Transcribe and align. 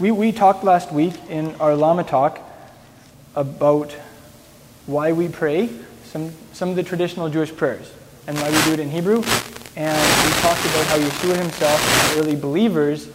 we, 0.00 0.12
we 0.12 0.30
talked 0.30 0.62
last 0.62 0.92
week 0.92 1.14
in 1.28 1.54
our 1.56 1.74
Lama 1.74 2.04
talk 2.04 2.40
about 3.34 3.92
why 4.86 5.12
we 5.12 5.28
pray, 5.28 5.70
some, 6.04 6.32
some 6.52 6.70
of 6.70 6.76
the 6.76 6.84
traditional 6.84 7.28
Jewish 7.28 7.54
prayers, 7.54 7.92
and 8.26 8.36
why 8.38 8.48
we 8.48 8.62
do 8.62 8.72
it 8.72 8.80
in 8.80 8.90
Hebrew. 8.90 9.22
And 9.74 10.24
we 10.24 10.40
talked 10.40 10.64
about 10.64 10.86
how 10.86 10.98
Yeshua 10.98 11.36
himself 11.36 11.80
and 11.80 12.16
the 12.16 12.20
early 12.20 12.36
believers 12.36 13.08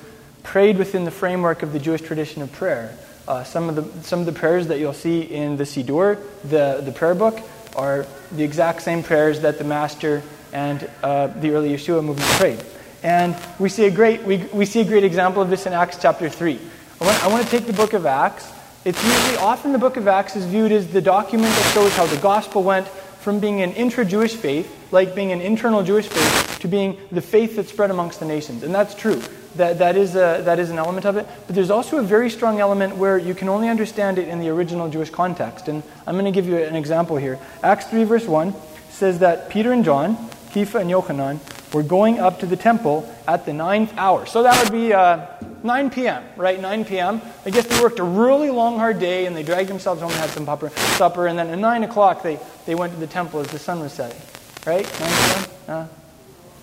prayed 0.43 0.77
within 0.77 1.05
the 1.05 1.11
framework 1.11 1.63
of 1.63 1.71
the 1.71 1.79
Jewish 1.79 2.01
tradition 2.01 2.41
of 2.41 2.51
prayer. 2.51 2.97
Uh, 3.27 3.45
some, 3.45 3.69
of 3.69 3.75
the, 3.75 4.03
some 4.03 4.19
of 4.19 4.25
the 4.25 4.33
prayers 4.33 4.67
that 4.67 4.79
you'll 4.79 4.91
see 4.91 5.21
in 5.21 5.55
the 5.55 5.63
Siddur, 5.63 6.19
the, 6.43 6.81
the 6.83 6.91
prayer 6.91 7.15
book, 7.15 7.39
are 7.77 8.05
the 8.33 8.43
exact 8.43 8.81
same 8.81 9.03
prayers 9.03 9.39
that 9.39 9.57
the 9.57 9.63
Master 9.63 10.21
and 10.51 10.89
uh, 11.01 11.27
the 11.27 11.51
early 11.51 11.69
Yeshua 11.69 12.03
movement 12.03 12.29
prayed. 12.31 12.63
And 13.03 13.35
we 13.59 13.69
see, 13.69 13.85
a 13.85 13.91
great, 13.91 14.23
we, 14.23 14.37
we 14.53 14.65
see 14.65 14.81
a 14.81 14.85
great 14.85 15.03
example 15.03 15.41
of 15.41 15.49
this 15.49 15.65
in 15.65 15.73
Acts 15.73 15.97
chapter 16.01 16.29
3. 16.29 16.59
I 17.01 17.05
want, 17.05 17.23
I 17.23 17.27
want 17.27 17.43
to 17.43 17.49
take 17.49 17.65
the 17.65 17.73
book 17.73 17.93
of 17.93 18.05
Acts. 18.05 18.51
It's 18.85 19.03
usually, 19.03 19.37
often 19.37 19.71
the 19.71 19.79
book 19.79 19.97
of 19.97 20.07
Acts 20.07 20.35
is 20.35 20.45
viewed 20.45 20.71
as 20.71 20.87
the 20.87 21.01
document 21.01 21.53
that 21.53 21.73
shows 21.73 21.95
how 21.95 22.05
the 22.05 22.17
gospel 22.17 22.63
went 22.63 22.87
from 23.23 23.39
being 23.39 23.61
an 23.61 23.71
intra 23.73 24.03
Jewish 24.03 24.35
faith, 24.35 24.69
like 24.91 25.15
being 25.15 25.31
an 25.31 25.39
internal 25.39 25.81
Jewish 25.83 26.07
faith, 26.07 26.59
to 26.59 26.67
being 26.67 26.97
the 27.11 27.21
faith 27.21 27.55
that 27.55 27.69
spread 27.69 27.89
amongst 27.89 28.19
the 28.19 28.25
nations. 28.25 28.63
And 28.63 28.75
that's 28.75 28.93
true. 28.93 29.21
That, 29.55 29.79
that, 29.79 29.95
is 29.95 30.15
a, 30.15 30.41
that 30.43 30.59
is 30.59 30.69
an 30.69 30.77
element 30.77 31.05
of 31.05 31.15
it. 31.15 31.27
But 31.47 31.55
there's 31.55 31.69
also 31.69 31.97
a 31.97 32.03
very 32.03 32.29
strong 32.29 32.59
element 32.59 32.97
where 32.97 33.17
you 33.17 33.33
can 33.33 33.47
only 33.47 33.69
understand 33.69 34.17
it 34.17 34.27
in 34.27 34.39
the 34.39 34.49
original 34.49 34.89
Jewish 34.89 35.09
context. 35.09 35.67
And 35.67 35.83
I'm 36.05 36.15
going 36.15 36.25
to 36.25 36.31
give 36.31 36.47
you 36.47 36.57
an 36.57 36.75
example 36.75 37.15
here. 37.17 37.39
Acts 37.63 37.85
3, 37.87 38.03
verse 38.03 38.25
1 38.25 38.53
says 38.89 39.19
that 39.19 39.49
Peter 39.49 39.71
and 39.71 39.85
John, 39.85 40.17
Kepha 40.51 40.81
and 40.81 40.89
Yochanan, 40.89 41.39
were 41.73 41.83
going 41.83 42.19
up 42.19 42.39
to 42.39 42.45
the 42.45 42.57
temple 42.57 43.09
at 43.27 43.45
the 43.45 43.53
ninth 43.53 43.93
hour. 43.97 44.25
So 44.25 44.43
that 44.43 44.61
would 44.61 44.73
be 44.73 44.91
uh, 44.91 45.27
9 45.63 45.89
p.m., 45.89 46.23
right? 46.35 46.59
9 46.59 46.85
p.m. 46.85 47.21
I 47.45 47.49
guess 47.49 47.65
they 47.65 47.81
worked 47.81 47.99
a 47.99 48.03
really 48.03 48.49
long, 48.49 48.77
hard 48.77 48.99
day 48.99 49.25
and 49.25 49.35
they 49.35 49.43
dragged 49.43 49.69
themselves 49.69 50.01
home 50.01 50.11
and 50.11 50.19
had 50.19 50.29
some 50.29 50.45
supper. 50.45 50.69
supper 50.69 51.27
and 51.27 51.39
then 51.39 51.49
at 51.49 51.57
9 51.57 51.83
o'clock, 51.83 52.21
they, 52.21 52.39
they 52.65 52.75
went 52.75 52.93
to 52.93 52.99
the 52.99 53.07
temple 53.07 53.39
as 53.39 53.47
the 53.47 53.59
sun 53.59 53.79
was 53.79 53.93
setting. 53.93 54.21
Right? 54.65 54.85
9 54.99 55.09
p.m.? 55.09 55.89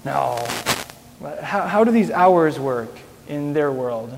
No. 0.05 0.47
How, 1.43 1.67
how 1.67 1.85
do 1.85 1.91
these 1.91 2.11
hours 2.11 2.59
work 2.59 2.91
in 3.29 3.53
their 3.53 3.73
world? 3.73 4.17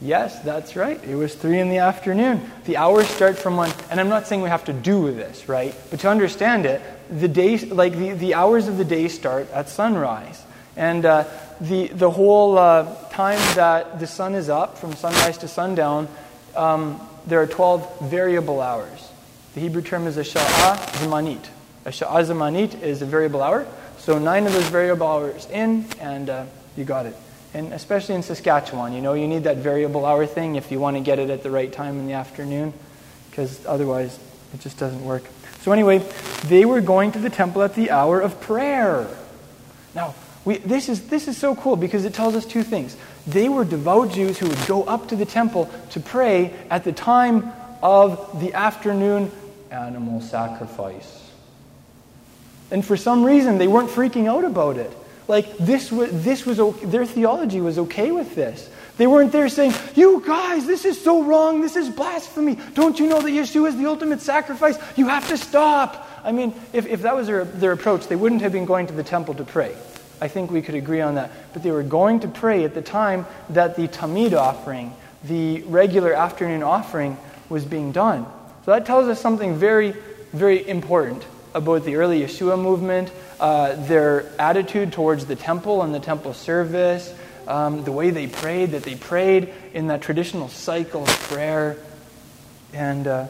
Yes, 0.00 0.40
that's 0.42 0.76
right. 0.76 1.02
It 1.04 1.14
was 1.14 1.34
three 1.34 1.58
in 1.58 1.70
the 1.70 1.78
afternoon. 1.78 2.50
The 2.66 2.76
hours 2.76 3.08
start 3.08 3.38
from 3.38 3.56
1. 3.56 3.72
and 3.90 3.98
I'm 3.98 4.10
not 4.10 4.26
saying 4.26 4.42
we 4.42 4.50
have 4.50 4.66
to 4.66 4.72
do 4.72 5.10
this, 5.12 5.48
right? 5.48 5.74
But 5.90 6.00
to 6.00 6.10
understand 6.10 6.66
it, 6.66 6.82
the 7.08 7.28
day, 7.28 7.58
like 7.58 7.94
the, 7.94 8.12
the 8.12 8.34
hours 8.34 8.68
of 8.68 8.76
the 8.76 8.84
day 8.84 9.08
start 9.08 9.50
at 9.52 9.68
sunrise. 9.68 10.42
And 10.76 11.06
uh, 11.06 11.24
the, 11.60 11.88
the 11.88 12.10
whole 12.10 12.58
uh, 12.58 12.94
time 13.10 13.38
that 13.54 13.98
the 13.98 14.06
sun 14.06 14.34
is 14.34 14.48
up, 14.48 14.78
from 14.78 14.94
sunrise 14.94 15.38
to 15.38 15.48
sundown, 15.48 16.08
um, 16.54 17.00
there 17.26 17.40
are 17.40 17.46
12 17.46 18.00
variable 18.02 18.60
hours. 18.60 19.10
The 19.54 19.60
Hebrew 19.60 19.82
term 19.82 20.06
is 20.06 20.16
a 20.16 20.22
sha'ah 20.22 20.76
zamanit. 20.98 21.44
A 21.84 21.90
sha'ah 21.90 22.24
zamanit 22.24 22.82
is 22.82 23.02
a 23.02 23.06
variable 23.06 23.42
hour. 23.42 23.66
So 23.98 24.18
nine 24.18 24.46
of 24.46 24.52
those 24.52 24.68
variable 24.68 25.06
hours 25.06 25.46
in, 25.50 25.86
and 26.00 26.30
uh, 26.30 26.44
you 26.76 26.84
got 26.84 27.06
it. 27.06 27.16
And 27.54 27.72
especially 27.72 28.16
in 28.16 28.22
Saskatchewan, 28.22 28.92
you 28.92 29.00
know, 29.00 29.14
you 29.14 29.26
need 29.26 29.44
that 29.44 29.56
variable 29.56 30.04
hour 30.04 30.26
thing 30.26 30.56
if 30.56 30.70
you 30.70 30.78
want 30.78 30.96
to 30.96 31.02
get 31.02 31.18
it 31.18 31.30
at 31.30 31.42
the 31.42 31.50
right 31.50 31.72
time 31.72 31.98
in 31.98 32.06
the 32.06 32.12
afternoon, 32.12 32.74
because 33.30 33.64
otherwise 33.66 34.18
it 34.52 34.60
just 34.60 34.78
doesn't 34.78 35.04
work. 35.04 35.24
So, 35.62 35.72
anyway, 35.72 35.98
they 36.44 36.64
were 36.64 36.80
going 36.80 37.12
to 37.12 37.18
the 37.18 37.30
temple 37.30 37.62
at 37.62 37.74
the 37.74 37.90
hour 37.90 38.20
of 38.20 38.40
prayer. 38.40 39.08
Now, 39.94 40.14
we, 40.46 40.58
this, 40.58 40.88
is, 40.88 41.08
this 41.08 41.26
is 41.26 41.36
so 41.36 41.56
cool 41.56 41.74
because 41.74 42.04
it 42.04 42.14
tells 42.14 42.36
us 42.36 42.46
two 42.46 42.62
things. 42.62 42.96
They 43.26 43.48
were 43.48 43.64
devout 43.64 44.12
Jews 44.12 44.38
who 44.38 44.48
would 44.48 44.66
go 44.66 44.84
up 44.84 45.08
to 45.08 45.16
the 45.16 45.26
temple 45.26 45.68
to 45.90 46.00
pray 46.00 46.54
at 46.70 46.84
the 46.84 46.92
time 46.92 47.52
of 47.82 48.40
the 48.40 48.54
afternoon 48.54 49.32
animal 49.72 50.20
sacrifice. 50.20 51.30
And 52.70 52.84
for 52.84 52.96
some 52.96 53.24
reason, 53.24 53.58
they 53.58 53.66
weren't 53.66 53.90
freaking 53.90 54.28
out 54.28 54.44
about 54.44 54.76
it. 54.76 54.96
Like, 55.26 55.56
this 55.58 55.90
was, 55.90 56.10
this 56.22 56.46
was 56.46 56.58
their 56.80 57.04
theology 57.04 57.60
was 57.60 57.78
okay 57.80 58.12
with 58.12 58.36
this. 58.36 58.70
They 58.98 59.08
weren't 59.08 59.32
there 59.32 59.48
saying, 59.48 59.74
You 59.96 60.22
guys, 60.24 60.64
this 60.64 60.84
is 60.84 61.02
so 61.02 61.24
wrong. 61.24 61.60
This 61.60 61.74
is 61.74 61.88
blasphemy. 61.88 62.56
Don't 62.74 63.00
you 63.00 63.08
know 63.08 63.20
that 63.20 63.30
Yeshua 63.30 63.68
is 63.68 63.76
the 63.76 63.86
ultimate 63.86 64.20
sacrifice? 64.20 64.78
You 64.96 65.08
have 65.08 65.26
to 65.28 65.36
stop. 65.36 66.08
I 66.22 66.30
mean, 66.30 66.54
if, 66.72 66.86
if 66.86 67.02
that 67.02 67.16
was 67.16 67.26
their, 67.26 67.44
their 67.44 67.72
approach, 67.72 68.06
they 68.06 68.16
wouldn't 68.16 68.42
have 68.42 68.52
been 68.52 68.64
going 68.64 68.86
to 68.86 68.94
the 68.94 69.02
temple 69.02 69.34
to 69.34 69.44
pray. 69.44 69.74
I 70.20 70.28
think 70.28 70.50
we 70.50 70.62
could 70.62 70.74
agree 70.74 71.00
on 71.00 71.16
that. 71.16 71.30
But 71.52 71.62
they 71.62 71.70
were 71.70 71.82
going 71.82 72.20
to 72.20 72.28
pray 72.28 72.64
at 72.64 72.74
the 72.74 72.82
time 72.82 73.26
that 73.50 73.76
the 73.76 73.88
Tamid 73.88 74.32
offering, 74.32 74.94
the 75.24 75.62
regular 75.62 76.12
afternoon 76.12 76.62
offering, 76.62 77.16
was 77.48 77.64
being 77.64 77.92
done. 77.92 78.26
So 78.64 78.72
that 78.72 78.86
tells 78.86 79.08
us 79.08 79.20
something 79.20 79.56
very, 79.56 79.94
very 80.32 80.66
important 80.66 81.24
about 81.54 81.84
the 81.84 81.96
early 81.96 82.20
Yeshua 82.20 82.60
movement, 82.60 83.10
uh, 83.40 83.74
their 83.86 84.26
attitude 84.38 84.92
towards 84.92 85.26
the 85.26 85.36
temple 85.36 85.82
and 85.82 85.94
the 85.94 86.00
temple 86.00 86.34
service, 86.34 87.14
um, 87.46 87.84
the 87.84 87.92
way 87.92 88.10
they 88.10 88.26
prayed, 88.26 88.72
that 88.72 88.82
they 88.82 88.94
prayed 88.94 89.52
in 89.72 89.86
that 89.86 90.02
traditional 90.02 90.48
cycle 90.48 91.02
of 91.02 91.08
prayer. 91.08 91.76
And, 92.72 93.06
uh, 93.06 93.26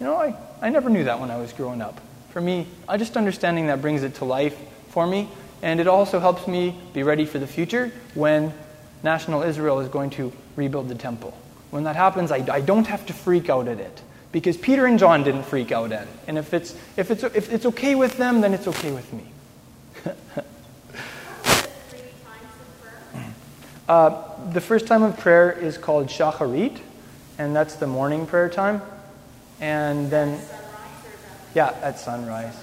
you 0.00 0.06
know, 0.06 0.16
I, 0.16 0.36
I 0.62 0.70
never 0.70 0.88
knew 0.88 1.04
that 1.04 1.20
when 1.20 1.30
I 1.30 1.38
was 1.38 1.52
growing 1.52 1.82
up. 1.82 2.00
For 2.30 2.40
me, 2.40 2.66
I 2.88 2.96
just 2.96 3.16
understanding 3.16 3.66
that 3.66 3.82
brings 3.82 4.02
it 4.02 4.16
to 4.16 4.24
life 4.24 4.56
for 4.90 5.06
me. 5.06 5.28
And 5.62 5.80
it 5.80 5.86
also 5.86 6.20
helps 6.20 6.46
me 6.46 6.78
be 6.92 7.02
ready 7.02 7.24
for 7.24 7.38
the 7.38 7.46
future 7.46 7.90
when 8.14 8.52
national 9.02 9.42
Israel 9.42 9.80
is 9.80 9.88
going 9.88 10.10
to 10.10 10.32
rebuild 10.56 10.88
the 10.88 10.94
temple. 10.94 11.36
When 11.70 11.84
that 11.84 11.96
happens, 11.96 12.30
I, 12.30 12.46
I 12.50 12.60
don't 12.60 12.86
have 12.86 13.06
to 13.06 13.12
freak 13.12 13.50
out 13.50 13.68
at 13.68 13.78
it 13.78 14.02
because 14.32 14.56
Peter 14.56 14.86
and 14.86 14.98
John 14.98 15.22
didn't 15.24 15.44
freak 15.44 15.72
out 15.72 15.92
at 15.92 16.02
it. 16.02 16.14
And 16.26 16.38
if 16.38 16.54
it's, 16.54 16.74
if 16.96 17.10
it's, 17.10 17.22
if 17.22 17.52
it's 17.52 17.66
okay 17.66 17.94
with 17.94 18.16
them, 18.16 18.40
then 18.40 18.54
it's 18.54 18.66
okay 18.66 18.92
with 18.92 19.12
me. 19.12 19.24
uh, 23.88 24.22
the 24.50 24.60
first 24.60 24.86
time 24.86 25.02
of 25.02 25.18
prayer 25.18 25.50
is 25.50 25.76
called 25.78 26.06
Shacharit, 26.08 26.78
and 27.38 27.54
that's 27.54 27.74
the 27.76 27.86
morning 27.86 28.26
prayer 28.26 28.48
time. 28.48 28.82
And 29.60 30.10
then, 30.10 30.40
yeah, 31.54 31.74
at 31.82 31.98
sunrise. 31.98 32.56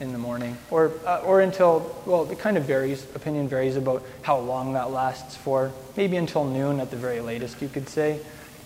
In 0.00 0.12
the 0.12 0.18
morning. 0.18 0.56
Or, 0.70 0.92
uh, 1.04 1.22
or 1.24 1.40
until, 1.40 1.92
well, 2.06 2.30
it 2.30 2.38
kind 2.38 2.56
of 2.56 2.64
varies. 2.64 3.04
Opinion 3.16 3.48
varies 3.48 3.74
about 3.74 4.04
how 4.22 4.38
long 4.38 4.74
that 4.74 4.92
lasts 4.92 5.34
for. 5.34 5.72
Maybe 5.96 6.16
until 6.16 6.44
noon 6.44 6.78
at 6.78 6.92
the 6.92 6.96
very 6.96 7.20
latest, 7.20 7.60
you 7.60 7.68
could 7.68 7.88
say. 7.88 8.20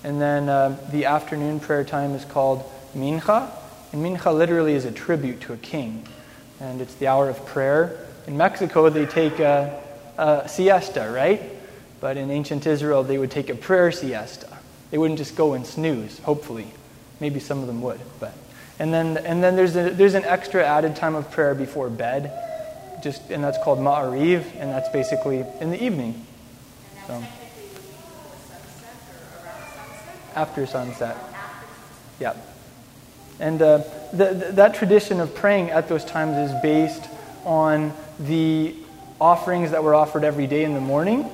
And 0.04 0.20
then 0.20 0.50
uh, 0.50 0.78
the 0.90 1.06
afternoon 1.06 1.58
prayer 1.58 1.84
time 1.84 2.12
is 2.12 2.26
called 2.26 2.70
Mincha. 2.94 3.50
And 3.92 4.04
Mincha 4.04 4.36
literally 4.36 4.74
is 4.74 4.84
a 4.84 4.92
tribute 4.92 5.40
to 5.42 5.54
a 5.54 5.56
king. 5.56 6.06
And 6.60 6.82
it's 6.82 6.94
the 6.96 7.06
hour 7.06 7.30
of 7.30 7.46
prayer. 7.46 8.06
In 8.26 8.36
Mexico, 8.36 8.90
they 8.90 9.06
take 9.06 9.38
a, 9.38 9.82
a 10.18 10.46
siesta, 10.50 11.10
right? 11.10 11.40
But 11.98 12.18
in 12.18 12.30
ancient 12.30 12.66
Israel, 12.66 13.04
they 13.04 13.16
would 13.16 13.30
take 13.30 13.48
a 13.48 13.54
prayer 13.54 13.90
siesta. 13.90 14.58
They 14.90 14.98
wouldn't 14.98 15.18
just 15.18 15.34
go 15.34 15.54
and 15.54 15.66
snooze, 15.66 16.18
hopefully. 16.18 16.66
Maybe 17.20 17.40
some 17.40 17.60
of 17.60 17.66
them 17.68 17.80
would. 17.80 18.00
But. 18.20 18.34
And 18.78 18.92
then, 18.92 19.16
and 19.18 19.42
then 19.42 19.56
there's, 19.56 19.76
a, 19.76 19.90
there's 19.90 20.14
an 20.14 20.24
extra 20.24 20.64
added 20.64 20.96
time 20.96 21.14
of 21.14 21.30
prayer 21.30 21.54
before 21.54 21.90
bed, 21.90 22.32
just, 23.02 23.30
and 23.30 23.42
that's 23.42 23.58
called 23.62 23.78
Ma'ariv, 23.78 24.44
and 24.56 24.70
that's 24.70 24.88
basically 24.88 25.44
in 25.60 25.70
the 25.70 25.82
evening. 25.82 26.26
So. 27.06 27.22
After 30.34 30.66
sunset. 30.66 31.16
Yeah. 32.18 32.34
And 33.38 33.60
uh, 33.60 33.78
the, 34.12 34.32
the, 34.32 34.52
that 34.52 34.74
tradition 34.74 35.20
of 35.20 35.34
praying 35.34 35.70
at 35.70 35.88
those 35.88 36.04
times 36.04 36.50
is 36.50 36.62
based 36.62 37.08
on 37.44 37.92
the 38.18 38.74
offerings 39.20 39.70
that 39.72 39.82
were 39.82 39.94
offered 39.94 40.24
every 40.24 40.46
day 40.46 40.64
in 40.64 40.74
the 40.74 40.80
morning, 40.80 41.30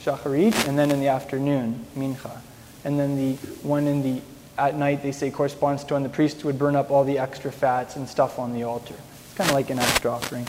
shacharit, 0.00 0.68
and 0.68 0.78
then 0.78 0.90
in 0.90 1.00
the 1.00 1.08
afternoon, 1.08 1.84
mincha. 1.96 2.40
And 2.84 2.98
then 2.98 3.16
the 3.16 3.34
one 3.62 3.86
in 3.86 4.02
the 4.02 4.20
at 4.68 4.76
night, 4.76 5.02
they 5.02 5.12
say, 5.12 5.30
corresponds 5.30 5.82
to 5.84 5.94
when 5.94 6.02
the 6.02 6.08
priest 6.08 6.44
would 6.44 6.58
burn 6.58 6.76
up 6.76 6.90
all 6.90 7.04
the 7.04 7.18
extra 7.18 7.50
fats 7.50 7.96
and 7.96 8.08
stuff 8.08 8.38
on 8.38 8.52
the 8.52 8.62
altar. 8.62 8.94
It's 9.24 9.34
kind 9.34 9.50
of 9.50 9.56
like 9.56 9.70
an 9.70 9.78
extra 9.78 10.10
offering. 10.10 10.46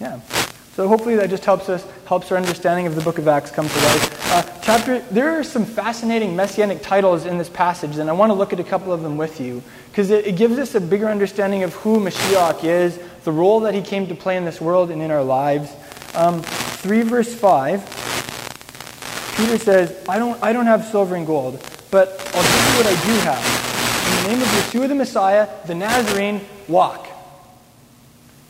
Yeah. 0.00 0.20
So 0.74 0.88
hopefully 0.88 1.16
that 1.16 1.28
just 1.28 1.44
helps 1.44 1.68
us, 1.68 1.86
helps 2.06 2.32
our 2.32 2.38
understanding 2.38 2.86
of 2.86 2.94
the 2.94 3.02
book 3.02 3.18
of 3.18 3.28
Acts 3.28 3.50
come 3.50 3.68
to 3.68 3.74
life. 3.74 4.32
Uh, 4.32 4.60
chapter, 4.62 5.00
there 5.10 5.38
are 5.38 5.44
some 5.44 5.66
fascinating 5.66 6.34
messianic 6.34 6.80
titles 6.80 7.26
in 7.26 7.36
this 7.36 7.50
passage, 7.50 7.98
and 7.98 8.08
I 8.08 8.14
want 8.14 8.30
to 8.30 8.34
look 8.34 8.54
at 8.54 8.60
a 8.60 8.64
couple 8.64 8.92
of 8.92 9.02
them 9.02 9.18
with 9.18 9.40
you 9.40 9.62
because 9.90 10.10
it, 10.10 10.26
it 10.26 10.36
gives 10.36 10.58
us 10.58 10.74
a 10.74 10.80
bigger 10.80 11.08
understanding 11.08 11.64
of 11.64 11.74
who 11.74 11.98
Mashiach 12.00 12.64
is, 12.64 12.98
the 13.24 13.32
role 13.32 13.60
that 13.60 13.74
he 13.74 13.82
came 13.82 14.06
to 14.06 14.14
play 14.14 14.38
in 14.38 14.46
this 14.46 14.58
world 14.58 14.90
and 14.90 15.02
in 15.02 15.10
our 15.10 15.22
lives. 15.22 15.70
Um, 16.14 16.40
3 16.40 17.02
verse 17.02 17.34
5, 17.34 17.84
Peter 19.36 19.58
says, 19.58 20.04
I 20.08 20.18
don't, 20.18 20.42
I 20.42 20.52
don't 20.52 20.66
have 20.66 20.86
silver 20.86 21.14
and 21.14 21.26
gold, 21.26 21.60
but 21.90 22.08
I'll 22.34 22.42
give 22.42 22.66
you 22.66 22.76
what 22.76 22.86
I 22.86 23.06
do 23.06 23.12
have. 23.20 23.60
In 24.06 24.22
the 24.22 24.30
name 24.30 24.42
of 24.42 24.48
Yeshua 24.48 24.88
the 24.88 24.94
Messiah, 24.94 25.48
the 25.66 25.74
Nazarene, 25.74 26.40
walk. 26.68 27.08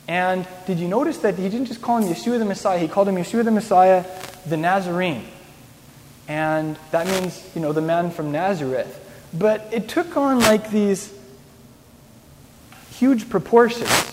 And 0.09 0.47
did 0.67 0.79
you 0.79 0.89
notice 0.89 1.19
that 1.19 1.39
he 1.39 1.49
didn't 1.49 1.67
just 1.67 1.81
call 1.81 1.99
him 1.99 2.13
Yeshua 2.13 2.39
the 2.39 2.45
Messiah, 2.45 2.79
he 2.79 2.89
called 2.89 3.09
him 3.09 3.17
Yeshua 3.17 3.45
the 3.45 3.51
Messiah, 3.51 4.05
the 4.47 4.57
Nazarene. 4.57 5.25
And 6.29 6.77
that 6.91 7.07
means, 7.07 7.49
you 7.55 7.61
know, 7.61 7.73
the 7.73 7.81
man 7.81 8.11
from 8.11 8.33
Nazareth. 8.33 8.97
But 9.33 9.69
it 9.73 9.89
took 9.89 10.17
on 10.17 10.41
like 10.41 10.71
these 10.71 11.13
huge 12.99 13.31
proportions 13.31 14.11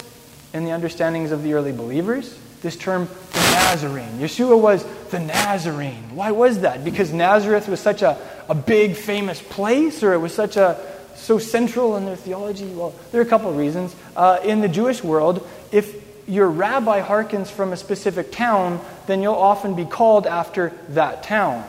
in 0.54 0.64
the 0.64 0.72
understandings 0.72 1.32
of 1.32 1.44
the 1.44 1.54
early 1.54 1.72
believers. 1.72 2.38
This 2.62 2.76
term, 2.76 3.08
the 3.34 3.40
Nazarene. 3.40 4.20
Yeshua 4.20 4.60
was 4.60 4.86
the 5.10 5.20
Nazarene. 5.20 6.16
Why 6.16 6.32
was 6.32 6.62
that? 6.62 6.84
Because 6.84 7.14
Nazareth 7.14 7.68
was 7.68 7.80
such 7.80 8.02
a, 8.02 8.18
a 8.50 8.56
big, 8.56 8.96
famous 8.96 9.42
place, 9.42 10.02
or 10.04 10.14
it 10.14 10.18
was 10.18 10.34
such 10.34 10.58
a 10.58 10.80
so 11.18 11.40
central 11.40 11.98
in 11.98 12.06
their 12.06 12.16
theology? 12.16 12.68
Well, 12.68 12.94
there 13.12 13.22
are 13.22 13.24
a 13.24 13.28
couple 13.28 13.50
of 13.50 13.58
reasons. 13.58 13.96
Uh, 14.16 14.40
in 14.44 14.62
the 14.62 14.70
Jewish 14.70 15.04
world, 15.04 15.48
if 15.72 15.96
your 16.28 16.48
rabbi 16.48 17.02
harkens 17.02 17.48
from 17.48 17.74
a 17.74 17.78
specific 17.78 18.32
town, 18.32 18.80
then 19.08 19.22
you'll 19.22 19.36
often 19.36 19.76
be 19.76 19.86
called 19.86 20.28
after 20.28 20.74
that 20.90 21.24
town. 21.24 21.64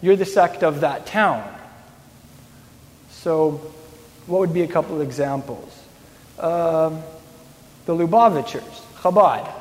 You're 0.00 0.16
the 0.16 0.24
sect 0.24 0.62
of 0.62 0.80
that 0.80 1.06
town. 1.06 1.48
So, 3.10 3.60
what 4.26 4.40
would 4.40 4.54
be 4.54 4.62
a 4.62 4.68
couple 4.68 4.96
of 4.96 5.02
examples? 5.02 5.74
Um, 6.38 7.02
the 7.86 7.94
Lubavitchers, 7.94 8.80
Chabad. 8.96 9.52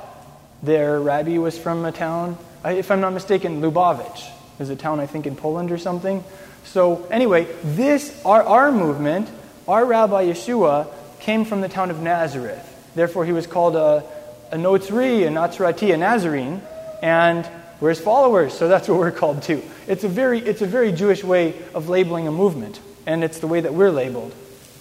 Their 0.68 1.00
rabbi 1.00 1.38
was 1.38 1.58
from 1.58 1.86
a 1.86 1.94
town, 1.94 2.38
if 2.66 2.92
I'm 2.92 3.00
not 3.00 3.14
mistaken, 3.14 3.62
Lubavitch 3.62 4.30
is 4.60 4.70
a 4.70 4.76
town, 4.76 5.00
I 5.00 5.06
think, 5.06 5.26
in 5.26 5.34
Poland 5.34 5.72
or 5.72 5.78
something. 5.78 6.26
So, 6.66 7.08
anyway, 7.10 7.48
this, 7.64 8.22
our, 8.26 8.44
our 8.44 8.70
movement, 8.74 9.30
our 9.66 9.86
Rabbi 9.86 10.26
Yeshua, 10.26 10.88
came 11.22 11.46
from 11.46 11.62
the 11.62 11.70
town 11.70 11.90
of 11.90 12.02
Nazareth. 12.02 12.92
Therefore, 12.96 13.24
he 13.24 13.32
was 13.32 13.48
called 13.48 13.78
a, 13.78 14.04
a 14.52 14.58
Notzri, 14.58 15.26
a 15.26 15.30
Nazarati, 15.30 15.94
a 15.94 15.98
Nazarene, 15.98 16.62
and 17.02 17.50
we're 17.80 17.92
his 17.92 18.02
followers, 18.02 18.52
so 18.54 18.68
that's 18.68 18.90
what 18.90 19.00
we're 19.00 19.12
called 19.12 19.44
too. 19.44 19.64
It's 19.88 20.04
a 20.04 20.10
very, 20.10 20.40
it's 20.40 20.62
a 20.62 20.68
very 20.68 20.92
Jewish 20.92 21.24
way 21.24 21.54
of 21.76 21.88
labeling 21.88 22.28
a 22.28 22.32
movement, 22.34 22.82
and 23.06 23.24
it's 23.24 23.40
the 23.40 23.48
way 23.48 23.62
that 23.62 23.74
we're 23.74 23.92
labeled 23.92 24.36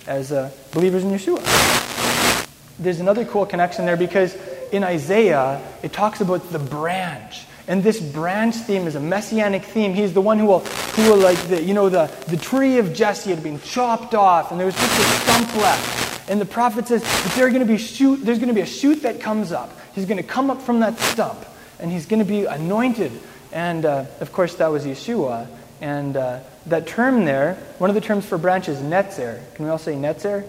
as 0.08 0.32
uh, 0.32 0.50
believers 0.72 1.04
in 1.04 1.12
Yeshua. 1.12 1.44
There's 2.76 2.98
another 2.98 3.24
cool 3.24 3.46
connection 3.46 3.86
there 3.86 3.96
because 3.96 4.36
in 4.72 4.84
Isaiah, 4.84 5.62
it 5.82 5.92
talks 5.92 6.20
about 6.20 6.50
the 6.50 6.58
branch. 6.58 7.46
And 7.68 7.82
this 7.82 8.00
branch 8.00 8.54
theme 8.54 8.86
is 8.86 8.94
a 8.94 9.00
messianic 9.00 9.64
theme. 9.64 9.92
He's 9.92 10.12
the 10.12 10.20
one 10.20 10.38
who 10.38 10.46
will, 10.46 10.60
who 10.60 11.10
will 11.10 11.18
like, 11.18 11.38
the, 11.48 11.60
you 11.62 11.74
know, 11.74 11.88
the, 11.88 12.06
the 12.28 12.36
tree 12.36 12.78
of 12.78 12.94
Jesse 12.94 13.30
had 13.30 13.42
been 13.42 13.60
chopped 13.60 14.14
off, 14.14 14.50
and 14.52 14.60
there 14.60 14.66
was 14.66 14.76
just 14.76 15.00
a 15.00 15.02
stump 15.22 15.56
left. 15.56 16.30
And 16.30 16.40
the 16.40 16.46
prophet 16.46 16.86
says 16.86 17.02
that 17.02 17.32
there's 17.36 17.52
going 17.52 17.66
to 17.66 17.72
be 17.72 17.78
shoot, 17.78 18.24
there's 18.24 18.38
going 18.38 18.48
to 18.48 18.54
be 18.54 18.60
a 18.60 18.66
shoot 18.66 19.02
that 19.02 19.20
comes 19.20 19.50
up. 19.50 19.72
He's 19.94 20.04
going 20.04 20.16
to 20.18 20.22
come 20.22 20.50
up 20.50 20.62
from 20.62 20.80
that 20.80 20.98
stump, 20.98 21.44
and 21.80 21.90
he's 21.90 22.06
going 22.06 22.20
to 22.20 22.24
be 22.24 22.44
anointed. 22.44 23.12
And 23.52 23.84
uh, 23.84 24.04
of 24.20 24.32
course, 24.32 24.54
that 24.56 24.68
was 24.68 24.84
Yeshua. 24.84 25.48
And 25.80 26.16
uh, 26.16 26.40
that 26.66 26.86
term 26.86 27.24
there, 27.24 27.54
one 27.78 27.90
of 27.90 27.94
the 27.94 28.00
terms 28.00 28.24
for 28.24 28.38
branch 28.38 28.68
is 28.68 28.78
netzer. 28.78 29.40
Can 29.54 29.64
we 29.64 29.70
all 29.70 29.78
say 29.78 29.94
netzer? 29.94 30.46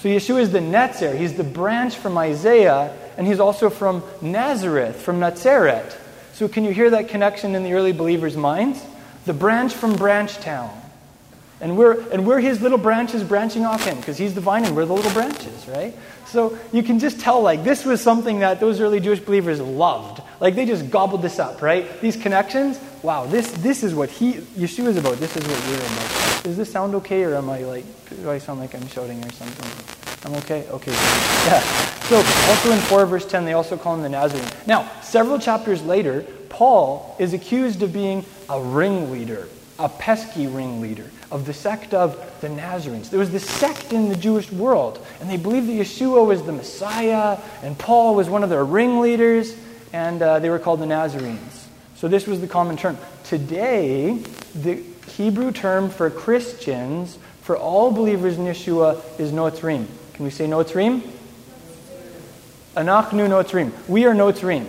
So 0.00 0.08
Yeshua 0.08 0.40
is 0.40 0.50
the 0.50 0.60
netzer. 0.60 1.14
He's 1.14 1.34
the 1.34 1.44
branch 1.44 1.94
from 1.94 2.16
Isaiah, 2.16 2.96
and 3.18 3.26
he's 3.26 3.38
also 3.38 3.68
from 3.68 4.02
Nazareth, 4.22 4.96
from 5.02 5.20
Nazareth. 5.20 5.94
So 6.32 6.48
can 6.48 6.64
you 6.64 6.70
hear 6.70 6.88
that 6.88 7.08
connection 7.08 7.54
in 7.54 7.64
the 7.64 7.74
early 7.74 7.92
believers' 7.92 8.34
minds? 8.34 8.82
The 9.26 9.34
branch 9.34 9.74
from 9.74 9.96
Branch 9.96 10.34
Town. 10.38 10.70
And 11.60 11.76
we're, 11.76 12.00
and 12.10 12.26
we're 12.26 12.40
his 12.40 12.62
little 12.62 12.78
branches 12.78 13.22
branching 13.22 13.66
off 13.66 13.84
him 13.84 13.96
because 13.98 14.16
he's 14.16 14.34
the 14.34 14.40
vine 14.40 14.64
and 14.64 14.74
we're 14.74 14.86
the 14.86 14.94
little 14.94 15.12
branches, 15.12 15.66
right? 15.68 15.94
So 16.26 16.58
you 16.72 16.82
can 16.82 16.98
just 16.98 17.20
tell, 17.20 17.42
like, 17.42 17.64
this 17.64 17.84
was 17.84 18.00
something 18.00 18.38
that 18.38 18.60
those 18.60 18.80
early 18.80 18.98
Jewish 18.98 19.20
believers 19.20 19.60
loved. 19.60 20.22
Like, 20.40 20.54
they 20.54 20.64
just 20.64 20.90
gobbled 20.90 21.20
this 21.20 21.38
up, 21.38 21.60
right? 21.60 22.00
These 22.00 22.16
connections, 22.16 22.80
wow, 23.02 23.26
this, 23.26 23.50
this 23.52 23.82
is 23.82 23.94
what 23.94 24.08
he, 24.08 24.34
Yeshua 24.34 24.86
is 24.86 24.96
about. 24.96 25.18
This 25.18 25.36
is 25.36 25.46
what 25.46 25.66
we're 25.68 25.76
about. 25.76 26.44
Does 26.44 26.56
this 26.56 26.72
sound 26.72 26.94
okay 26.94 27.24
or 27.24 27.34
am 27.34 27.50
I 27.50 27.58
like, 27.64 27.84
do 28.08 28.30
I 28.30 28.38
sound 28.38 28.60
like 28.60 28.74
I'm 28.74 28.86
shouting 28.88 29.22
or 29.22 29.30
something? 29.32 29.96
I'm 30.24 30.38
okay? 30.38 30.66
Okay. 30.70 30.92
Yeah. 30.92 31.60
So, 32.10 32.16
also 32.16 32.72
in 32.72 32.78
4 32.80 33.06
verse 33.06 33.26
10, 33.26 33.44
they 33.44 33.52
also 33.52 33.76
call 33.76 33.96
him 33.96 34.02
the 34.02 34.08
Nazarene. 34.08 34.48
Now, 34.66 34.90
several 35.02 35.38
chapters 35.38 35.82
later, 35.82 36.24
Paul 36.48 37.16
is 37.18 37.34
accused 37.34 37.82
of 37.82 37.92
being 37.92 38.24
a 38.48 38.60
ringleader, 38.60 39.48
a 39.80 39.88
pesky 39.88 40.46
ringleader 40.46 41.10
of 41.30 41.46
the 41.46 41.54
sect 41.54 41.94
of 41.94 42.16
the 42.40 42.48
Nazarenes. 42.48 43.10
There 43.10 43.18
was 43.18 43.30
this 43.30 43.48
sect 43.48 43.92
in 43.92 44.08
the 44.08 44.16
Jewish 44.16 44.50
world, 44.52 45.04
and 45.20 45.30
they 45.30 45.36
believed 45.36 45.68
that 45.68 45.72
Yeshua 45.72 46.26
was 46.26 46.42
the 46.42 46.52
Messiah, 46.52 47.38
and 47.62 47.78
Paul 47.78 48.14
was 48.14 48.28
one 48.28 48.44
of 48.44 48.50
their 48.50 48.64
ringleaders, 48.64 49.56
and 49.92 50.20
uh, 50.22 50.38
they 50.38 50.50
were 50.50 50.58
called 50.58 50.80
the 50.80 50.86
Nazarenes. 50.86 51.66
So, 51.96 52.08
this 52.08 52.26
was 52.26 52.40
the 52.40 52.46
common 52.46 52.76
term. 52.76 52.96
Today, 53.24 54.12
the 54.54 54.82
Hebrew 55.16 55.52
term 55.52 55.90
for 55.90 56.08
Christians, 56.10 57.18
for 57.42 57.56
all 57.56 57.90
believers 57.90 58.38
in 58.38 58.44
Yeshua, 58.44 59.02
is 59.18 59.32
Notzrim. 59.32 59.86
Can 60.14 60.24
we 60.24 60.30
say 60.30 60.46
Notzrim? 60.46 61.02
Anachnu 62.74 63.28
Notzrim. 63.28 63.72
We 63.88 64.06
are 64.06 64.14
Notzrim 64.14 64.66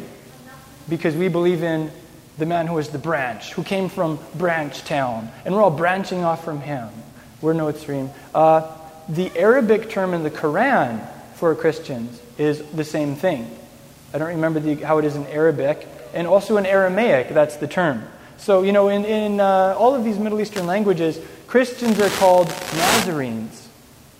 because 0.89 1.15
we 1.15 1.27
believe 1.27 1.63
in 1.63 1.91
the 2.37 2.45
man 2.45 2.67
who 2.67 2.77
is 2.77 2.89
the 2.89 2.97
branch, 2.97 3.53
who 3.53 3.63
came 3.63 3.89
from 3.89 4.19
Branch 4.35 4.77
Town, 4.83 5.29
and 5.45 5.53
we're 5.53 5.61
all 5.61 5.71
branching 5.71 6.23
off 6.23 6.43
from 6.43 6.61
him. 6.61 6.89
We're 7.41 7.53
Notzrim. 7.53 8.11
Uh, 8.33 8.75
the 9.09 9.31
Arabic 9.35 9.89
term 9.89 10.13
in 10.13 10.23
the 10.23 10.31
Quran 10.31 11.07
for 11.35 11.53
Christians 11.55 12.21
is 12.37 12.61
the 12.71 12.83
same 12.83 13.15
thing. 13.15 13.49
I 14.13 14.17
don't 14.17 14.29
remember 14.29 14.59
the, 14.59 14.75
how 14.75 14.97
it 14.97 15.05
is 15.05 15.15
in 15.15 15.25
Arabic, 15.27 15.87
and 16.13 16.27
also 16.27 16.57
in 16.57 16.65
Aramaic, 16.65 17.29
that's 17.29 17.57
the 17.57 17.67
term. 17.67 18.03
So, 18.37 18.63
you 18.63 18.71
know, 18.71 18.89
in, 18.89 19.05
in 19.05 19.39
uh, 19.39 19.75
all 19.77 19.93
of 19.93 20.03
these 20.03 20.17
Middle 20.17 20.41
Eastern 20.41 20.65
languages, 20.65 21.19
Christians 21.47 21.99
are 21.99 22.09
called 22.11 22.47
Nazarenes. 22.47 23.67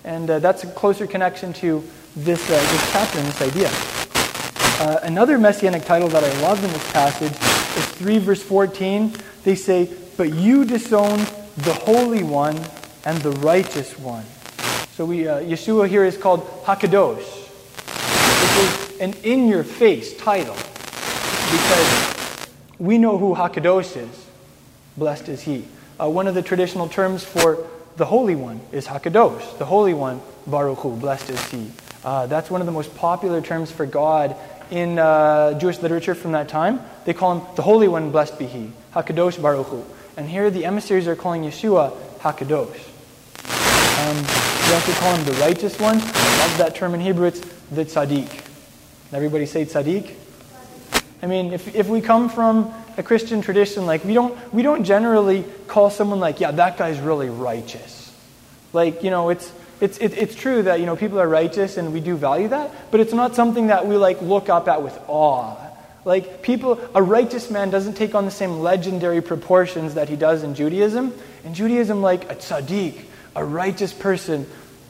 And 0.04 0.30
uh, 0.30 0.38
that's 0.38 0.64
a 0.64 0.66
closer 0.68 1.06
connection 1.06 1.52
to 1.54 1.82
this, 2.16 2.48
uh, 2.48 2.52
this 2.52 2.92
chapter 2.92 3.18
and 3.18 3.26
this 3.26 3.42
idea. 3.42 3.70
Uh, 4.80 5.00
another 5.02 5.38
messianic 5.38 5.84
title 5.84 6.08
that 6.08 6.24
I 6.24 6.40
love 6.40 6.62
in 6.62 6.70
this 6.72 6.92
passage 6.92 7.32
is 7.78 7.91
3 8.02 8.18
verse 8.18 8.42
14. 8.42 9.14
They 9.44 9.54
say, 9.54 9.88
But 10.16 10.34
you 10.34 10.64
disowned 10.64 11.26
the 11.58 11.72
Holy 11.72 12.24
One 12.24 12.60
and 13.04 13.18
the 13.18 13.30
Righteous 13.30 13.96
One. 13.98 14.24
So 14.96 15.04
we, 15.04 15.28
uh, 15.28 15.40
Yeshua 15.40 15.88
here 15.88 16.04
is 16.04 16.16
called 16.16 16.40
Hakadosh, 16.64 17.18
which 17.18 18.64
is 18.64 19.00
an 19.00 19.14
in 19.22 19.48
your 19.48 19.62
face 19.62 20.16
title 20.16 20.54
because 20.54 22.48
we 22.78 22.98
know 22.98 23.18
who 23.18 23.34
Hakadosh 23.36 23.96
is. 23.96 24.26
Blessed 24.96 25.28
is 25.28 25.42
he. 25.42 25.64
Uh, 26.00 26.08
one 26.08 26.26
of 26.26 26.34
the 26.34 26.42
traditional 26.42 26.88
terms 26.88 27.22
for 27.22 27.68
the 27.96 28.06
Holy 28.06 28.34
One 28.34 28.60
is 28.72 28.88
Hakadosh. 28.88 29.58
The 29.58 29.64
Holy 29.64 29.94
One, 29.94 30.20
Baruch 30.46 30.78
Hu, 30.78 30.96
blessed 30.96 31.30
is 31.30 31.50
He. 31.50 31.70
Uh, 32.04 32.26
that's 32.26 32.50
one 32.50 32.60
of 32.60 32.66
the 32.66 32.72
most 32.72 32.94
popular 32.96 33.40
terms 33.40 33.70
for 33.70 33.86
God 33.86 34.34
in 34.72 34.98
uh, 34.98 35.58
Jewish 35.58 35.80
literature 35.82 36.14
from 36.14 36.32
that 36.32 36.48
time. 36.48 36.80
They 37.04 37.12
call 37.12 37.38
Him 37.38 37.46
the 37.56 37.62
Holy 37.62 37.88
One, 37.88 38.10
blessed 38.10 38.38
be 38.38 38.46
He. 38.46 38.72
Hakadosh 38.94 39.40
Baruch 39.40 39.66
Hu. 39.66 39.84
And 40.16 40.28
here 40.28 40.50
the 40.50 40.64
emissaries 40.64 41.06
are 41.06 41.14
calling 41.14 41.42
Yeshua 41.42 41.92
Hakadosh. 42.20 42.88
Um, 44.00 44.16
we 44.16 44.74
also 44.74 44.92
call 44.92 45.14
Him 45.14 45.24
the 45.26 45.32
Righteous 45.32 45.78
One. 45.78 45.96
I 45.96 46.38
love 46.38 46.58
that 46.58 46.74
term 46.74 46.94
in 46.94 47.00
Hebrew. 47.00 47.26
It's 47.26 47.40
the 47.70 47.84
Tzaddik. 47.84 48.46
Everybody 49.12 49.44
say 49.44 49.66
Tzaddik? 49.66 50.14
I 51.22 51.26
mean, 51.26 51.52
if, 51.52 51.74
if 51.74 51.88
we 51.88 52.00
come 52.00 52.30
from 52.30 52.72
a 52.96 53.02
Christian 53.02 53.42
tradition, 53.42 53.84
like 53.84 54.04
we 54.04 54.14
don't 54.14 54.52
we 54.54 54.62
don't 54.62 54.84
generally 54.84 55.44
call 55.68 55.90
someone 55.90 56.18
like, 56.18 56.40
yeah, 56.40 56.50
that 56.50 56.78
guy's 56.78 56.98
really 56.98 57.28
righteous. 57.28 58.10
Like, 58.72 59.02
you 59.04 59.10
know, 59.10 59.28
it's 59.28 59.52
it's 59.82 59.98
it, 59.98 60.16
it's 60.16 60.36
true 60.36 60.62
that, 60.62 60.78
you 60.78 60.86
know, 60.86 60.94
people 60.94 61.20
are 61.20 61.28
righteous 61.28 61.76
and 61.76 61.92
we 61.92 62.00
do 62.00 62.16
value 62.16 62.46
that, 62.48 62.70
but 62.92 63.00
it's 63.00 63.12
not 63.12 63.34
something 63.34 63.66
that 63.66 63.84
we 63.84 63.96
like 63.96 64.22
look 64.22 64.48
up 64.48 64.68
at 64.68 64.80
with 64.80 64.96
awe. 65.08 65.56
Like 66.04 66.40
people 66.40 66.80
a 66.94 67.02
righteous 67.02 67.50
man 67.50 67.70
doesn't 67.70 67.94
take 67.94 68.14
on 68.14 68.24
the 68.24 68.30
same 68.30 68.60
legendary 68.60 69.20
proportions 69.20 69.94
that 69.94 70.08
he 70.08 70.14
does 70.14 70.44
in 70.44 70.54
Judaism. 70.54 71.12
In 71.42 71.52
Judaism, 71.52 72.00
like 72.00 72.30
a 72.30 72.36
tzaddik, 72.36 73.00
a 73.34 73.44
righteous 73.44 73.92
person, 73.92 74.46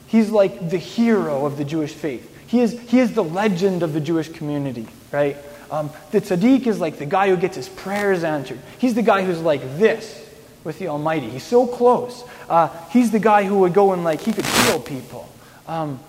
he's 0.08 0.28
like 0.28 0.68
the 0.68 0.76
hero 0.76 1.46
of 1.46 1.56
the 1.56 1.64
Jewish 1.64 1.94
faith. 1.94 2.28
He 2.46 2.60
is, 2.60 2.78
he 2.78 2.98
is 2.98 3.14
the 3.14 3.24
legend 3.24 3.82
of 3.82 3.94
the 3.94 4.00
Jewish 4.00 4.28
community, 4.28 4.86
right? 5.10 5.38
Um, 5.70 5.88
the 6.10 6.20
tzaddik 6.20 6.66
is 6.66 6.78
like 6.78 6.98
the 6.98 7.06
guy 7.06 7.30
who 7.30 7.38
gets 7.38 7.56
his 7.56 7.70
prayers 7.70 8.24
answered. 8.24 8.58
He's 8.78 8.92
the 8.92 9.00
guy 9.00 9.24
who's 9.24 9.40
like 9.40 9.62
this 9.78 10.21
with 10.64 10.78
the 10.78 10.88
Almighty. 10.88 11.28
He's 11.28 11.42
so 11.42 11.66
close. 11.66 12.24
Uh, 12.48 12.68
he's 12.90 13.10
the 13.10 13.18
guy 13.18 13.44
who 13.44 13.60
would 13.60 13.74
go 13.74 13.92
and 13.92 14.04
like 14.04 14.20
he 14.20 14.32
could 14.32 14.44
heal 14.44 14.80
people. 14.80 15.28
Um, 15.66 16.00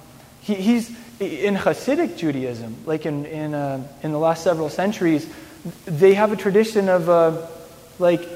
he, 0.42 0.56
he's 0.56 0.90
in 1.20 1.56
Hasidic 1.56 2.18
Judaism, 2.18 2.76
like 2.86 3.06
in 3.06 3.26
in 3.26 3.54
uh, 3.54 3.88
in 4.04 4.12
the 4.12 4.20
last 4.20 4.44
several 4.44 4.70
centuries, 4.70 5.28
they 5.86 6.14
have 6.14 6.32
a 6.32 6.36
tradition 6.36 6.90
of 6.90 7.10
uh, 7.10 7.48
like 8.00 8.28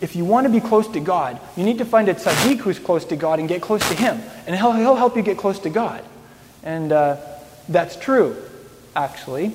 if 0.00 0.16
you 0.16 0.24
want 0.24 0.46
to 0.46 0.52
be 0.52 0.60
close 0.60 0.88
to 0.88 1.00
God, 1.00 1.38
you 1.56 1.64
need 1.64 1.78
to 1.78 1.84
find 1.84 2.08
a 2.08 2.14
tzaddik 2.14 2.58
who's 2.58 2.78
close 2.78 3.04
to 3.06 3.16
God 3.16 3.38
and 3.38 3.48
get 3.48 3.60
close 3.60 3.86
to 3.88 3.94
him, 3.94 4.20
and 4.46 4.56
he'll 4.56 4.72
he'll 4.72 4.96
help 4.96 5.16
you 5.16 5.22
get 5.22 5.38
close 5.38 5.58
to 5.60 5.70
God, 5.70 6.04
and 6.62 6.92
uh, 6.92 7.16
that's 7.68 7.96
true. 7.96 8.36
actually, 8.96 9.52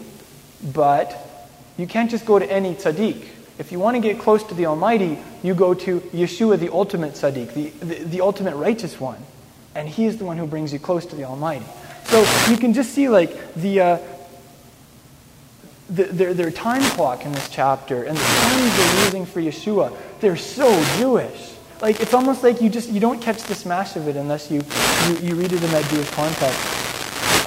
but 0.73 1.15
you 1.77 1.87
can't 1.87 2.09
just 2.09 2.25
go 2.25 2.39
to 2.39 2.51
any 2.51 2.75
tzaddik. 2.75 3.25
If 3.57 3.71
you 3.71 3.79
want 3.79 3.95
to 3.95 4.01
get 4.01 4.19
close 4.19 4.43
to 4.43 4.53
the 4.53 4.65
Almighty, 4.65 5.17
you 5.41 5.53
go 5.53 5.73
to 5.73 5.99
Yeshua, 5.99 6.59
the 6.59 6.71
ultimate 6.71 7.13
tzaddik, 7.13 7.53
the, 7.53 7.69
the, 7.85 8.03
the 8.03 8.21
ultimate 8.21 8.55
righteous 8.55 8.99
one. 8.99 9.19
And 9.73 9.87
he 9.87 10.05
is 10.05 10.17
the 10.17 10.25
one 10.25 10.37
who 10.37 10.45
brings 10.45 10.73
you 10.73 10.79
close 10.79 11.05
to 11.07 11.15
the 11.15 11.23
Almighty. 11.23 11.65
So 12.05 12.25
you 12.49 12.57
can 12.57 12.73
just 12.73 12.91
see 12.91 13.07
like 13.09 13.53
the, 13.55 13.79
uh, 13.79 13.97
the, 15.89 16.03
their, 16.05 16.33
their 16.33 16.51
time 16.51 16.81
clock 16.91 17.25
in 17.25 17.31
this 17.31 17.49
chapter 17.49 18.03
and 18.03 18.17
the 18.17 18.21
terms 18.21 18.77
they're 18.77 19.05
using 19.05 19.25
for 19.25 19.41
Yeshua, 19.41 19.95
they're 20.19 20.37
so 20.37 20.83
Jewish. 20.97 21.53
Like 21.81 21.99
it's 21.99 22.13
almost 22.13 22.43
like 22.43 22.61
you 22.61 22.69
just 22.69 22.89
you 22.89 22.99
don't 22.99 23.21
catch 23.21 23.43
the 23.43 23.55
smash 23.55 23.95
of 23.95 24.07
it 24.07 24.15
unless 24.15 24.49
you, 24.49 24.61
you, 25.07 25.29
you 25.29 25.35
read 25.35 25.51
it 25.51 25.61
in 25.63 25.71
that 25.71 25.83
Jewish 25.89 26.09
context. 26.11 26.59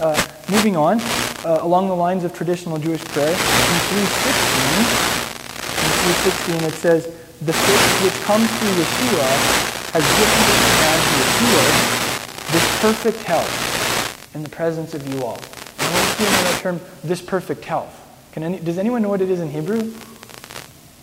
Uh, 0.03 0.27
moving 0.51 0.77
on, 0.77 1.01
uh, 1.01 1.59
along 1.63 1.89
the 1.89 1.97
lines 1.97 2.25
of 2.25 2.33
traditional 2.35 2.79
Jewish 2.79 3.03
prayer, 3.07 3.29
in 3.29 3.35
316, 3.35 5.05
in 5.05 5.08
316 5.99 6.65
it 6.65 6.75
says, 6.75 7.07
The 7.43 7.53
faith 7.53 8.03
which 8.05 8.19
comes 8.25 8.49
through 8.59 8.75
Yeshua 8.79 9.31
has 9.93 10.05
given 10.05 10.41
this 10.47 10.63
man 10.81 10.99
to 11.03 11.15
Yeshua 11.23 11.99
this 12.53 12.81
perfect 12.81 13.23
health 13.25 14.35
in 14.35 14.43
the 14.43 14.49
presence 14.49 14.95
of 14.95 15.07
you 15.07 15.23
all. 15.23 15.39
I 15.79 15.93
want 15.93 16.09
to 16.09 16.15
see 16.17 16.25
that 16.25 16.61
term, 16.63 16.81
this 17.05 17.21
perfect 17.21 17.65
health. 17.65 17.95
Can 18.33 18.43
any, 18.43 18.59
does 18.59 18.79
anyone 18.79 19.03
know 19.03 19.11
what 19.11 19.21
it 19.21 19.31
is 19.31 19.41
in 19.41 19.51
Hebrew? 19.51 19.93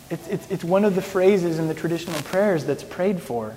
It's, 0.09 0.27
it's, 0.27 0.49
it's 0.49 0.63
one 0.63 0.85
of 0.85 0.95
the 0.95 1.01
phrases 1.01 1.59
in 1.59 1.67
the 1.67 1.73
traditional 1.73 2.19
prayers 2.23 2.65
that's 2.65 2.83
prayed 2.83 3.21
for. 3.21 3.55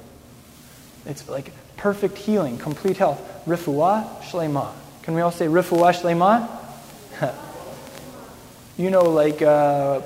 It's 1.07 1.27
like 1.29 1.53
perfect 1.77 2.19
healing, 2.19 2.59
complete 2.59 2.99
health. 2.99 3.21
Refuah 3.47 4.21
shlema. 4.23 4.73
Can 5.03 5.15
we 5.15 5.23
all 5.23 5.31
say 5.31 5.47
refuah 5.47 5.95
shlema? 5.95 6.49
you 8.77 8.91
know, 8.91 9.05
like 9.05 9.41
uh, 9.41 10.03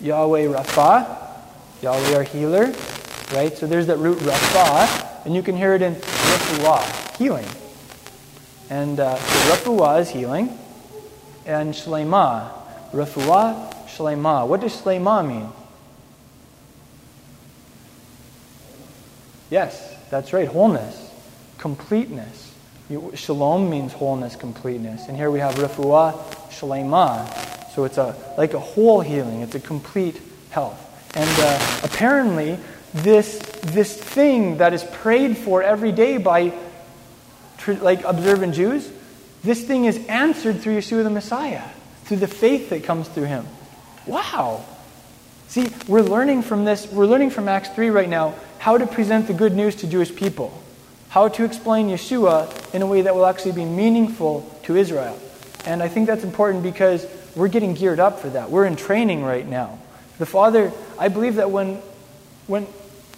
Yahweh 0.00 0.46
Rapha, 0.46 1.32
Yahweh 1.82 2.16
our 2.16 2.22
healer, 2.22 2.66
right? 3.32 3.56
So 3.56 3.66
there's 3.66 3.86
that 3.88 3.98
root 3.98 4.18
Rapha, 4.18 5.24
and 5.26 5.34
you 5.34 5.42
can 5.42 5.56
hear 5.56 5.74
it 5.74 5.82
in 5.82 5.94
refuah, 5.94 7.16
healing. 7.16 7.46
And 8.70 9.00
uh, 9.00 9.16
so 9.16 9.54
refuah 9.54 10.00
is 10.00 10.10
healing, 10.10 10.56
and 11.46 11.74
shlema, 11.74 12.50
refuah 12.92 13.74
shlema. 13.86 14.46
What 14.46 14.60
does 14.60 14.80
shlema 14.80 15.26
mean? 15.26 15.50
Yes, 19.50 19.96
that's 20.10 20.32
right, 20.32 20.46
wholeness, 20.46 21.10
completeness. 21.56 22.54
Shalom 23.14 23.68
means 23.68 23.92
wholeness, 23.92 24.36
completeness. 24.36 25.08
And 25.08 25.16
here 25.16 25.30
we 25.30 25.40
have 25.40 25.54
refuah 25.56 26.14
shlema. 26.50 27.47
So 27.78 27.84
it's 27.84 27.96
a, 27.96 28.16
like 28.36 28.54
a 28.54 28.58
whole 28.58 29.00
healing, 29.02 29.42
it's 29.42 29.54
a 29.54 29.60
complete 29.60 30.20
health. 30.50 30.84
And 31.16 31.30
uh, 31.38 31.80
apparently, 31.84 32.58
this, 32.92 33.38
this 33.62 33.96
thing 33.96 34.56
that 34.56 34.72
is 34.72 34.82
prayed 34.82 35.38
for 35.38 35.62
every 35.62 35.92
day 35.92 36.18
by 36.18 36.52
like 37.68 38.02
observant 38.02 38.56
Jews, 38.56 38.90
this 39.44 39.64
thing 39.64 39.84
is 39.84 40.04
answered 40.08 40.60
through 40.60 40.76
Yeshua 40.76 41.04
the 41.04 41.10
Messiah, 41.10 41.62
through 42.06 42.16
the 42.16 42.26
faith 42.26 42.70
that 42.70 42.82
comes 42.82 43.06
through 43.06 43.26
him. 43.26 43.46
Wow. 44.08 44.64
See, 45.46 45.68
we're 45.86 46.02
learning 46.02 46.42
from 46.42 46.64
this, 46.64 46.90
we're 46.90 47.06
learning 47.06 47.30
from 47.30 47.46
Acts 47.46 47.68
3 47.68 47.90
right 47.90 48.08
now 48.08 48.34
how 48.58 48.76
to 48.76 48.88
present 48.88 49.28
the 49.28 49.34
good 49.34 49.54
news 49.54 49.76
to 49.76 49.86
Jewish 49.86 50.12
people, 50.12 50.52
how 51.10 51.28
to 51.28 51.44
explain 51.44 51.86
Yeshua 51.86 52.74
in 52.74 52.82
a 52.82 52.86
way 52.88 53.02
that 53.02 53.14
will 53.14 53.26
actually 53.26 53.52
be 53.52 53.64
meaningful 53.64 54.52
to 54.64 54.74
Israel. 54.74 55.16
And 55.64 55.80
I 55.80 55.86
think 55.86 56.08
that's 56.08 56.24
important 56.24 56.64
because 56.64 57.06
we're 57.38 57.48
getting 57.48 57.74
geared 57.74 58.00
up 58.00 58.18
for 58.18 58.28
that. 58.30 58.50
We're 58.50 58.66
in 58.66 58.74
training 58.74 59.22
right 59.22 59.46
now. 59.46 59.78
The 60.18 60.26
Father, 60.26 60.72
I 60.98 61.06
believe 61.08 61.36
that 61.36 61.52
when, 61.52 61.76
when, 62.48 62.64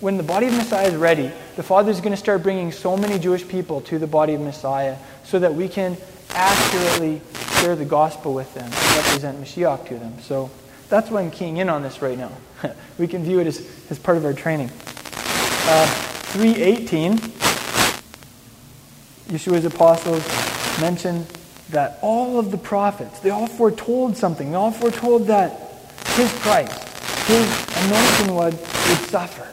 when 0.00 0.18
the 0.18 0.22
body 0.22 0.46
of 0.46 0.52
Messiah 0.52 0.88
is 0.88 0.94
ready, 0.94 1.32
the 1.56 1.62
Father 1.62 1.90
is 1.90 2.00
going 2.00 2.12
to 2.12 2.18
start 2.18 2.42
bringing 2.42 2.70
so 2.70 2.96
many 2.98 3.18
Jewish 3.18 3.48
people 3.48 3.80
to 3.82 3.98
the 3.98 4.06
body 4.06 4.34
of 4.34 4.42
Messiah 4.42 4.98
so 5.24 5.38
that 5.38 5.54
we 5.54 5.68
can 5.68 5.96
accurately 6.30 7.22
share 7.60 7.74
the 7.74 7.86
gospel 7.86 8.34
with 8.34 8.52
them, 8.52 8.70
represent 8.96 9.40
Mashiach 9.40 9.88
to 9.88 9.94
them. 9.94 10.20
So 10.20 10.50
that's 10.90 11.10
why 11.10 11.22
I'm 11.22 11.30
keying 11.30 11.56
in 11.56 11.70
on 11.70 11.82
this 11.82 12.02
right 12.02 12.18
now. 12.18 12.32
we 12.98 13.08
can 13.08 13.24
view 13.24 13.40
it 13.40 13.46
as, 13.46 13.66
as 13.90 13.98
part 13.98 14.18
of 14.18 14.26
our 14.26 14.34
training. 14.34 14.68
Uh, 14.68 15.86
318, 16.32 17.16
Yeshua's 19.28 19.64
apostles 19.64 20.26
mention 20.80 21.24
that 21.70 21.98
all 22.02 22.38
of 22.38 22.50
the 22.50 22.58
prophets, 22.58 23.20
they 23.20 23.30
all 23.30 23.46
foretold 23.46 24.16
something. 24.16 24.50
They 24.50 24.56
all 24.56 24.70
foretold 24.70 25.26
that 25.26 25.52
his 26.14 26.32
Christ, 26.40 26.88
his 27.26 27.76
anointed 27.84 28.34
one, 28.34 28.52
would 28.52 29.08
suffer. 29.08 29.46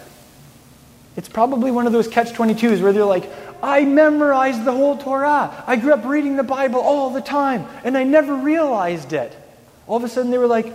It's 1.15 1.29
probably 1.29 1.71
one 1.71 1.87
of 1.87 1.93
those 1.93 2.07
catch 2.07 2.33
22s 2.33 2.81
where 2.81 2.93
they're 2.93 3.03
like, 3.03 3.29
I 3.61 3.85
memorized 3.85 4.65
the 4.65 4.71
whole 4.71 4.97
Torah. 4.97 5.63
I 5.65 5.75
grew 5.77 5.93
up 5.93 6.05
reading 6.05 6.35
the 6.35 6.43
Bible 6.43 6.79
all 6.79 7.09
the 7.09 7.21
time, 7.21 7.67
and 7.83 7.97
I 7.97 8.03
never 8.03 8.35
realized 8.35 9.13
it. 9.13 9.35
All 9.87 9.97
of 9.97 10.03
a 10.03 10.09
sudden, 10.09 10.29
they 10.29 10.37
were 10.37 10.47
like, 10.47 10.73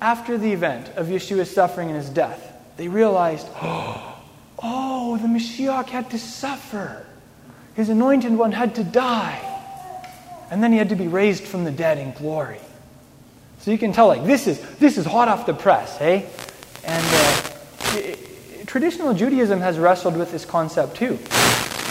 after 0.00 0.36
the 0.36 0.52
event 0.52 0.88
of 0.96 1.06
Yeshua's 1.06 1.50
suffering 1.50 1.88
and 1.88 1.96
his 1.96 2.08
death, 2.08 2.52
they 2.76 2.88
realized, 2.88 3.46
oh, 3.62 5.18
the 5.20 5.28
Mashiach 5.28 5.86
had 5.86 6.10
to 6.10 6.18
suffer. 6.18 7.06
His 7.74 7.88
anointed 7.88 8.32
one 8.32 8.52
had 8.52 8.74
to 8.76 8.84
die. 8.84 9.53
And 10.54 10.62
then 10.62 10.70
he 10.70 10.78
had 10.78 10.90
to 10.90 10.94
be 10.94 11.08
raised 11.08 11.42
from 11.42 11.64
the 11.64 11.72
dead 11.72 11.98
in 11.98 12.12
glory. 12.12 12.60
So 13.58 13.72
you 13.72 13.78
can 13.78 13.92
tell, 13.92 14.06
like, 14.06 14.24
this 14.24 14.46
is, 14.46 14.60
this 14.76 14.96
is 14.96 15.04
hot 15.04 15.26
off 15.26 15.46
the 15.46 15.52
press, 15.52 15.98
hey? 15.98 16.30
And 16.84 17.04
uh, 17.04 17.50
it, 17.94 18.68
traditional 18.68 19.14
Judaism 19.14 19.58
has 19.58 19.80
wrestled 19.80 20.16
with 20.16 20.30
this 20.30 20.44
concept 20.44 20.96
too. 20.96 21.18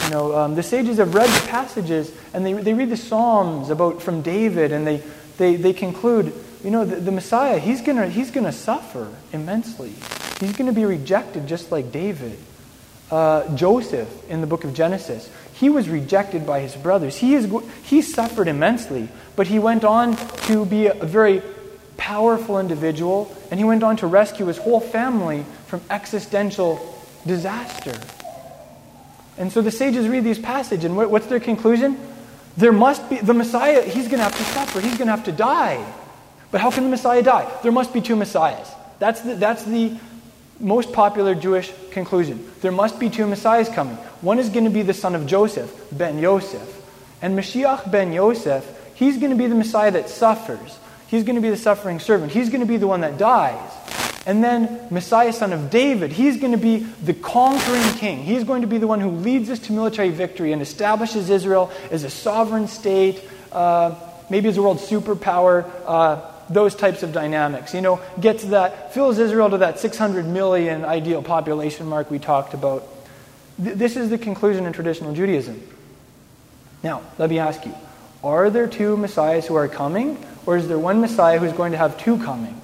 You 0.04 0.10
know, 0.10 0.34
um, 0.34 0.54
the 0.54 0.62
sages 0.62 0.96
have 0.96 1.14
read 1.14 1.28
the 1.28 1.46
passages 1.48 2.10
and 2.32 2.46
they, 2.46 2.54
they 2.54 2.72
read 2.72 2.88
the 2.88 2.96
Psalms 2.96 3.68
about 3.68 4.00
from 4.00 4.22
David 4.22 4.72
and 4.72 4.86
they, 4.86 5.02
they, 5.36 5.56
they 5.56 5.74
conclude 5.74 6.32
you 6.64 6.70
know, 6.70 6.86
the, 6.86 6.96
the 6.96 7.12
Messiah, 7.12 7.58
he's 7.58 7.82
going 7.82 8.10
he's 8.10 8.30
gonna 8.30 8.50
suffer 8.50 9.14
immensely. 9.34 9.92
He's 10.40 10.56
going 10.56 10.68
to 10.68 10.72
be 10.72 10.86
rejected 10.86 11.46
just 11.46 11.70
like 11.70 11.92
David. 11.92 12.38
Uh, 13.10 13.54
Joseph 13.54 14.08
in 14.30 14.40
the 14.40 14.46
book 14.46 14.64
of 14.64 14.72
Genesis, 14.72 15.30
he 15.54 15.70
was 15.70 15.88
rejected 15.88 16.46
by 16.46 16.60
his 16.60 16.74
brothers. 16.74 17.16
He, 17.16 17.34
is, 17.34 17.48
he 17.84 18.02
suffered 18.02 18.48
immensely, 18.48 19.08
but 19.36 19.46
he 19.46 19.58
went 19.58 19.84
on 19.84 20.16
to 20.46 20.66
be 20.66 20.86
a 20.86 20.94
very 20.94 21.42
powerful 21.96 22.58
individual, 22.58 23.34
and 23.50 23.60
he 23.60 23.64
went 23.64 23.82
on 23.82 23.96
to 23.98 24.06
rescue 24.06 24.46
his 24.46 24.58
whole 24.58 24.80
family 24.80 25.44
from 25.66 25.80
existential 25.90 26.78
disaster. 27.26 27.98
And 29.38 29.52
so 29.52 29.62
the 29.62 29.70
sages 29.70 30.08
read 30.08 30.24
these 30.24 30.38
passages, 30.38 30.84
and 30.84 30.96
what's 30.96 31.26
their 31.26 31.40
conclusion? 31.40 31.98
There 32.56 32.72
must 32.72 33.08
be, 33.08 33.16
the 33.18 33.34
Messiah, 33.34 33.82
he's 33.82 34.06
going 34.08 34.18
to 34.18 34.24
have 34.24 34.36
to 34.36 34.44
suffer, 34.44 34.80
he's 34.80 34.96
going 34.96 35.06
to 35.06 35.16
have 35.16 35.24
to 35.24 35.32
die. 35.32 35.84
But 36.50 36.60
how 36.60 36.70
can 36.70 36.84
the 36.84 36.90
Messiah 36.90 37.22
die? 37.22 37.50
There 37.62 37.72
must 37.72 37.92
be 37.92 38.00
two 38.00 38.16
Messiahs. 38.16 38.70
That's 38.98 39.20
the, 39.22 39.34
that's 39.34 39.64
the 39.64 39.96
most 40.60 40.92
popular 40.92 41.34
Jewish 41.34 41.72
conclusion. 41.90 42.50
There 42.60 42.72
must 42.72 42.98
be 42.98 43.10
two 43.10 43.26
Messiahs 43.26 43.68
coming. 43.68 43.96
One 44.20 44.38
is 44.38 44.48
going 44.48 44.64
to 44.64 44.70
be 44.70 44.82
the 44.82 44.94
son 44.94 45.14
of 45.14 45.26
Joseph, 45.26 45.72
Ben 45.92 46.18
Yosef. 46.18 46.82
And 47.20 47.38
Mashiach 47.38 47.90
ben 47.90 48.12
Yosef, 48.12 48.66
he's 48.94 49.18
going 49.18 49.30
to 49.30 49.36
be 49.36 49.46
the 49.46 49.54
Messiah 49.54 49.90
that 49.92 50.08
suffers. 50.08 50.78
He's 51.08 51.24
going 51.24 51.36
to 51.36 51.42
be 51.42 51.50
the 51.50 51.56
suffering 51.56 52.00
servant. 52.00 52.32
He's 52.32 52.48
going 52.48 52.60
to 52.60 52.66
be 52.66 52.76
the 52.76 52.86
one 52.86 53.00
that 53.02 53.18
dies. 53.18 53.70
And 54.26 54.42
then 54.42 54.80
Messiah, 54.90 55.32
son 55.32 55.52
of 55.52 55.70
David, 55.70 56.10
he's 56.10 56.38
going 56.38 56.52
to 56.52 56.58
be 56.58 56.78
the 56.78 57.12
conquering 57.12 57.94
king. 57.94 58.22
He's 58.22 58.44
going 58.44 58.62
to 58.62 58.66
be 58.66 58.78
the 58.78 58.86
one 58.86 59.00
who 59.00 59.10
leads 59.10 59.50
us 59.50 59.58
to 59.60 59.72
military 59.72 60.10
victory 60.10 60.52
and 60.52 60.62
establishes 60.62 61.28
Israel 61.28 61.70
as 61.90 62.04
a 62.04 62.10
sovereign 62.10 62.68
state, 62.68 63.22
uh, 63.52 63.94
maybe 64.30 64.48
as 64.48 64.56
a 64.56 64.62
world 64.62 64.78
superpower. 64.78 65.70
Uh, 65.84 66.30
those 66.48 66.74
types 66.74 67.02
of 67.02 67.12
dynamics. 67.12 67.74
You 67.74 67.80
know, 67.80 68.00
gets 68.20 68.44
that, 68.44 68.94
fills 68.94 69.18
Israel 69.18 69.50
to 69.50 69.58
that 69.58 69.78
600 69.78 70.26
million 70.26 70.84
ideal 70.84 71.22
population 71.22 71.86
mark 71.86 72.10
we 72.10 72.18
talked 72.18 72.54
about. 72.54 72.86
Th- 73.62 73.76
this 73.76 73.96
is 73.96 74.10
the 74.10 74.18
conclusion 74.18 74.66
in 74.66 74.72
traditional 74.72 75.12
Judaism. 75.12 75.62
Now, 76.82 77.02
let 77.18 77.30
me 77.30 77.38
ask 77.38 77.64
you 77.64 77.74
are 78.22 78.50
there 78.50 78.66
two 78.66 78.96
messiahs 78.96 79.46
who 79.46 79.54
are 79.54 79.68
coming, 79.68 80.24
or 80.46 80.56
is 80.56 80.68
there 80.68 80.78
one 80.78 81.00
messiah 81.00 81.38
who's 81.38 81.52
going 81.52 81.72
to 81.72 81.78
have 81.78 81.98
two 81.98 82.18
comings? 82.18 82.60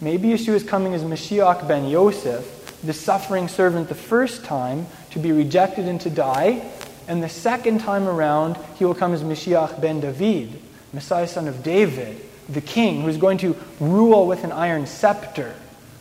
Maybe 0.00 0.28
Yeshua 0.28 0.54
is 0.54 0.64
coming 0.64 0.94
as 0.94 1.02
Mashiach 1.02 1.68
ben 1.68 1.88
Yosef, 1.88 2.80
the 2.82 2.92
suffering 2.92 3.48
servant 3.48 3.88
the 3.88 3.94
first 3.94 4.44
time 4.44 4.86
to 5.10 5.18
be 5.18 5.30
rejected 5.32 5.86
and 5.86 6.00
to 6.00 6.10
die, 6.10 6.66
and 7.06 7.22
the 7.22 7.28
second 7.28 7.80
time 7.80 8.08
around 8.08 8.56
he 8.76 8.84
will 8.84 8.94
come 8.94 9.12
as 9.12 9.22
Mashiach 9.22 9.80
ben 9.80 10.00
David, 10.00 10.60
Messiah, 10.92 11.26
son 11.26 11.48
of 11.48 11.62
David, 11.62 12.20
the 12.48 12.60
king, 12.60 13.02
who 13.02 13.08
is 13.08 13.16
going 13.16 13.38
to 13.38 13.56
rule 13.78 14.26
with 14.26 14.44
an 14.44 14.52
iron 14.52 14.86
scepter, 14.86 15.54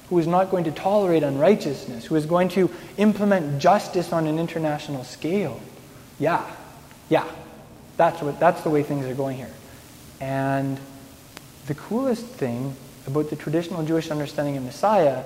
who 0.10 0.17
is 0.17 0.25
not 0.27 0.50
going 0.50 0.63
to 0.63 0.72
tolerate 0.72 1.22
unrighteousness, 1.22 2.05
who 2.05 2.15
is 2.15 2.25
going 2.25 2.50
to 2.50 2.69
implement 2.98 3.62
justice 3.62 4.12
on 4.12 4.25
an 4.25 4.39
international 4.39 5.03
scale. 5.03 5.62
Yeah, 6.17 6.43
yeah, 7.10 7.25
that's, 7.98 8.22
what, 8.22 8.39
that's 8.39 8.62
the 8.62 8.69
way 8.69 8.84
things 8.84 9.05
are 9.05 9.13
going 9.13 9.38
here. 9.38 9.51
And 10.19 10.79
the 11.67 11.75
coolest 11.75 12.25
thing 12.25 12.75
about 13.05 13.29
the 13.29 13.36
traditional 13.36 13.84
Jewish 13.84 14.10
understanding 14.10 14.58
of 14.58 14.63
Messiah 14.63 15.24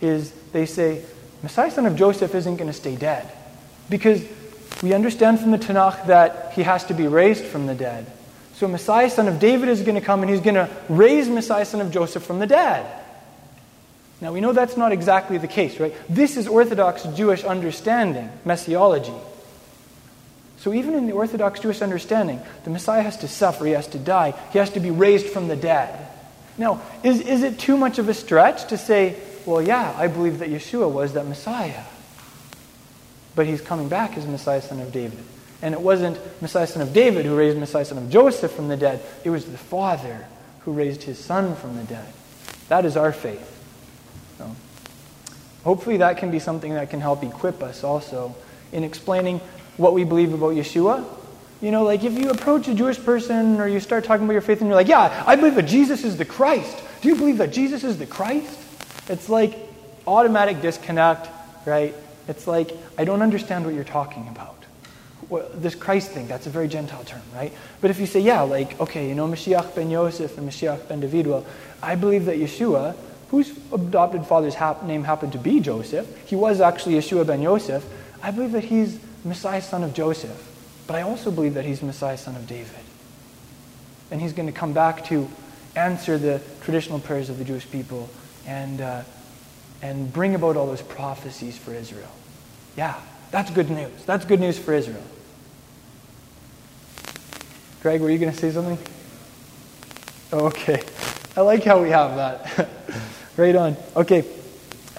is 0.00 0.32
they 0.52 0.66
say, 0.66 1.02
Messiah, 1.42 1.70
son 1.70 1.86
of 1.86 1.96
Joseph, 1.96 2.34
isn't 2.34 2.56
going 2.56 2.68
to 2.68 2.76
stay 2.76 2.96
dead. 2.96 3.30
Because 3.88 4.24
we 4.82 4.92
understand 4.92 5.40
from 5.40 5.52
the 5.52 5.58
Tanakh 5.58 6.06
that 6.06 6.52
he 6.52 6.62
has 6.62 6.84
to 6.84 6.94
be 6.94 7.06
raised 7.06 7.44
from 7.44 7.66
the 7.66 7.74
dead. 7.74 8.10
So 8.56 8.66
Messiah, 8.66 9.10
son 9.10 9.28
of 9.28 9.38
David, 9.38 9.68
is 9.68 9.82
going 9.82 9.96
to 9.96 10.00
come 10.00 10.22
and 10.22 10.30
he's 10.30 10.40
going 10.40 10.54
to 10.54 10.70
raise 10.88 11.28
Messiah, 11.28 11.66
son 11.66 11.82
of 11.82 11.90
Joseph, 11.90 12.22
from 12.22 12.38
the 12.38 12.46
dead. 12.46 12.86
Now, 14.22 14.32
we 14.32 14.40
know 14.40 14.54
that's 14.54 14.78
not 14.78 14.92
exactly 14.92 15.36
the 15.36 15.46
case, 15.46 15.78
right? 15.78 15.94
This 16.08 16.38
is 16.38 16.48
Orthodox 16.48 17.02
Jewish 17.02 17.44
understanding, 17.44 18.30
messiology. 18.46 19.12
So, 20.56 20.72
even 20.72 20.94
in 20.94 21.06
the 21.06 21.12
Orthodox 21.12 21.60
Jewish 21.60 21.82
understanding, 21.82 22.40
the 22.64 22.70
Messiah 22.70 23.02
has 23.02 23.18
to 23.18 23.28
suffer, 23.28 23.66
he 23.66 23.72
has 23.72 23.88
to 23.88 23.98
die, 23.98 24.32
he 24.52 24.58
has 24.58 24.70
to 24.70 24.80
be 24.80 24.90
raised 24.90 25.26
from 25.26 25.48
the 25.48 25.56
dead. 25.56 26.08
Now, 26.56 26.80
is, 27.04 27.20
is 27.20 27.42
it 27.42 27.58
too 27.58 27.76
much 27.76 27.98
of 27.98 28.08
a 28.08 28.14
stretch 28.14 28.68
to 28.68 28.78
say, 28.78 29.20
well, 29.44 29.60
yeah, 29.60 29.94
I 29.98 30.06
believe 30.06 30.38
that 30.38 30.48
Yeshua 30.48 30.90
was 30.90 31.12
that 31.12 31.26
Messiah? 31.26 31.84
But 33.34 33.46
he's 33.46 33.60
coming 33.60 33.90
back 33.90 34.16
as 34.16 34.26
Messiah, 34.26 34.62
son 34.62 34.80
of 34.80 34.92
David. 34.92 35.22
And 35.62 35.74
it 35.74 35.80
wasn't 35.80 36.18
Messiah, 36.42 36.66
son 36.66 36.82
of 36.82 36.92
David, 36.92 37.24
who 37.24 37.36
raised 37.36 37.58
Messiah, 37.58 37.84
son 37.84 37.98
of 37.98 38.10
Joseph 38.10 38.52
from 38.52 38.68
the 38.68 38.76
dead. 38.76 39.00
It 39.24 39.30
was 39.30 39.46
the 39.46 39.58
Father 39.58 40.26
who 40.60 40.72
raised 40.72 41.02
his 41.04 41.18
son 41.18 41.56
from 41.56 41.76
the 41.76 41.84
dead. 41.84 42.12
That 42.68 42.84
is 42.84 42.96
our 42.96 43.12
faith. 43.12 43.52
So, 44.38 44.54
hopefully, 45.64 45.98
that 45.98 46.18
can 46.18 46.30
be 46.30 46.38
something 46.38 46.74
that 46.74 46.90
can 46.90 47.00
help 47.00 47.22
equip 47.22 47.62
us 47.62 47.84
also 47.84 48.34
in 48.72 48.84
explaining 48.84 49.40
what 49.76 49.94
we 49.94 50.04
believe 50.04 50.34
about 50.34 50.54
Yeshua. 50.54 51.04
You 51.62 51.70
know, 51.70 51.84
like 51.84 52.04
if 52.04 52.18
you 52.18 52.30
approach 52.30 52.68
a 52.68 52.74
Jewish 52.74 53.02
person 53.02 53.60
or 53.60 53.66
you 53.66 53.80
start 53.80 54.04
talking 54.04 54.24
about 54.24 54.34
your 54.34 54.42
faith 54.42 54.60
and 54.60 54.68
you're 54.68 54.76
like, 54.76 54.88
yeah, 54.88 55.24
I 55.26 55.36
believe 55.36 55.54
that 55.54 55.66
Jesus 55.66 56.04
is 56.04 56.18
the 56.18 56.24
Christ. 56.24 56.82
Do 57.00 57.08
you 57.08 57.16
believe 57.16 57.38
that 57.38 57.50
Jesus 57.50 57.82
is 57.82 57.98
the 57.98 58.06
Christ? 58.06 58.58
It's 59.08 59.28
like 59.30 59.56
automatic 60.06 60.60
disconnect, 60.60 61.28
right? 61.64 61.94
It's 62.28 62.46
like, 62.46 62.72
I 62.98 63.04
don't 63.04 63.22
understand 63.22 63.64
what 63.64 63.74
you're 63.74 63.84
talking 63.84 64.28
about. 64.28 64.65
Well, 65.28 65.48
this 65.54 65.74
Christ 65.74 66.12
thing, 66.12 66.28
that's 66.28 66.46
a 66.46 66.50
very 66.50 66.68
Gentile 66.68 67.02
term, 67.04 67.22
right? 67.34 67.52
But 67.80 67.90
if 67.90 67.98
you 67.98 68.06
say, 68.06 68.20
yeah, 68.20 68.42
like, 68.42 68.80
okay, 68.80 69.08
you 69.08 69.14
know, 69.14 69.26
Mashiach 69.26 69.74
ben 69.74 69.90
Yosef 69.90 70.38
and 70.38 70.48
Mashiach 70.48 70.86
ben 70.88 71.00
David, 71.00 71.26
well, 71.26 71.44
I 71.82 71.96
believe 71.96 72.26
that 72.26 72.36
Yeshua 72.36 72.94
whose 73.30 73.58
adopted 73.72 74.24
father's 74.24 74.54
hap- 74.54 74.84
name 74.84 75.04
happened 75.04 75.32
to 75.32 75.38
be 75.38 75.60
Joseph. 75.60 76.06
He 76.28 76.36
was 76.36 76.60
actually 76.60 76.94
Yeshua 76.94 77.26
ben 77.26 77.42
Yosef. 77.42 77.84
I 78.22 78.30
believe 78.30 78.52
that 78.52 78.64
he's 78.64 79.00
Messiah, 79.24 79.62
son 79.62 79.82
of 79.82 79.94
Joseph. 79.94 80.52
But 80.86 80.96
I 80.96 81.02
also 81.02 81.30
believe 81.30 81.54
that 81.54 81.64
he's 81.64 81.82
Messiah, 81.82 82.16
son 82.16 82.36
of 82.36 82.46
David. 82.46 82.70
And 84.10 84.20
he's 84.20 84.32
going 84.32 84.46
to 84.46 84.52
come 84.52 84.72
back 84.72 85.04
to 85.06 85.28
answer 85.74 86.16
the 86.16 86.40
traditional 86.62 87.00
prayers 87.00 87.28
of 87.28 87.38
the 87.38 87.44
Jewish 87.44 87.68
people 87.68 88.08
and, 88.46 88.80
uh, 88.80 89.02
and 89.82 90.12
bring 90.12 90.36
about 90.36 90.56
all 90.56 90.66
those 90.66 90.82
prophecies 90.82 91.58
for 91.58 91.74
Israel. 91.74 92.10
Yeah, 92.76 92.94
that's 93.32 93.50
good 93.50 93.70
news. 93.70 94.04
That's 94.04 94.24
good 94.24 94.40
news 94.40 94.58
for 94.58 94.72
Israel. 94.72 95.02
Greg, 97.86 98.00
were 98.00 98.10
you 98.10 98.18
going 98.18 98.32
to 98.32 98.36
say 98.36 98.50
something? 98.50 98.76
Okay. 100.32 100.82
I 101.36 101.42
like 101.42 101.62
how 101.62 101.80
we 101.80 101.90
have 101.90 102.16
that. 102.16 102.68
right 103.36 103.54
on. 103.54 103.76
Okay. 103.94 104.24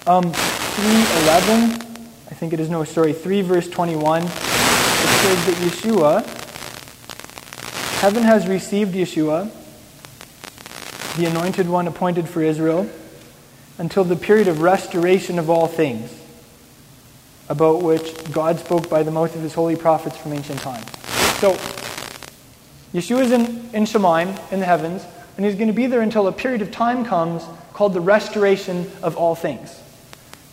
Um, 0.06 0.32
311, 0.32 1.82
I 2.30 2.34
think 2.34 2.54
it 2.54 2.60
is 2.60 2.70
no, 2.70 2.84
sorry, 2.84 3.12
3 3.12 3.42
verse 3.42 3.68
21. 3.68 4.22
It 4.22 4.28
says 4.30 5.44
that 5.44 5.56
Yeshua, 5.60 6.24
heaven 8.00 8.22
has 8.22 8.48
received 8.48 8.94
Yeshua, 8.94 9.50
the 11.18 11.26
anointed 11.26 11.68
one 11.68 11.88
appointed 11.88 12.26
for 12.26 12.40
Israel, 12.40 12.88
until 13.76 14.04
the 14.04 14.16
period 14.16 14.48
of 14.48 14.62
restoration 14.62 15.38
of 15.38 15.50
all 15.50 15.66
things, 15.66 16.10
about 17.50 17.82
which 17.82 18.32
God 18.32 18.58
spoke 18.58 18.88
by 18.88 19.02
the 19.02 19.10
mouth 19.10 19.36
of 19.36 19.42
his 19.42 19.52
holy 19.52 19.76
prophets 19.76 20.16
from 20.16 20.32
ancient 20.32 20.60
times. 20.60 20.86
So, 21.40 21.54
Yeshua 22.94 23.20
is 23.20 23.32
in, 23.32 23.44
in 23.74 23.84
Shamayim, 23.84 24.52
in 24.52 24.60
the 24.60 24.66
heavens, 24.66 25.04
and 25.36 25.44
he's 25.44 25.54
going 25.54 25.68
to 25.68 25.74
be 25.74 25.86
there 25.86 26.00
until 26.00 26.26
a 26.26 26.32
period 26.32 26.62
of 26.62 26.70
time 26.70 27.04
comes 27.04 27.44
called 27.72 27.92
the 27.92 28.00
restoration 28.00 28.90
of 29.02 29.16
all 29.16 29.34
things. 29.34 29.80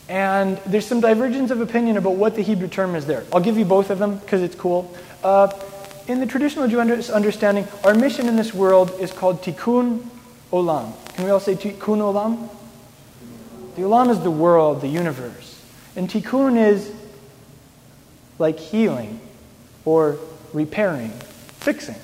And 0.07 0.57
there's 0.65 0.85
some 0.85 0.99
divergence 0.99 1.49
of 1.49 1.61
opinion 1.61 1.97
about 1.97 2.15
what 2.15 2.35
the 2.35 2.43
Hebrew 2.43 2.67
term 2.67 2.93
is 2.93 3.05
there. 3.05 3.23
I'll 3.33 3.39
give 3.39 3.57
you 3.57 3.65
both 3.65 3.89
of 3.89 3.97
them 3.97 4.19
because 4.19 4.43
it's 4.43 4.53
cool. 4.53 4.93
Uh, 5.23 5.51
in 6.07 6.19
the 6.19 6.27
traditional 6.27 6.67
Jewish 6.67 7.09
understanding, 7.09 7.67
our 7.83 7.95
mission 7.95 8.27
in 8.27 8.35
this 8.35 8.53
world 8.53 8.91
is 8.99 9.11
called 9.11 9.41
tikkun 9.41 10.05
olam. 10.51 10.93
Can 11.15 11.25
we 11.25 11.31
all 11.31 11.39
say 11.39 11.55
tikkun 11.55 11.97
olam? 11.99 12.49
The 13.75 13.81
olam 13.81 14.11
is 14.11 14.19
the 14.19 14.29
world, 14.29 14.81
the 14.81 14.87
universe. 14.87 15.63
And 15.95 16.07
tikkun 16.07 16.57
is 16.57 16.93
like 18.37 18.59
healing 18.59 19.19
or 19.83 20.19
repairing, 20.53 21.09
fixing. 21.59 21.95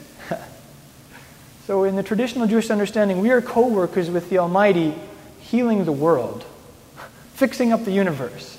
So, 1.68 1.84
in 1.84 1.96
the 1.96 2.02
traditional 2.02 2.48
Jewish 2.48 2.72
understanding, 2.72 3.20
we 3.20 3.30
are 3.30 3.40
co 3.40 3.68
workers 3.68 4.10
with 4.10 4.32
the 4.32 4.40
Almighty, 4.40 4.96
healing 5.42 5.86
the 5.86 5.92
world, 5.92 6.44
fixing 7.34 7.72
up 7.72 7.86
the 7.86 7.92
universe. 7.92 8.58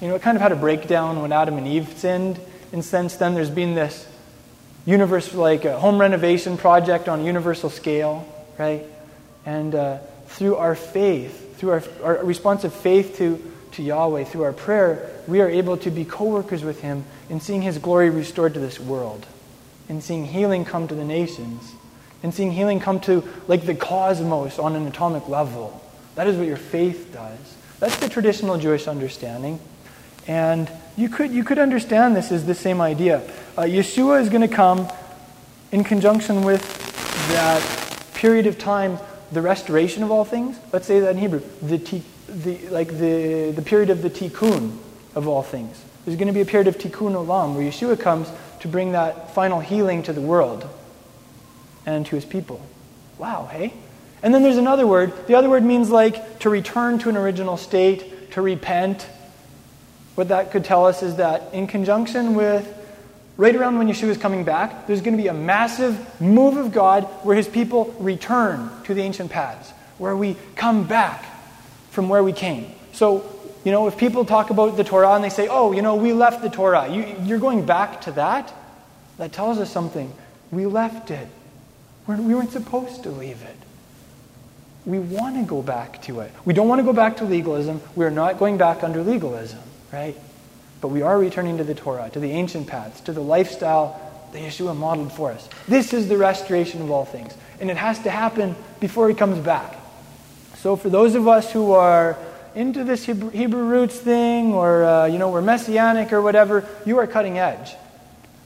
You 0.00 0.08
know, 0.08 0.14
it 0.14 0.22
kind 0.22 0.36
of 0.36 0.42
had 0.42 0.52
a 0.52 0.56
breakdown 0.56 1.20
when 1.20 1.32
Adam 1.32 1.58
and 1.58 1.66
Eve 1.66 1.92
sinned. 1.96 2.38
And 2.72 2.84
since 2.84 3.16
then, 3.16 3.34
there's 3.34 3.50
been 3.50 3.74
this 3.74 4.06
universe, 4.86 5.34
like 5.34 5.64
a 5.64 5.78
home 5.78 6.00
renovation 6.00 6.56
project 6.56 7.08
on 7.08 7.20
a 7.20 7.24
universal 7.24 7.70
scale, 7.70 8.26
right? 8.56 8.84
And 9.44 9.74
uh, 9.74 9.98
through 10.28 10.56
our 10.56 10.76
faith, 10.76 11.58
through 11.58 11.70
our, 11.70 11.82
our 12.04 12.24
responsive 12.24 12.72
faith 12.72 13.16
to, 13.18 13.42
to 13.72 13.82
Yahweh, 13.82 14.24
through 14.24 14.44
our 14.44 14.52
prayer, 14.52 15.10
we 15.26 15.40
are 15.40 15.48
able 15.48 15.76
to 15.78 15.90
be 15.90 16.04
co 16.04 16.24
workers 16.24 16.62
with 16.62 16.82
Him 16.82 17.04
in 17.28 17.40
seeing 17.40 17.62
His 17.62 17.78
glory 17.78 18.10
restored 18.10 18.54
to 18.54 18.60
this 18.60 18.78
world, 18.78 19.26
in 19.88 20.00
seeing 20.00 20.24
healing 20.24 20.64
come 20.64 20.86
to 20.86 20.94
the 20.94 21.04
nations 21.04 21.74
and 22.24 22.32
seeing 22.32 22.50
healing 22.50 22.80
come 22.80 22.98
to 23.00 23.22
like 23.48 23.66
the 23.66 23.74
cosmos 23.74 24.58
on 24.58 24.74
an 24.74 24.86
atomic 24.86 25.28
level. 25.28 25.78
That 26.14 26.26
is 26.26 26.38
what 26.38 26.46
your 26.46 26.56
faith 26.56 27.12
does. 27.12 27.56
That's 27.80 27.98
the 27.98 28.08
traditional 28.08 28.56
Jewish 28.56 28.88
understanding. 28.88 29.60
And 30.26 30.70
you 30.96 31.10
could, 31.10 31.32
you 31.32 31.44
could 31.44 31.58
understand 31.58 32.16
this 32.16 32.32
as 32.32 32.46
the 32.46 32.54
same 32.54 32.80
idea. 32.80 33.18
Uh, 33.58 33.64
Yeshua 33.64 34.22
is 34.22 34.30
going 34.30 34.40
to 34.40 34.48
come 34.48 34.88
in 35.70 35.84
conjunction 35.84 36.44
with 36.44 36.62
that 37.28 38.00
period 38.14 38.46
of 38.46 38.56
time, 38.56 38.98
the 39.30 39.42
restoration 39.42 40.02
of 40.02 40.10
all 40.10 40.24
things. 40.24 40.58
Let's 40.72 40.86
say 40.86 41.00
that 41.00 41.10
in 41.10 41.18
Hebrew, 41.18 41.42
the, 41.60 41.76
the, 42.28 42.58
like 42.70 42.88
the, 42.88 43.52
the 43.54 43.62
period 43.62 43.90
of 43.90 44.00
the 44.00 44.08
tikkun 44.08 44.78
of 45.14 45.28
all 45.28 45.42
things. 45.42 45.78
There's 46.06 46.16
going 46.16 46.28
to 46.28 46.32
be 46.32 46.40
a 46.40 46.46
period 46.46 46.68
of 46.68 46.78
tikkun 46.78 47.12
olam 47.12 47.54
where 47.54 47.70
Yeshua 47.70 48.00
comes 48.00 48.30
to 48.60 48.68
bring 48.68 48.92
that 48.92 49.34
final 49.34 49.60
healing 49.60 50.02
to 50.04 50.14
the 50.14 50.22
world 50.22 50.66
and 51.86 52.06
to 52.06 52.16
his 52.16 52.24
people. 52.24 52.60
Wow, 53.18 53.48
hey? 53.50 53.72
And 54.22 54.34
then 54.34 54.42
there's 54.42 54.56
another 54.56 54.86
word. 54.86 55.26
The 55.26 55.34
other 55.34 55.50
word 55.50 55.64
means 55.64 55.90
like 55.90 56.40
to 56.40 56.50
return 56.50 56.98
to 57.00 57.08
an 57.08 57.16
original 57.16 57.56
state, 57.56 58.32
to 58.32 58.42
repent. 58.42 59.06
What 60.14 60.28
that 60.28 60.50
could 60.50 60.64
tell 60.64 60.86
us 60.86 61.02
is 61.02 61.16
that 61.16 61.52
in 61.52 61.66
conjunction 61.66 62.34
with 62.34 62.66
right 63.36 63.54
around 63.54 63.78
when 63.78 63.88
Yeshua 63.88 64.08
is 64.08 64.18
coming 64.18 64.44
back, 64.44 64.86
there's 64.86 65.00
going 65.00 65.16
to 65.16 65.22
be 65.22 65.28
a 65.28 65.34
massive 65.34 66.20
move 66.20 66.56
of 66.56 66.72
God 66.72 67.04
where 67.22 67.36
his 67.36 67.48
people 67.48 67.94
return 67.98 68.70
to 68.84 68.94
the 68.94 69.02
ancient 69.02 69.30
paths, 69.30 69.70
where 69.98 70.16
we 70.16 70.36
come 70.56 70.86
back 70.86 71.24
from 71.90 72.08
where 72.08 72.22
we 72.22 72.32
came. 72.32 72.72
So, 72.92 73.30
you 73.64 73.72
know, 73.72 73.88
if 73.88 73.96
people 73.98 74.24
talk 74.24 74.50
about 74.50 74.76
the 74.76 74.84
Torah 74.84 75.14
and 75.14 75.24
they 75.24 75.30
say, 75.30 75.48
oh, 75.48 75.72
you 75.72 75.82
know, 75.82 75.96
we 75.96 76.12
left 76.12 76.42
the 76.42 76.50
Torah, 76.50 76.88
you, 76.88 77.16
you're 77.24 77.38
going 77.38 77.66
back 77.66 78.02
to 78.02 78.12
that, 78.12 78.52
that 79.18 79.32
tells 79.32 79.58
us 79.58 79.70
something. 79.70 80.12
We 80.50 80.66
left 80.66 81.10
it. 81.10 81.28
We 82.06 82.34
weren't 82.34 82.52
supposed 82.52 83.02
to 83.04 83.10
leave 83.10 83.42
it. 83.42 83.56
We 84.84 84.98
want 84.98 85.36
to 85.36 85.42
go 85.42 85.62
back 85.62 86.02
to 86.02 86.20
it. 86.20 86.30
We 86.44 86.52
don't 86.52 86.68
want 86.68 86.80
to 86.80 86.84
go 86.84 86.92
back 86.92 87.16
to 87.18 87.24
legalism. 87.24 87.80
We're 87.96 88.10
not 88.10 88.38
going 88.38 88.58
back 88.58 88.84
under 88.84 89.02
legalism, 89.02 89.60
right? 89.92 90.14
But 90.82 90.88
we 90.88 91.00
are 91.00 91.18
returning 91.18 91.56
to 91.56 91.64
the 91.64 91.74
Torah, 91.74 92.10
to 92.10 92.20
the 92.20 92.30
ancient 92.30 92.66
paths, 92.66 93.00
to 93.02 93.12
the 93.12 93.22
lifestyle 93.22 93.98
that 94.32 94.42
Yeshua 94.42 94.76
modeled 94.76 95.12
for 95.12 95.32
us. 95.32 95.48
This 95.66 95.94
is 95.94 96.08
the 96.08 96.18
restoration 96.18 96.82
of 96.82 96.90
all 96.90 97.06
things. 97.06 97.34
And 97.60 97.70
it 97.70 97.78
has 97.78 97.98
to 98.00 98.10
happen 98.10 98.54
before 98.80 99.08
he 99.08 99.14
comes 99.14 99.38
back. 99.38 99.74
So 100.56 100.76
for 100.76 100.90
those 100.90 101.14
of 101.14 101.26
us 101.26 101.50
who 101.50 101.72
are 101.72 102.18
into 102.54 102.84
this 102.84 103.04
Hebrew, 103.04 103.30
Hebrew 103.30 103.64
roots 103.64 103.98
thing, 103.98 104.52
or, 104.52 104.84
uh, 104.84 105.06
you 105.06 105.18
know, 105.18 105.30
we're 105.30 105.40
messianic 105.40 106.12
or 106.12 106.20
whatever, 106.20 106.68
you 106.84 106.98
are 106.98 107.06
cutting 107.06 107.38
edge. 107.38 107.74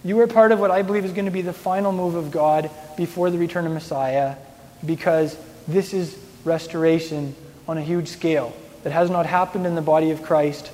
You 0.05 0.21
are 0.21 0.27
part 0.27 0.53
of 0.53 0.61
what 0.61 0.71
I 0.71 0.83
believe 0.83 1.05
is 1.05 1.13
going 1.13 1.25
to 1.25 1.31
be 1.31 1.43
the 1.43 1.53
final 1.53 1.93
move 1.93 2.15
of 2.15 2.31
God 2.31 2.71
before 2.97 3.31
the 3.31 3.39
return 3.39 3.67
of 3.67 3.73
Messiah 3.73 4.37
because 4.85 5.37
this 5.67 5.93
is 5.93 6.17
restoration 6.45 7.35
on 7.67 7.79
a 7.79 7.83
huge 7.83 8.09
scale 8.09 8.55
that 8.85 8.93
has 8.93 9.11
not 9.11 9.27
happened 9.27 9.67
in 9.67 9.75
the 9.75 9.83
body 9.83 10.11
of 10.11 10.23
Christ 10.23 10.71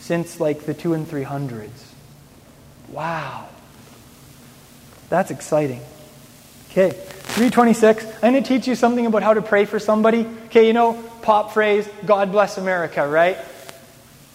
since 0.00 0.40
like 0.40 0.66
the 0.66 0.74
two 0.74 0.94
and 0.94 1.06
three 1.06 1.22
hundreds. 1.22 1.94
Wow. 2.88 3.48
That's 5.08 5.30
exciting. 5.30 5.80
Okay, 6.70 6.90
326. 6.90 8.04
I'm 8.04 8.32
going 8.32 8.42
to 8.42 8.42
teach 8.42 8.66
you 8.68 8.74
something 8.74 9.06
about 9.06 9.22
how 9.22 9.34
to 9.34 9.40
pray 9.40 9.64
for 9.64 9.78
somebody. 9.78 10.26
Okay, 10.46 10.66
you 10.66 10.72
know, 10.72 11.02
pop 11.22 11.54
phrase, 11.54 11.88
God 12.04 12.32
bless 12.32 12.58
America, 12.58 13.06
right? 13.06 13.38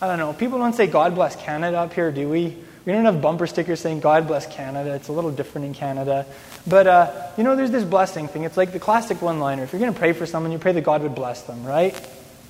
I 0.02 0.08
don't 0.08 0.18
know. 0.18 0.34
People 0.34 0.58
don't 0.58 0.74
say 0.74 0.88
God 0.88 1.14
bless 1.14 1.36
Canada 1.36 1.78
up 1.78 1.94
here, 1.94 2.12
do 2.12 2.28
we? 2.28 2.58
We 2.86 2.94
don't 2.94 3.06
have 3.06 3.22
bumper 3.22 3.46
stickers 3.46 3.80
saying 3.80 4.00
God 4.00 4.28
bless 4.28 4.48
Canada. 4.48 4.96
It's 4.96 5.08
a 5.08 5.12
little 5.12 5.32
different 5.32 5.68
in 5.68 5.74
Canada. 5.74 6.26
But, 6.66 6.88
uh, 6.88 7.28
you 7.38 7.44
know, 7.44 7.56
there's 7.56 7.72
this 7.72 7.84
blessing 7.84 8.28
thing. 8.28 8.44
It's 8.44 8.58
like 8.58 8.74
the 8.74 8.80
classic 8.80 9.22
one 9.22 9.40
liner. 9.40 9.64
If 9.64 9.72
you're 9.72 9.80
going 9.80 9.94
to 9.94 10.00
pray 10.00 10.14
for 10.14 10.26
someone, 10.26 10.52
you 10.52 10.58
pray 10.58 10.72
that 10.72 10.82
God 10.82 11.04
would 11.04 11.14
bless 11.14 11.44
them, 11.44 11.64
right? 11.64 11.96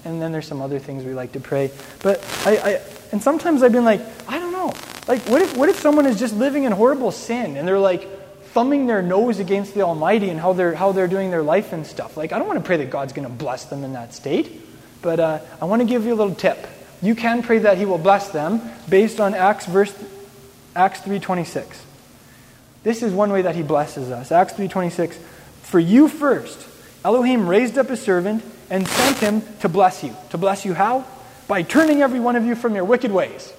And 0.06 0.22
then 0.22 0.32
there's 0.32 0.48
some 0.48 0.62
other 0.62 0.80
things 0.80 1.04
we 1.04 1.14
like 1.14 1.34
to 1.34 1.40
pray. 1.40 1.70
But 2.02 2.26
I, 2.46 2.58
I 2.58 2.82
and 3.12 3.22
sometimes 3.22 3.62
I've 3.62 3.74
been 3.74 3.84
like, 3.86 4.02
I 4.28 4.40
don't 4.40 4.54
know. 4.54 4.74
Like, 5.08 5.22
what 5.28 5.42
if, 5.42 5.58
what 5.58 5.68
if 5.68 5.80
someone 5.80 6.06
is 6.06 6.18
just 6.18 6.34
living 6.36 6.64
in 6.64 6.72
horrible 6.72 7.12
sin 7.12 7.58
and 7.58 7.68
they're 7.68 7.80
like 7.80 8.08
thumbing 8.54 8.88
their 8.88 9.02
nose 9.02 9.40
against 9.40 9.74
the 9.74 9.82
Almighty 9.82 10.30
and 10.30 10.40
how 10.40 10.54
they're, 10.54 10.74
how 10.76 10.94
they're 10.94 11.08
doing 11.08 11.30
their 11.30 11.44
life 11.44 11.74
and 11.74 11.86
stuff? 11.86 12.16
Like, 12.16 12.32
I 12.32 12.40
don't 12.40 12.48
want 12.48 12.60
to 12.60 12.66
pray 12.66 12.78
that 12.78 12.90
God's 12.90 13.12
going 13.12 13.28
to 13.28 13.34
bless 13.34 13.66
them 13.66 13.84
in 13.84 13.94
that 13.94 14.14
state. 14.14 14.62
But 15.02 15.20
uh, 15.20 15.40
I 15.62 15.66
want 15.66 15.82
to 15.82 15.88
give 15.88 16.06
you 16.06 16.14
a 16.14 16.16
little 16.16 16.36
tip. 16.36 16.68
You 17.02 17.16
can 17.16 17.44
pray 17.44 17.60
that 17.60 17.78
He 17.78 17.86
will 17.86 17.98
bless 17.98 18.30
them 18.30 18.62
based 18.88 19.20
on 19.20 19.34
Acts 19.34 19.66
verse 19.66 19.94
Acts 20.76 21.02
3:26. 21.02 21.82
This 22.84 23.04
is 23.04 23.14
one 23.14 23.32
way 23.32 23.44
that 23.44 23.56
He 23.56 23.64
blesses 23.64 24.10
us. 24.10 24.32
Acts 24.32 24.54
3:26. 24.54 25.18
For 25.62 25.80
you 25.80 26.08
first, 26.08 26.68
Elohim 27.04 27.48
raised 27.48 27.78
up 27.78 27.90
a 27.90 27.98
servant 27.98 28.44
and 28.70 28.88
sent 28.88 29.18
him 29.18 29.44
to 29.60 29.70
bless 29.70 30.04
you. 30.04 30.16
To 30.30 30.38
bless 30.38 30.66
you 30.66 30.74
how? 30.74 31.06
By 31.48 31.62
turning 31.62 32.02
every 32.02 32.20
one 32.20 32.36
of 32.36 32.46
you 32.46 32.56
from 32.56 32.74
your 32.74 32.86
wicked 32.86 33.12
ways. 33.12 33.52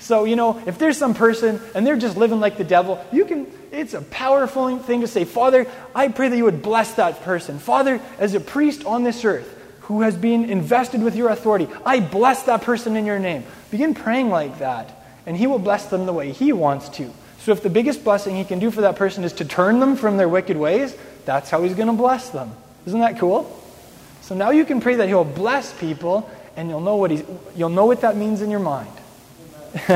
So, 0.00 0.24
you 0.24 0.34
know, 0.34 0.60
if 0.66 0.78
there's 0.78 0.98
some 0.98 1.14
person 1.14 1.60
and 1.76 1.86
they're 1.86 1.96
just 1.96 2.16
living 2.16 2.40
like 2.40 2.58
the 2.58 2.64
devil, 2.64 3.02
you 3.12 3.24
can, 3.24 3.46
it's 3.70 3.94
a 3.94 4.02
powerful 4.02 4.76
thing 4.78 5.02
to 5.02 5.06
say, 5.06 5.24
Father, 5.24 5.66
I 5.94 6.08
pray 6.08 6.28
that 6.28 6.36
you 6.36 6.44
would 6.44 6.60
bless 6.60 6.94
that 6.94 7.22
person. 7.22 7.60
Father, 7.60 8.00
as 8.18 8.34
a 8.34 8.40
priest 8.40 8.84
on 8.84 9.04
this 9.04 9.24
earth 9.24 9.56
who 9.82 10.02
has 10.02 10.16
been 10.16 10.50
invested 10.50 11.04
with 11.04 11.14
your 11.14 11.28
authority, 11.28 11.68
I 11.86 12.00
bless 12.00 12.42
that 12.44 12.62
person 12.62 12.96
in 12.96 13.06
your 13.06 13.20
name. 13.20 13.44
Begin 13.70 13.94
praying 13.94 14.30
like 14.30 14.58
that, 14.58 15.01
and 15.26 15.36
he 15.36 15.46
will 15.46 15.58
bless 15.58 15.86
them 15.86 16.06
the 16.06 16.12
way 16.12 16.32
he 16.32 16.52
wants 16.52 16.88
to. 16.90 17.10
So, 17.40 17.52
if 17.52 17.62
the 17.62 17.70
biggest 17.70 18.04
blessing 18.04 18.36
he 18.36 18.44
can 18.44 18.60
do 18.60 18.70
for 18.70 18.82
that 18.82 18.96
person 18.96 19.24
is 19.24 19.32
to 19.34 19.44
turn 19.44 19.80
them 19.80 19.96
from 19.96 20.16
their 20.16 20.28
wicked 20.28 20.56
ways, 20.56 20.96
that's 21.24 21.50
how 21.50 21.62
he's 21.62 21.74
going 21.74 21.88
to 21.88 21.94
bless 21.94 22.30
them. 22.30 22.52
Isn't 22.86 23.00
that 23.00 23.18
cool? 23.18 23.58
So 24.22 24.34
now 24.34 24.50
you 24.50 24.64
can 24.64 24.80
pray 24.80 24.96
that 24.96 25.08
he'll 25.08 25.24
bless 25.24 25.72
people, 25.78 26.30
and 26.56 26.68
you'll 26.68 26.80
know 26.80 26.96
what 26.96 27.10
he's, 27.10 27.24
you'll 27.56 27.68
know 27.68 27.86
what 27.86 28.00
that 28.02 28.16
means 28.16 28.42
in 28.42 28.50
your 28.50 28.60
mind. 28.60 28.90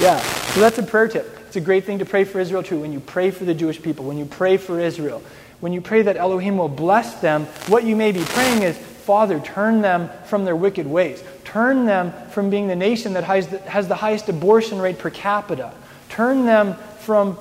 yeah, 0.00 0.18
so 0.18 0.60
that's 0.60 0.78
a 0.78 0.82
prayer 0.82 1.08
tip. 1.08 1.38
It's 1.46 1.56
a 1.56 1.60
great 1.60 1.84
thing 1.84 2.00
to 2.00 2.04
pray 2.04 2.24
for 2.24 2.40
Israel 2.40 2.62
too. 2.62 2.80
When 2.80 2.92
you 2.92 3.00
pray 3.00 3.30
for 3.30 3.44
the 3.44 3.54
Jewish 3.54 3.80
people, 3.80 4.04
when 4.04 4.18
you 4.18 4.24
pray 4.24 4.56
for 4.56 4.78
Israel, 4.80 5.22
when 5.60 5.72
you 5.72 5.80
pray 5.80 6.02
that 6.02 6.16
Elohim 6.16 6.58
will 6.58 6.68
bless 6.68 7.14
them, 7.20 7.46
what 7.68 7.84
you 7.84 7.96
may 7.96 8.12
be 8.12 8.22
praying 8.24 8.62
is, 8.62 8.76
Father, 8.76 9.40
turn 9.40 9.80
them 9.80 10.10
from 10.26 10.44
their 10.44 10.56
wicked 10.56 10.86
ways. 10.86 11.22
Turn 11.54 11.84
them 11.84 12.12
from 12.30 12.50
being 12.50 12.66
the 12.66 12.74
nation 12.74 13.12
that 13.12 13.22
has 13.22 13.46
the, 13.46 13.58
has 13.60 13.86
the 13.86 13.94
highest 13.94 14.28
abortion 14.28 14.80
rate 14.80 14.98
per 14.98 15.08
capita. 15.08 15.72
Turn 16.08 16.46
them 16.46 16.74
from, 16.98 17.38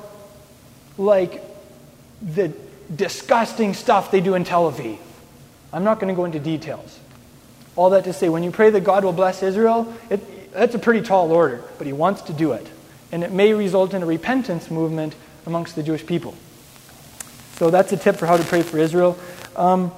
like, 0.99 1.41
the 2.21 2.53
disgusting 2.95 3.73
stuff 3.73 4.11
they 4.11 4.21
do 4.21 4.35
in 4.35 4.43
Tel 4.43 4.71
Aviv. 4.71 4.99
I'm 5.73 5.83
not 5.83 5.99
going 5.99 6.09
to 6.09 6.15
go 6.15 6.25
into 6.25 6.37
details. 6.37 6.99
All 7.75 7.89
that 7.89 8.03
to 8.03 8.13
say, 8.13 8.29
when 8.29 8.43
you 8.43 8.51
pray 8.51 8.69
that 8.69 8.83
God 8.83 9.03
will 9.03 9.13
bless 9.13 9.41
Israel, 9.41 9.91
it, 10.11 10.53
that's 10.53 10.75
a 10.75 10.79
pretty 10.79 11.01
tall 11.01 11.31
order, 11.31 11.63
but 11.79 11.87
he 11.87 11.93
wants 11.93 12.21
to 12.21 12.33
do 12.33 12.51
it. 12.51 12.67
And 13.11 13.23
it 13.23 13.31
may 13.31 13.51
result 13.53 13.95
in 13.95 14.03
a 14.03 14.05
repentance 14.05 14.69
movement 14.69 15.15
amongst 15.47 15.75
the 15.75 15.81
Jewish 15.81 16.05
people. 16.05 16.35
So 17.55 17.71
that's 17.71 17.91
a 17.91 17.97
tip 17.97 18.17
for 18.17 18.27
how 18.27 18.37
to 18.37 18.43
pray 18.43 18.61
for 18.61 18.77
Israel. 18.77 19.17
Um, 19.55 19.91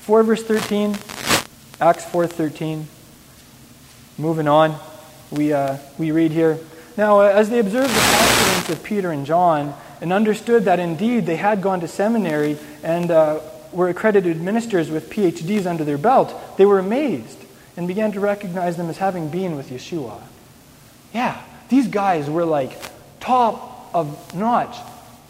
4 0.00 0.24
verse 0.24 0.42
13, 0.42 0.90
Acts 1.80 2.04
4.13. 2.04 2.84
Moving 4.20 4.48
on, 4.48 4.78
we, 5.30 5.54
uh, 5.54 5.78
we 5.96 6.10
read 6.10 6.30
here. 6.30 6.58
Now, 6.98 7.20
as 7.20 7.48
they 7.48 7.58
observed 7.58 7.88
the 7.88 8.00
confidence 8.00 8.68
of 8.68 8.84
Peter 8.84 9.10
and 9.12 9.24
John 9.24 9.74
and 10.02 10.12
understood 10.12 10.64
that 10.64 10.78
indeed 10.78 11.24
they 11.24 11.36
had 11.36 11.62
gone 11.62 11.80
to 11.80 11.88
seminary 11.88 12.58
and 12.82 13.10
uh, 13.10 13.40
were 13.72 13.88
accredited 13.88 14.38
ministers 14.38 14.90
with 14.90 15.08
PhDs 15.08 15.64
under 15.64 15.84
their 15.84 15.96
belt, 15.96 16.38
they 16.58 16.66
were 16.66 16.78
amazed 16.78 17.38
and 17.78 17.88
began 17.88 18.12
to 18.12 18.20
recognize 18.20 18.76
them 18.76 18.90
as 18.90 18.98
having 18.98 19.30
been 19.30 19.56
with 19.56 19.70
Yeshua. 19.70 20.20
Yeah, 21.14 21.42
these 21.70 21.88
guys 21.88 22.28
were 22.28 22.44
like 22.44 22.78
top 23.20 23.90
of 23.94 24.34
notch, 24.34 24.76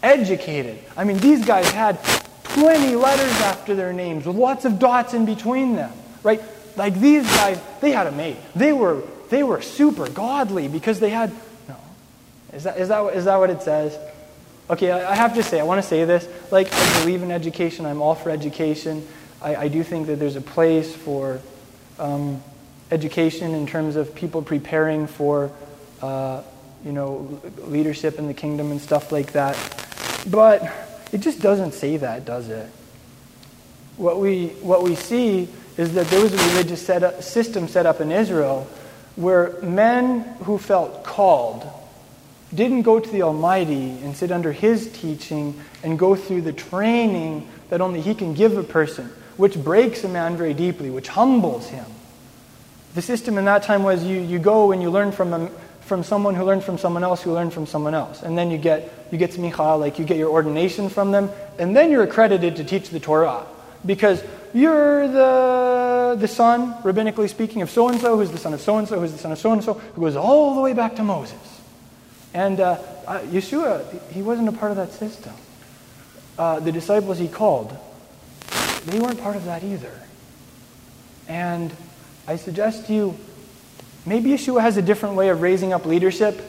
educated. 0.03 0.79
I 0.97 1.05
mean, 1.05 1.17
these 1.19 1.45
guys 1.45 1.71
had 1.71 1.97
20 2.43 2.95
letters 2.95 3.41
after 3.41 3.73
their 3.73 3.93
names 3.93 4.25
with 4.25 4.35
lots 4.35 4.65
of 4.65 4.79
dots 4.79 5.13
in 5.13 5.25
between 5.25 5.77
them, 5.77 5.93
right? 6.23 6.41
Like 6.75 6.99
these 6.99 7.25
guys, 7.25 7.59
they 7.81 7.91
had 7.91 8.07
a 8.07 8.11
mate. 8.11 8.37
They 8.55 8.73
were, 8.73 9.03
they 9.29 9.43
were 9.43 9.61
super 9.61 10.09
godly 10.09 10.67
because 10.67 10.99
they 10.99 11.09
had, 11.09 11.31
no. 11.67 11.75
Is 12.53 12.63
that, 12.63 12.77
is 12.77 12.87
that, 12.87 13.01
is 13.13 13.25
that 13.25 13.37
what 13.37 13.49
it 13.49 13.61
says? 13.61 13.97
Okay, 14.69 14.91
I 14.91 15.15
have 15.15 15.33
to 15.35 15.43
say, 15.43 15.59
I 15.59 15.63
want 15.63 15.81
to 15.81 15.87
say 15.87 16.05
this. 16.05 16.27
Like, 16.49 16.71
I 16.71 16.99
believe 16.99 17.23
in 17.23 17.31
education. 17.31 17.85
I'm 17.85 18.01
all 18.01 18.15
for 18.15 18.29
education. 18.29 19.05
I, 19.41 19.55
I 19.55 19.67
do 19.67 19.83
think 19.83 20.07
that 20.07 20.17
there's 20.17 20.37
a 20.37 20.41
place 20.41 20.95
for 20.95 21.41
um, 21.99 22.41
education 22.89 23.53
in 23.53 23.67
terms 23.67 23.97
of 23.97 24.15
people 24.15 24.41
preparing 24.41 25.07
for, 25.07 25.51
uh, 26.01 26.41
you 26.85 26.93
know, 26.93 27.41
leadership 27.65 28.17
in 28.17 28.27
the 28.27 28.33
kingdom 28.33 28.71
and 28.71 28.79
stuff 28.79 29.11
like 29.11 29.33
that. 29.33 29.57
But 30.29 30.63
it 31.11 31.19
just 31.19 31.41
doesn't 31.41 31.73
say 31.73 31.97
that, 31.97 32.23
does 32.23 32.47
it? 32.47 32.69
What 33.97 34.19
we, 34.19 34.47
what 34.61 34.83
we 34.83 34.95
see 34.95 35.49
is 35.81 35.95
that 35.95 36.07
there 36.07 36.21
was 36.21 36.33
a 36.33 36.49
religious 36.49 36.85
set 36.85 37.03
up, 37.03 37.23
system 37.23 37.67
set 37.67 37.85
up 37.85 37.99
in 38.01 38.11
Israel 38.11 38.67
where 39.15 39.59
men 39.61 40.21
who 40.43 40.57
felt 40.57 41.03
called 41.03 41.67
didn't 42.53 42.83
go 42.83 42.99
to 42.99 43.09
the 43.09 43.23
Almighty 43.23 43.89
and 44.03 44.15
sit 44.15 44.31
under 44.31 44.51
His 44.51 44.91
teaching 44.91 45.59
and 45.83 45.97
go 45.97 46.15
through 46.15 46.41
the 46.41 46.53
training 46.53 47.49
that 47.69 47.81
only 47.81 47.99
He 47.99 48.13
can 48.13 48.33
give 48.33 48.57
a 48.57 48.63
person 48.63 49.11
which 49.37 49.55
breaks 49.55 50.03
a 50.03 50.07
man 50.07 50.37
very 50.37 50.53
deeply, 50.53 50.91
which 50.91 51.07
humbles 51.07 51.67
him. 51.67 51.85
The 52.93 53.01
system 53.01 53.39
in 53.39 53.45
that 53.45 53.63
time 53.63 53.81
was 53.81 54.03
you, 54.03 54.19
you 54.19 54.37
go 54.37 54.71
and 54.71 54.83
you 54.83 54.91
learn 54.91 55.11
from, 55.11 55.33
a, 55.33 55.47
from 55.79 56.03
someone 56.03 56.35
who 56.35 56.43
learned 56.43 56.63
from 56.63 56.77
someone 56.77 57.03
else 57.03 57.23
who 57.23 57.33
learned 57.33 57.51
from 57.51 57.65
someone 57.65 57.95
else. 57.95 58.21
And 58.21 58.37
then 58.37 58.51
you 58.51 58.59
get, 58.59 59.07
you 59.11 59.17
get 59.17 59.31
smicha, 59.31 59.79
like 59.79 59.97
you 59.97 60.05
get 60.05 60.17
your 60.17 60.29
ordination 60.29 60.89
from 60.89 61.11
them, 61.11 61.31
and 61.57 61.75
then 61.75 61.89
you're 61.89 62.03
accredited 62.03 62.57
to 62.57 62.63
teach 62.63 62.89
the 62.89 62.99
Torah. 62.99 63.45
Because 63.83 64.21
you're 64.53 65.07
the, 65.07 66.17
the 66.19 66.27
son, 66.27 66.73
rabbinically 66.83 67.29
speaking, 67.29 67.61
of 67.61 67.69
so 67.69 67.89
and 67.89 67.99
so, 67.99 68.17
who's 68.17 68.31
the 68.31 68.37
son 68.37 68.53
of 68.53 68.61
so 68.61 68.77
and 68.77 68.87
so, 68.87 68.99
who's 68.99 69.11
the 69.11 69.17
son 69.17 69.31
of 69.31 69.37
so 69.37 69.51
and 69.51 69.63
so, 69.63 69.73
who 69.73 70.01
goes 70.01 70.15
all 70.15 70.55
the 70.55 70.61
way 70.61 70.73
back 70.73 70.95
to 70.97 71.03
Moses. 71.03 71.61
And 72.33 72.59
uh, 72.59 72.79
uh, 73.07 73.19
Yeshua, 73.21 74.11
he 74.11 74.21
wasn't 74.21 74.49
a 74.49 74.51
part 74.51 74.71
of 74.71 74.77
that 74.77 74.91
system. 74.91 75.33
Uh, 76.37 76.59
the 76.59 76.71
disciples 76.71 77.17
he 77.17 77.27
called, 77.27 77.77
they 78.85 78.99
weren't 78.99 79.21
part 79.21 79.35
of 79.35 79.45
that 79.45 79.63
either. 79.63 79.93
And 81.27 81.75
I 82.27 82.35
suggest 82.35 82.89
you, 82.89 83.17
maybe 84.05 84.31
Yeshua 84.31 84.61
has 84.61 84.77
a 84.77 84.81
different 84.81 85.15
way 85.15 85.29
of 85.29 85.41
raising 85.41 85.73
up 85.73 85.85
leadership 85.85 86.41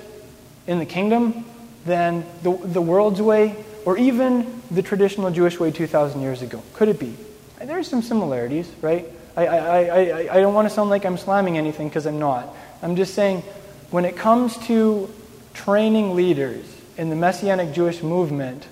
in 0.66 0.78
the 0.78 0.86
kingdom 0.86 1.44
than 1.84 2.24
the, 2.42 2.56
the 2.56 2.80
world's 2.80 3.20
way 3.20 3.64
or 3.84 3.98
even 3.98 4.62
the 4.70 4.82
traditional 4.82 5.30
Jewish 5.30 5.58
way 5.58 5.70
2,000 5.70 6.20
years 6.20 6.42
ago. 6.42 6.62
Could 6.74 6.88
it 6.88 7.00
be? 7.00 7.16
There 7.64 7.78
are 7.78 7.84
some 7.84 8.02
similarities, 8.02 8.68
right? 8.80 9.06
I, 9.36 9.46
I, 9.46 9.78
I, 9.84 10.36
I 10.36 10.40
don't 10.40 10.52
want 10.52 10.68
to 10.68 10.74
sound 10.74 10.90
like 10.90 11.04
I'm 11.04 11.16
slamming 11.16 11.56
anything 11.56 11.88
because 11.88 12.06
I'm 12.06 12.18
not. 12.18 12.54
I'm 12.82 12.96
just 12.96 13.14
saying 13.14 13.42
when 13.90 14.04
it 14.04 14.16
comes 14.16 14.56
to 14.66 15.08
training 15.54 16.16
leaders 16.16 16.64
in 16.96 17.08
the 17.08 17.16
Messianic 17.16 17.72
Jewish 17.72 18.02
movement, 18.02 18.66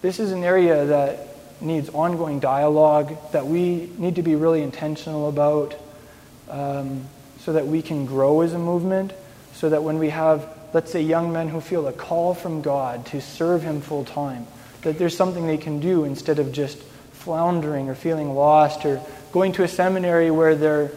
this 0.00 0.20
is 0.20 0.30
an 0.30 0.44
area 0.44 0.84
that 0.86 1.28
needs 1.60 1.88
ongoing 1.88 2.38
dialogue 2.38 3.16
that 3.32 3.46
we 3.46 3.90
need 3.98 4.16
to 4.16 4.22
be 4.22 4.36
really 4.36 4.62
intentional 4.62 5.28
about 5.28 5.74
um, 6.48 7.06
so 7.40 7.52
that 7.52 7.66
we 7.66 7.82
can 7.82 8.06
grow 8.06 8.42
as 8.42 8.52
a 8.52 8.58
movement, 8.58 9.12
so 9.54 9.70
that 9.70 9.82
when 9.82 9.98
we 9.98 10.10
have, 10.10 10.48
let's 10.72 10.92
say, 10.92 11.02
young 11.02 11.32
men 11.32 11.48
who 11.48 11.60
feel 11.60 11.88
a 11.88 11.92
call 11.92 12.34
from 12.34 12.62
God 12.62 13.06
to 13.06 13.20
serve 13.20 13.62
Him 13.62 13.80
full 13.80 14.04
time, 14.04 14.46
that 14.82 14.98
there's 14.98 15.16
something 15.16 15.46
they 15.46 15.58
can 15.58 15.80
do 15.80 16.04
instead 16.04 16.38
of 16.38 16.52
just 16.52 16.78
floundering 17.24 17.88
or 17.88 17.94
feeling 17.94 18.34
lost 18.34 18.84
or 18.84 19.00
going 19.32 19.52
to 19.52 19.62
a 19.62 19.68
seminary 19.68 20.30
where 20.30 20.54
they're, 20.54 20.92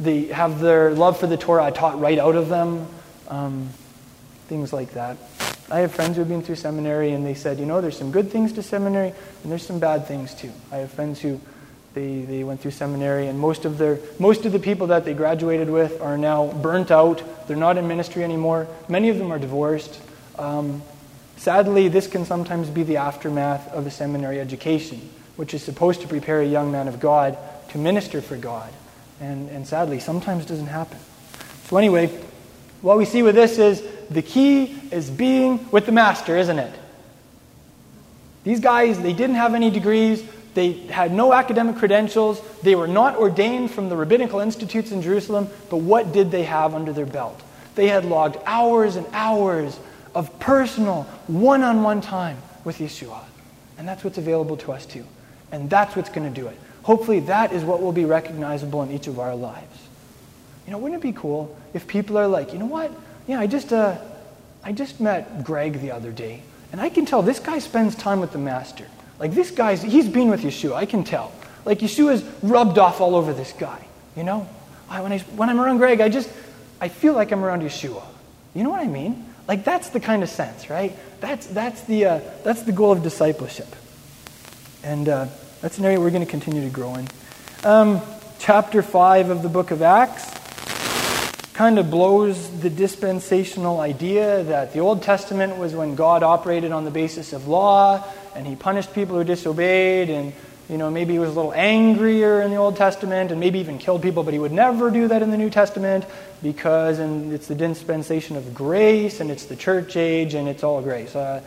they 0.00 0.24
have 0.26 0.58
their 0.60 0.90
love 0.92 1.20
for 1.20 1.26
the 1.26 1.36
Torah 1.36 1.70
taught 1.70 2.00
right 2.00 2.18
out 2.18 2.34
of 2.34 2.48
them, 2.48 2.86
um, 3.28 3.68
things 4.48 4.72
like 4.72 4.92
that. 4.94 5.18
I 5.70 5.80
have 5.80 5.92
friends 5.92 6.16
who 6.16 6.20
have 6.20 6.28
been 6.28 6.42
through 6.42 6.56
seminary 6.56 7.12
and 7.12 7.24
they 7.24 7.34
said, 7.34 7.58
you 7.58 7.66
know, 7.66 7.80
there's 7.80 7.96
some 7.96 8.10
good 8.10 8.30
things 8.30 8.54
to 8.54 8.62
seminary 8.62 9.12
and 9.42 9.52
there's 9.52 9.66
some 9.66 9.78
bad 9.78 10.06
things 10.06 10.34
too. 10.34 10.50
I 10.72 10.78
have 10.78 10.90
friends 10.90 11.20
who 11.20 11.40
they, 11.92 12.22
they 12.22 12.42
went 12.42 12.60
through 12.60 12.72
seminary 12.72 13.28
and 13.28 13.38
most 13.38 13.64
of 13.64 13.78
their 13.78 13.98
most 14.18 14.46
of 14.46 14.52
the 14.52 14.58
people 14.58 14.88
that 14.88 15.04
they 15.04 15.14
graduated 15.14 15.70
with 15.70 16.00
are 16.00 16.18
now 16.18 16.48
burnt 16.48 16.90
out. 16.90 17.22
They're 17.46 17.56
not 17.56 17.76
in 17.78 17.86
ministry 17.86 18.24
anymore. 18.24 18.66
Many 18.88 19.10
of 19.10 19.18
them 19.18 19.30
are 19.30 19.38
divorced. 19.38 20.00
Um, 20.38 20.82
Sadly, 21.36 21.88
this 21.88 22.06
can 22.06 22.24
sometimes 22.24 22.70
be 22.70 22.84
the 22.84 22.96
aftermath 22.96 23.68
of 23.72 23.86
a 23.86 23.90
seminary 23.90 24.40
education, 24.40 25.10
which 25.36 25.54
is 25.54 25.62
supposed 25.62 26.00
to 26.02 26.08
prepare 26.08 26.40
a 26.40 26.46
young 26.46 26.70
man 26.70 26.88
of 26.88 27.00
God 27.00 27.36
to 27.70 27.78
minister 27.78 28.20
for 28.20 28.36
God. 28.36 28.72
And, 29.20 29.48
and 29.50 29.66
sadly, 29.66 30.00
sometimes 30.00 30.46
doesn't 30.46 30.66
happen. 30.66 30.98
So, 31.66 31.76
anyway, 31.76 32.08
what 32.82 32.98
we 32.98 33.04
see 33.04 33.22
with 33.22 33.34
this 33.34 33.58
is 33.58 33.82
the 34.10 34.22
key 34.22 34.76
is 34.90 35.10
being 35.10 35.70
with 35.70 35.86
the 35.86 35.92
master, 35.92 36.36
isn't 36.36 36.58
it? 36.58 36.74
These 38.44 38.60
guys, 38.60 39.00
they 39.00 39.12
didn't 39.12 39.36
have 39.36 39.54
any 39.54 39.70
degrees. 39.70 40.22
They 40.52 40.72
had 40.72 41.12
no 41.12 41.32
academic 41.32 41.76
credentials. 41.76 42.40
They 42.62 42.74
were 42.74 42.86
not 42.86 43.16
ordained 43.16 43.70
from 43.70 43.88
the 43.88 43.96
rabbinical 43.96 44.40
institutes 44.40 44.92
in 44.92 45.02
Jerusalem. 45.02 45.48
But 45.70 45.78
what 45.78 46.12
did 46.12 46.30
they 46.30 46.44
have 46.44 46.74
under 46.74 46.92
their 46.92 47.06
belt? 47.06 47.40
They 47.74 47.88
had 47.88 48.04
logged 48.04 48.36
hours 48.46 48.96
and 48.96 49.06
hours 49.12 49.78
of 50.14 50.38
personal, 50.38 51.04
one 51.26 51.62
on 51.62 51.82
one 51.82 52.00
time 52.00 52.36
with 52.64 52.78
Yeshua. 52.78 53.20
And 53.78 53.88
that's 53.88 54.04
what's 54.04 54.18
available 54.18 54.56
to 54.58 54.72
us 54.72 54.86
too. 54.86 55.04
And 55.52 55.70
that's 55.70 55.94
what's 55.96 56.10
going 56.10 56.32
to 56.32 56.40
do 56.40 56.48
it. 56.48 56.58
Hopefully, 56.82 57.20
that 57.20 57.52
is 57.52 57.64
what 57.64 57.80
will 57.80 57.92
be 57.92 58.04
recognizable 58.04 58.82
in 58.82 58.90
each 58.90 59.06
of 59.06 59.18
our 59.18 59.34
lives. 59.34 59.78
You 60.66 60.72
know, 60.72 60.78
wouldn't 60.78 61.02
it 61.02 61.06
be 61.06 61.12
cool 61.12 61.56
if 61.72 61.86
people 61.86 62.18
are 62.18 62.28
like, 62.28 62.52
you 62.52 62.58
know 62.58 62.66
what? 62.66 62.90
Yeah, 63.26 63.40
I 63.40 63.46
just, 63.46 63.72
uh, 63.72 63.96
I 64.62 64.72
just 64.72 65.00
met 65.00 65.44
Greg 65.44 65.80
the 65.80 65.90
other 65.90 66.10
day, 66.10 66.42
and 66.72 66.80
I 66.80 66.88
can 66.88 67.06
tell 67.06 67.22
this 67.22 67.38
guy 67.38 67.58
spends 67.58 67.94
time 67.94 68.20
with 68.20 68.32
the 68.32 68.38
Master. 68.38 68.86
Like, 69.18 69.32
this 69.32 69.50
guy's, 69.50 69.82
he's 69.82 70.08
been 70.08 70.28
with 70.28 70.42
Yeshua, 70.42 70.74
I 70.74 70.86
can 70.86 71.04
tell. 71.04 71.32
Like, 71.64 71.78
Yeshua's 71.78 72.22
rubbed 72.42 72.78
off 72.78 73.00
all 73.00 73.14
over 73.14 73.32
this 73.32 73.52
guy, 73.52 73.86
you 74.16 74.24
know? 74.24 74.48
I, 74.88 75.00
when, 75.00 75.12
I, 75.12 75.18
when 75.18 75.48
I'm 75.48 75.60
around 75.60 75.78
Greg, 75.78 76.00
I 76.00 76.08
just, 76.08 76.30
I 76.80 76.88
feel 76.88 77.14
like 77.14 77.32
I'm 77.32 77.44
around 77.44 77.62
Yeshua. 77.62 78.02
You 78.54 78.62
know 78.62 78.70
what 78.70 78.80
I 78.80 78.88
mean? 78.88 79.24
Like, 79.48 79.64
that's 79.64 79.90
the 79.90 80.00
kind 80.00 80.22
of 80.22 80.28
sense, 80.28 80.68
right? 80.68 80.96
That's, 81.20 81.46
that's, 81.46 81.82
the, 81.82 82.04
uh, 82.06 82.20
that's 82.42 82.62
the 82.62 82.72
goal 82.72 82.92
of 82.92 83.02
discipleship. 83.02 83.68
And 84.84 85.08
uh, 85.08 85.26
that's 85.62 85.78
an 85.78 85.86
area 85.86 85.98
we're 85.98 86.10
going 86.10 86.24
to 86.24 86.30
continue 86.30 86.60
to 86.60 86.68
grow 86.68 86.94
in. 86.96 87.08
Um, 87.64 88.02
chapter 88.38 88.82
5 88.82 89.30
of 89.30 89.42
the 89.42 89.48
book 89.48 89.70
of 89.70 89.80
Acts 89.80 90.30
kind 91.54 91.78
of 91.78 91.90
blows 91.90 92.60
the 92.60 92.68
dispensational 92.68 93.80
idea 93.80 94.42
that 94.42 94.74
the 94.74 94.80
Old 94.80 95.02
Testament 95.02 95.56
was 95.56 95.74
when 95.74 95.94
God 95.94 96.22
operated 96.22 96.70
on 96.70 96.84
the 96.84 96.90
basis 96.90 97.32
of 97.32 97.48
law 97.48 98.04
and 98.34 98.46
he 98.46 98.56
punished 98.56 98.92
people 98.92 99.16
who 99.16 99.24
disobeyed 99.24 100.10
and 100.10 100.34
you 100.68 100.76
know 100.76 100.90
maybe 100.90 101.14
he 101.14 101.18
was 101.18 101.30
a 101.30 101.32
little 101.32 101.54
angrier 101.54 102.42
in 102.42 102.50
the 102.50 102.56
Old 102.56 102.76
Testament 102.76 103.30
and 103.30 103.40
maybe 103.40 103.60
even 103.60 103.78
killed 103.78 104.02
people 104.02 104.22
but 104.22 104.34
he 104.34 104.40
would 104.40 104.52
never 104.52 104.90
do 104.90 105.08
that 105.08 105.22
in 105.22 105.30
the 105.30 105.38
New 105.38 105.48
Testament 105.48 106.04
because 106.42 106.98
and 106.98 107.32
it's 107.32 107.46
the 107.46 107.54
dispensation 107.54 108.36
of 108.36 108.52
grace 108.52 109.20
and 109.20 109.30
it's 109.30 109.46
the 109.46 109.56
church 109.56 109.96
age 109.96 110.34
and 110.34 110.48
it's 110.48 110.62
all 110.62 110.82
grace. 110.82 111.14
Uh, 111.14 111.40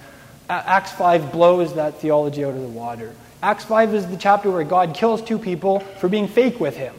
Acts 0.50 0.94
5 0.94 1.34
blows 1.34 1.76
that 1.76 2.00
theology 2.00 2.46
out 2.46 2.54
of 2.54 2.62
the 2.62 2.68
water. 2.68 3.14
Acts 3.42 3.64
5 3.66 3.94
is 3.94 4.08
the 4.08 4.18
chapter 4.18 4.50
where 4.50 4.64
God 4.64 4.96
kills 4.96 5.22
two 5.22 5.38
people 5.38 5.80
for 5.80 6.10
being 6.10 6.28
fake 6.28 6.60
with 6.60 6.76
him. 6.76 6.96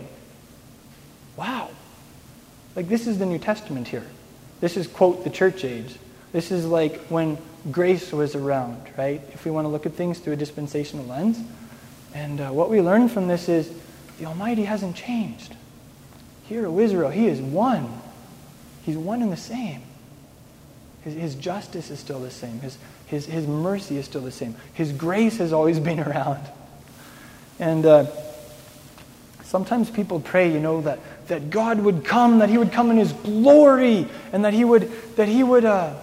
Wow. 1.37 1.71
Like, 2.77 2.89
this 2.89 3.07
is 3.07 3.19
the 3.19 3.27
New 3.27 3.39
Testament 3.39 3.89
here. 3.89 4.07
This 4.61 4.77
is, 4.77 4.87
quote, 4.87 5.25
the 5.25 5.31
church 5.31 5.65
age. 5.65 5.97
This 6.33 6.51
is 6.51 6.65
like 6.67 7.07
when 7.07 7.39
grace 7.71 8.13
was 8.13 8.35
around, 8.35 8.81
right? 8.97 9.21
If 9.33 9.45
we 9.45 9.51
want 9.51 9.65
to 9.65 9.69
look 9.69 9.87
at 9.87 9.95
things 9.95 10.19
through 10.19 10.35
a 10.35 10.37
dispensational 10.37 11.05
lens. 11.07 11.39
And 12.15 12.41
uh, 12.41 12.51
what 12.51 12.71
we 12.71 12.81
learn 12.81 13.09
from 13.09 13.27
this 13.29 13.49
is 13.49 13.73
the 14.19 14.27
Almighty 14.27 14.65
hasn't 14.65 14.97
changed. 14.97 15.57
Hear, 16.45 16.67
O 16.67 16.79
Israel, 16.79 17.11
He 17.11 17.27
is 17.27 17.41
one. 17.41 18.01
He's 18.85 18.97
one 18.97 19.23
and 19.23 19.33
the 19.33 19.37
same. 19.37 19.83
His, 21.03 21.15
his 21.15 21.35
justice 21.35 21.91
is 21.91 21.99
still 21.99 22.21
the 22.21 22.31
same. 22.31 22.61
His, 22.61 22.79
his, 23.09 23.27
his 23.27 23.47
mercy 23.47 23.99
is 23.99 24.05
still 24.05 24.23
the 24.23 24.31
same. 24.31 24.55
His 24.75 24.93
grace 24.93 25.39
has 25.39 25.53
always 25.53 25.81
been 25.81 26.01
around. 26.09 26.47
And 27.59 27.85
uh, 27.85 28.07
sometimes 29.45 29.91
people 29.91 30.21
pray, 30.21 30.53
you 30.53 30.61
know, 30.61 30.83
that 30.83 31.01
that 31.29 31.51
God 31.51 31.81
would 31.81 32.05
come, 32.05 32.41
that 32.41 32.49
He 32.49 32.59
would 32.59 32.73
come 32.73 32.91
in 32.91 32.97
His 32.97 33.13
glory, 33.13 34.09
and 34.33 34.45
that 34.45 34.53
He 34.53 34.65
would, 34.65 34.91
that 35.17 35.29
He 35.29 35.43
would, 35.43 35.65
uh, 35.65 35.95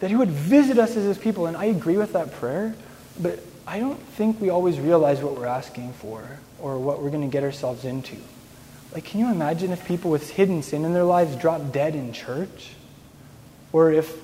that 0.00 0.10
He 0.10 0.16
would 0.16 0.30
visit 0.30 0.78
us 0.78 0.96
as 0.96 1.04
His 1.04 1.18
people. 1.18 1.46
And 1.46 1.56
I 1.56 1.66
agree 1.66 1.96
with 1.96 2.12
that 2.12 2.32
prayer, 2.34 2.74
but 3.18 3.40
I 3.66 3.80
don't 3.80 4.00
think 4.00 4.40
we 4.40 4.50
always 4.50 4.78
realize 4.78 5.20
what 5.20 5.36
we're 5.36 5.46
asking 5.46 5.92
for 5.94 6.22
or 6.60 6.78
what 6.78 7.02
we're 7.02 7.10
going 7.10 7.22
to 7.22 7.32
get 7.32 7.42
ourselves 7.42 7.84
into. 7.84 8.16
Like, 8.92 9.04
can 9.04 9.20
you 9.20 9.30
imagine 9.30 9.72
if 9.72 9.86
people 9.86 10.10
with 10.10 10.30
hidden 10.30 10.62
sin 10.62 10.84
in 10.84 10.92
their 10.92 11.04
lives 11.04 11.34
dropped 11.36 11.72
dead 11.72 11.94
in 11.94 12.12
church? 12.12 12.74
Or 13.72 13.90
if 13.90 14.14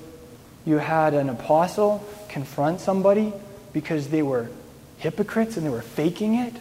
you 0.65 0.77
had 0.77 1.15
an 1.15 1.29
apostle 1.29 2.05
confront 2.29 2.79
somebody 2.79 3.33
because 3.73 4.09
they 4.09 4.21
were 4.21 4.49
hypocrites 4.97 5.57
and 5.57 5.65
they 5.65 5.69
were 5.69 5.81
faking 5.81 6.35
it, 6.35 6.53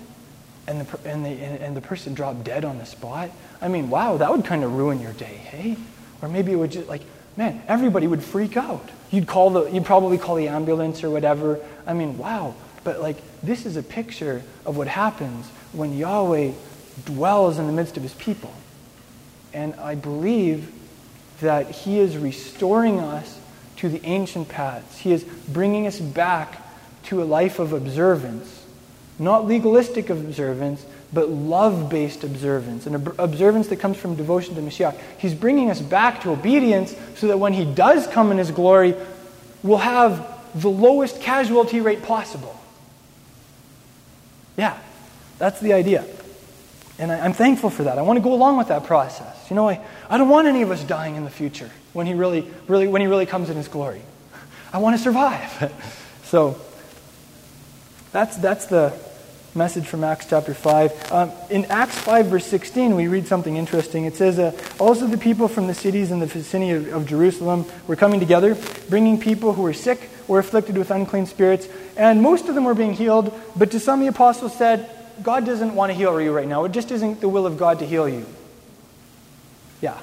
and 0.66 0.81
the, 0.83 1.09
and 1.09 1.24
the, 1.24 1.31
and 1.31 1.76
the 1.76 1.81
person 1.81 2.14
dropped 2.14 2.44
dead 2.44 2.64
on 2.64 2.78
the 2.78 2.87
spot? 2.87 3.31
I 3.61 3.68
mean, 3.68 3.90
wow, 3.90 4.16
that 4.16 4.31
would 4.31 4.44
kind 4.44 4.64
of 4.64 4.74
ruin 4.74 5.00
your 5.00 5.12
day, 5.12 5.24
hey? 5.24 5.76
Or 6.22 6.28
maybe 6.28 6.52
it 6.52 6.57
would 6.57 6.72
just 6.72 6.88
like, 6.88 7.02
man, 7.37 7.62
everybody 7.68 8.07
would 8.07 8.22
freak 8.22 8.57
out. 8.57 8.88
You'd 9.11 9.26
call 9.26 9.50
the, 9.50 9.66
you'd 9.66 9.85
probably 9.85 10.18
call 10.18 10.37
the 10.37 10.48
ambulance 10.48 11.02
or 11.02 11.11
whatever. 11.11 11.61
I 11.87 11.94
mean, 11.94 12.18
wow. 12.18 12.54
But 12.85 13.00
like, 13.00 13.16
this 13.42 13.66
is 13.66 13.76
a 13.76 13.83
picture 13.83 14.42
of 14.66 14.76
what 14.76 14.88
happens 14.88 15.46
when 15.72 15.96
Yahweh 15.96 16.52
dwells 17.04 17.59
in 17.59 17.66
the 17.66 17.72
midst 17.72 17.96
of 17.96 18.02
his 18.02 18.14
people. 18.14 18.52
And 19.52 19.74
I 19.76 19.94
believe 19.94 20.72
that 21.40 21.70
he 21.70 21.98
is 21.98 22.16
restoring 22.16 22.98
us 23.00 23.38
to 23.78 23.88
the 23.88 24.04
ancient 24.04 24.48
paths. 24.48 24.98
He 24.98 25.12
is 25.12 25.24
bringing 25.24 25.86
us 25.86 25.98
back 25.98 26.62
to 27.04 27.22
a 27.22 27.24
life 27.24 27.58
of 27.58 27.72
observance, 27.72 28.66
not 29.18 29.46
legalistic 29.46 30.10
observance, 30.10 30.84
but 31.12 31.30
love 31.30 31.88
based 31.88 32.22
observance, 32.22 32.86
an 32.86 32.94
observance 33.18 33.68
that 33.68 33.76
comes 33.76 33.96
from 33.96 34.14
devotion 34.14 34.54
to 34.56 34.60
Mashiach. 34.60 34.98
He's 35.18 35.34
bringing 35.34 35.70
us 35.70 35.80
back 35.80 36.22
to 36.22 36.30
obedience 36.30 36.94
so 37.16 37.28
that 37.28 37.38
when 37.38 37.54
He 37.54 37.64
does 37.64 38.06
come 38.06 38.30
in 38.30 38.38
His 38.38 38.50
glory, 38.50 38.94
we'll 39.62 39.78
have 39.78 40.38
the 40.54 40.68
lowest 40.68 41.20
casualty 41.20 41.80
rate 41.80 42.02
possible. 42.02 42.54
Yeah, 44.56 44.76
that's 45.38 45.60
the 45.60 45.72
idea. 45.72 46.04
And 46.98 47.12
I, 47.12 47.24
am 47.24 47.32
thankful 47.32 47.70
for 47.70 47.84
that. 47.84 47.96
I 47.96 48.02
want 48.02 48.18
to 48.18 48.22
go 48.22 48.34
along 48.34 48.58
with 48.58 48.68
that 48.68 48.84
process. 48.84 49.38
You 49.50 49.56
know, 49.56 49.68
I, 49.68 49.80
I 50.08 50.18
don't 50.18 50.28
want 50.28 50.46
any 50.46 50.62
of 50.62 50.70
us 50.70 50.82
dying 50.84 51.16
in 51.16 51.24
the 51.24 51.30
future 51.30 51.70
when 51.92 52.06
he 52.06 52.14
really, 52.14 52.50
really, 52.66 52.88
when 52.88 53.00
he 53.00 53.06
really 53.06 53.26
comes 53.26 53.50
in 53.50 53.56
his 53.56 53.68
glory. 53.68 54.02
I 54.72 54.78
want 54.78 54.96
to 54.96 55.02
survive. 55.02 55.72
so 56.24 56.61
that's, 58.12 58.37
that's 58.37 58.66
the, 58.66 58.92
message 59.58 59.87
from 59.87 60.04
Acts 60.04 60.26
chapter 60.26 60.54
5. 60.54 61.12
Um, 61.12 61.32
in 61.50 61.64
Acts 61.66 61.98
5, 61.98 62.26
verse 62.26 62.46
16, 62.46 62.94
we 62.94 63.08
read 63.08 63.26
something 63.26 63.56
interesting. 63.56 64.04
It 64.04 64.14
says, 64.14 64.38
uh, 64.38 64.56
Also 64.78 65.06
the 65.06 65.18
people 65.18 65.48
from 65.48 65.66
the 65.66 65.74
cities 65.74 66.11
in 66.11 66.20
the 66.20 66.26
vicinity 66.26 66.72
of, 66.72 66.94
of 66.94 67.06
Jerusalem 67.06 67.66
were 67.87 67.96
coming 67.96 68.20
together, 68.20 68.56
bringing 68.88 69.18
people 69.18 69.52
who 69.52 69.62
were 69.62 69.72
sick 69.74 70.11
or 70.28 70.38
afflicted 70.38 70.78
with 70.78 70.90
unclean 70.90 71.26
spirits, 71.26 71.68
and 71.96 72.22
most 72.22 72.48
of 72.48 72.54
them 72.54 72.64
were 72.64 72.74
being 72.74 72.92
healed. 72.92 73.38
But 73.56 73.70
to 73.72 73.80
some, 73.80 74.00
the 74.00 74.06
apostles 74.06 74.56
said, 74.56 74.88
God 75.22 75.44
doesn't 75.44 75.74
want 75.74 75.90
to 75.90 75.98
heal 75.98 76.20
you 76.20 76.32
right 76.32 76.46
now. 76.46 76.64
It 76.64 76.72
just 76.72 76.92
isn't 76.92 77.20
the 77.20 77.28
will 77.28 77.46
of 77.46 77.58
God 77.58 77.80
to 77.80 77.87
heal 77.87 78.08
you. 78.08 78.26
Yeah. 79.80 79.98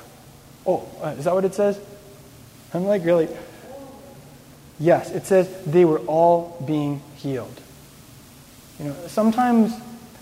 Oh, 0.65 0.87
uh, 1.01 1.15
is 1.17 1.25
that 1.25 1.33
what 1.33 1.45
it 1.45 1.53
says? 1.53 1.79
I'm 2.73 2.85
like, 2.85 3.05
really? 3.05 3.29
Yes, 4.79 5.11
it 5.11 5.25
says 5.25 5.49
they 5.65 5.85
were 5.85 5.99
all 5.99 6.61
being 6.65 7.01
healed. 7.17 7.61
You 8.79 8.85
know, 8.85 8.95
sometimes, 9.07 9.73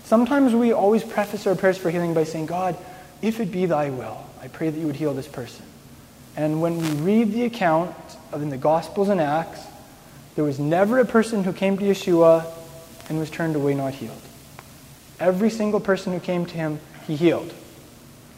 sometimes 0.04 0.54
we 0.54 0.72
always 0.72 1.02
preface 1.02 1.46
our 1.46 1.54
prayers 1.54 1.76
for 1.76 1.90
healing 1.90 2.14
by 2.14 2.24
saying, 2.24 2.46
God, 2.46 2.76
if 3.22 3.40
it 3.40 3.50
be 3.50 3.66
thy 3.66 3.90
will, 3.90 4.24
I 4.42 4.48
pray 4.48 4.70
that 4.70 4.78
you 4.78 4.86
would 4.86 4.96
heal 4.96 5.14
this 5.14 5.26
person. 5.26 5.64
And 6.36 6.60
when 6.60 6.78
we 6.78 6.88
read 6.90 7.32
the 7.32 7.44
account 7.44 7.94
of 8.32 8.42
in 8.42 8.50
the 8.50 8.56
Gospels 8.56 9.08
and 9.08 9.20
Acts, 9.20 9.60
there 10.34 10.44
was 10.44 10.58
never 10.58 10.98
a 10.98 11.04
person 11.04 11.44
who 11.44 11.52
came 11.52 11.78
to 11.78 11.84
Yeshua 11.84 12.44
and 13.08 13.18
was 13.18 13.30
turned 13.30 13.56
away 13.56 13.74
not 13.74 13.94
healed. 13.94 14.20
Every 15.20 15.50
single 15.50 15.80
person 15.80 16.12
who 16.12 16.20
came 16.20 16.44
to 16.46 16.54
him, 16.54 16.80
he 17.06 17.16
healed. 17.16 17.52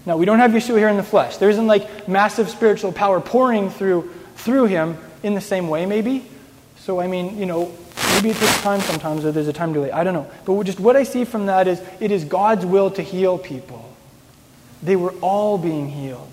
Now, 0.06 0.16
we 0.16 0.24
don't 0.24 0.38
have 0.38 0.52
Yeshua 0.52 0.78
here 0.78 0.88
in 0.88 0.96
the 0.96 1.02
flesh. 1.02 1.36
There 1.36 1.50
isn't 1.50 1.66
like 1.66 2.08
massive 2.08 2.48
spiritual 2.48 2.92
power 2.92 3.20
pouring 3.20 3.70
through, 3.70 4.10
through 4.36 4.66
him 4.66 4.96
in 5.22 5.34
the 5.34 5.40
same 5.40 5.68
way, 5.68 5.84
maybe. 5.84 6.24
So, 6.78 7.00
I 7.00 7.08
mean, 7.08 7.36
you 7.36 7.46
know, 7.46 7.72
Maybe 8.16 8.30
it 8.30 8.36
takes 8.36 8.62
time 8.62 8.80
sometimes, 8.80 9.26
or 9.26 9.32
there's 9.32 9.48
a 9.48 9.52
time 9.52 9.74
delay. 9.74 9.90
I 9.90 10.02
don't 10.02 10.14
know. 10.14 10.30
But 10.46 10.62
just 10.64 10.80
what 10.80 10.96
I 10.96 11.02
see 11.02 11.24
from 11.24 11.46
that 11.46 11.68
is 11.68 11.82
it 12.00 12.10
is 12.10 12.24
God's 12.24 12.64
will 12.64 12.90
to 12.92 13.02
heal 13.02 13.36
people. 13.36 13.94
They 14.82 14.96
were 14.96 15.12
all 15.20 15.58
being 15.58 15.90
healed. 15.90 16.32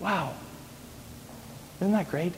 Wow. 0.00 0.32
Isn't 1.80 1.92
that 1.92 2.10
great? 2.10 2.32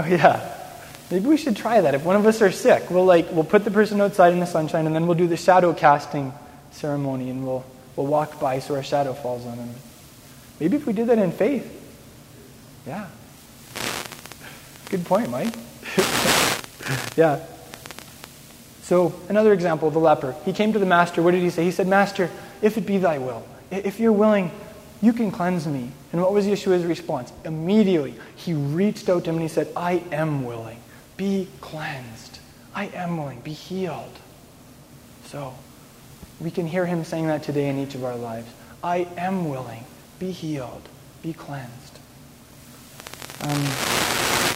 Oh, 0.00 0.06
yeah. 0.06 0.56
Maybe 1.10 1.26
we 1.26 1.36
should 1.36 1.56
try 1.56 1.80
that. 1.80 1.94
If 1.94 2.04
one 2.04 2.16
of 2.16 2.24
us 2.24 2.40
are 2.40 2.50
sick, 2.50 2.90
we'll 2.90 3.04
like 3.04 3.30
we'll 3.32 3.44
put 3.44 3.64
the 3.64 3.70
person 3.70 4.00
outside 4.00 4.32
in 4.32 4.40
the 4.40 4.46
sunshine 4.46 4.86
and 4.86 4.94
then 4.94 5.06
we'll 5.06 5.18
do 5.18 5.26
the 5.26 5.36
shadow 5.36 5.74
casting 5.74 6.32
ceremony 6.70 7.28
and 7.28 7.44
we'll 7.44 7.64
we'll 7.96 8.06
walk 8.06 8.40
by 8.40 8.60
so 8.60 8.76
our 8.76 8.82
shadow 8.82 9.12
falls 9.12 9.44
on 9.44 9.58
them. 9.58 9.68
Maybe 10.58 10.76
if 10.76 10.86
we 10.86 10.94
did 10.94 11.08
that 11.08 11.18
in 11.18 11.32
faith. 11.32 11.68
Yeah. 12.86 13.08
Good 14.88 15.04
point, 15.04 15.28
Mike. 15.28 15.54
yeah. 17.16 17.44
So, 18.82 19.14
another 19.28 19.52
example, 19.52 19.90
the 19.90 19.98
leper. 19.98 20.34
He 20.44 20.52
came 20.52 20.72
to 20.72 20.78
the 20.78 20.86
master. 20.86 21.22
What 21.22 21.32
did 21.32 21.42
he 21.42 21.50
say? 21.50 21.64
He 21.64 21.70
said, 21.70 21.86
Master, 21.86 22.28
if 22.60 22.76
it 22.76 22.86
be 22.86 22.98
thy 22.98 23.18
will, 23.18 23.46
if 23.70 24.00
you're 24.00 24.12
willing, 24.12 24.50
you 25.02 25.12
can 25.12 25.30
cleanse 25.30 25.66
me. 25.66 25.90
And 26.12 26.20
what 26.20 26.32
was 26.32 26.46
Yeshua's 26.46 26.84
response? 26.84 27.32
Immediately, 27.44 28.14
he 28.36 28.52
reached 28.52 29.08
out 29.08 29.24
to 29.24 29.30
him 29.30 29.36
and 29.36 29.42
he 29.42 29.48
said, 29.48 29.68
I 29.74 30.02
am 30.12 30.44
willing. 30.44 30.78
Be 31.16 31.48
cleansed. 31.60 32.38
I 32.74 32.86
am 32.88 33.16
willing. 33.16 33.40
Be 33.40 33.52
healed. 33.52 34.18
So, 35.24 35.54
we 36.40 36.50
can 36.50 36.66
hear 36.66 36.86
him 36.86 37.04
saying 37.04 37.28
that 37.28 37.42
today 37.42 37.68
in 37.68 37.78
each 37.78 37.94
of 37.94 38.04
our 38.04 38.16
lives. 38.16 38.50
I 38.82 39.06
am 39.16 39.48
willing. 39.48 39.84
Be 40.18 40.32
healed. 40.32 40.82
Be 41.22 41.32
cleansed. 41.32 41.98
Um, 43.42 43.62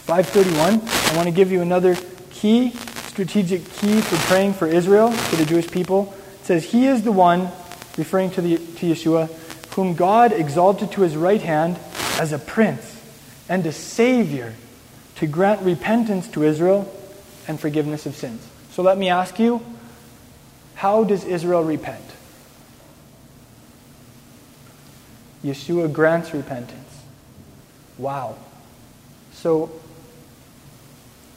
531, 0.04 0.82
I 0.82 1.16
want 1.16 1.28
to 1.28 1.34
give 1.34 1.50
you 1.50 1.62
another 1.62 1.96
key, 2.30 2.70
strategic 2.70 3.64
key 3.72 4.00
for 4.02 4.16
praying 4.26 4.52
for 4.52 4.66
Israel, 4.66 5.10
for 5.10 5.36
the 5.36 5.44
Jewish 5.46 5.70
people. 5.70 6.14
It 6.40 6.46
says, 6.46 6.64
He 6.64 6.86
is 6.86 7.02
the 7.02 7.12
one, 7.12 7.48
referring 7.96 8.30
to, 8.32 8.42
the, 8.42 8.56
to 8.56 8.86
Yeshua, 8.86 9.30
whom 9.74 9.94
God 9.94 10.32
exalted 10.32 10.92
to 10.92 11.02
his 11.02 11.16
right 11.16 11.42
hand 11.42 11.78
as 12.20 12.32
a 12.32 12.38
prince 12.38 13.02
and 13.48 13.66
a 13.66 13.72
savior 13.72 14.54
to 15.16 15.26
grant 15.26 15.62
repentance 15.62 16.28
to 16.28 16.44
Israel 16.44 16.92
and 17.48 17.58
forgiveness 17.58 18.06
of 18.06 18.14
sins. 18.14 18.46
So 18.70 18.82
let 18.82 18.98
me 18.98 19.08
ask 19.08 19.38
you 19.38 19.64
how 20.76 21.04
does 21.04 21.24
Israel 21.24 21.64
repent? 21.64 22.04
Yeshua 25.44 25.92
grants 25.92 26.32
repentance. 26.32 27.02
Wow. 27.98 28.36
So, 29.32 29.70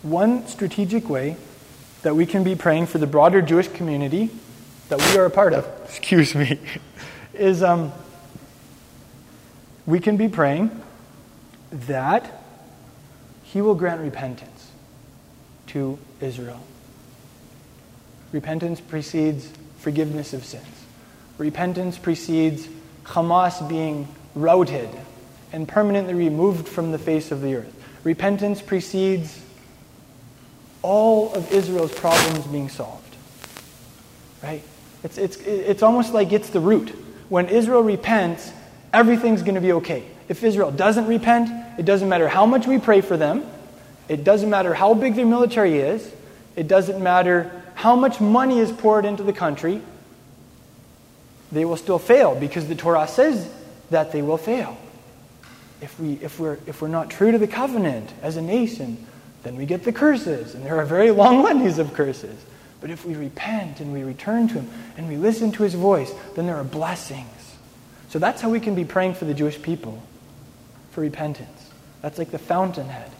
one 0.02 0.48
strategic 0.48 1.10
way 1.10 1.36
that 2.04 2.16
we 2.16 2.26
can 2.26 2.44
be 2.44 2.56
praying 2.56 2.86
for 2.86 3.00
the 3.00 3.08
broader 3.08 3.42
Jewish 3.42 3.68
community 3.68 4.30
that 4.90 5.00
we 5.00 5.18
are 5.18 5.26
a 5.26 5.30
part 5.30 5.54
of, 5.54 5.68
excuse 5.86 6.34
me, 6.34 6.60
is 7.34 7.62
um, 7.62 7.92
we 9.88 10.00
can 10.00 10.18
be 10.18 10.28
praying 10.28 10.70
that 11.72 12.44
he 13.44 13.62
will 13.62 13.74
grant 13.74 14.02
repentance 14.02 14.72
to 15.68 15.98
Israel. 16.22 16.62
Repentance 18.32 18.82
precedes 18.82 19.52
forgiveness 19.80 20.34
of 20.34 20.44
sins. 20.46 20.66
Repentance 21.38 21.98
precedes 21.98 22.68
Hamas 23.06 23.68
being 23.68 24.08
routed 24.36 24.90
and 25.54 25.68
permanently 25.68 26.14
removed 26.14 26.68
from 26.68 26.92
the 26.92 27.00
face 27.00 27.32
of 27.32 27.42
the 27.42 27.56
earth. 27.56 27.74
Repentance 28.04 28.62
precedes 28.62 29.42
all 30.82 31.34
of 31.34 31.52
Israel's 31.52 31.94
problems 31.94 32.46
being 32.48 32.68
solved. 32.70 33.16
Right? 34.44 34.64
It's, 35.04 35.18
it's, 35.18 35.38
it's 35.38 35.84
almost 35.84 36.14
like 36.14 36.34
it's 36.34 36.50
the 36.50 36.60
root. 36.60 36.90
When 37.30 37.48
Israel 37.48 37.82
repents, 37.82 38.52
everything's 38.94 39.42
going 39.42 39.56
to 39.56 39.62
be 39.62 39.74
okay. 39.74 40.04
If 40.28 40.44
Israel 40.44 40.72
doesn't 40.72 41.08
repent, 41.08 41.50
it 41.80 41.86
doesn't 41.86 42.10
matter 42.10 42.28
how 42.28 42.46
much 42.46 42.68
we 42.68 42.80
pray 42.80 43.02
for 43.02 43.18
them, 43.18 43.46
it 44.08 44.24
doesn't 44.24 44.50
matter 44.50 44.74
how 44.74 44.94
big 44.94 45.16
their 45.16 45.26
military 45.26 45.80
is, 45.80 46.12
it 46.56 46.68
doesn't 46.68 47.02
matter 47.02 47.52
how 47.76 47.96
much 47.96 48.20
money 48.20 48.60
is 48.60 48.72
poured 48.72 49.06
into 49.06 49.24
the 49.24 49.34
country, 49.34 49.82
they 51.52 51.66
will 51.66 51.78
still 51.78 52.00
fail 52.00 52.36
because 52.36 52.68
the 52.68 52.76
Torah 52.76 53.08
says 53.08 53.50
that 53.90 54.12
they 54.12 54.22
will 54.22 54.38
fail. 54.38 54.78
If, 55.82 56.00
we, 56.00 56.14
if, 56.14 56.40
we're, 56.40 56.58
if 56.66 56.82
we're 56.82 56.88
not 56.88 57.10
true 57.10 57.32
to 57.32 57.38
the 57.38 57.48
covenant 57.48 58.12
as 58.22 58.36
a 58.36 58.42
nation, 58.42 59.06
then 59.44 59.56
we 59.56 59.66
get 59.66 59.84
the 59.84 59.94
curses, 59.94 60.56
and 60.56 60.66
there 60.66 60.78
are 60.78 60.86
very 60.86 61.12
long 61.12 61.44
litanies 61.44 61.78
of 61.80 61.94
curses. 61.94 62.36
But 62.82 62.90
if 62.90 63.06
we 63.06 63.16
repent 63.16 63.80
and 63.80 63.94
we 63.94 64.04
return 64.04 64.48
to 64.50 64.56
Him 64.56 64.70
and 64.98 65.08
we 65.08 65.18
listen 65.18 65.52
to 65.54 65.64
His 65.64 65.74
voice, 65.74 66.12
then 66.36 66.48
there 66.48 66.58
are 66.58 66.64
blessings. 66.64 67.28
So 68.10 68.20
that's 68.20 68.42
how 68.42 68.50
we 68.50 68.60
can 68.60 68.76
be 68.76 68.86
praying 68.86 69.16
for 69.16 69.26
the 69.26 69.34
Jewish 69.34 69.62
people 69.62 70.02
for 70.92 71.02
repentance. 71.02 71.72
That's 72.02 72.18
like 72.18 72.32
the 72.32 72.40
fountainhead. 72.40 73.12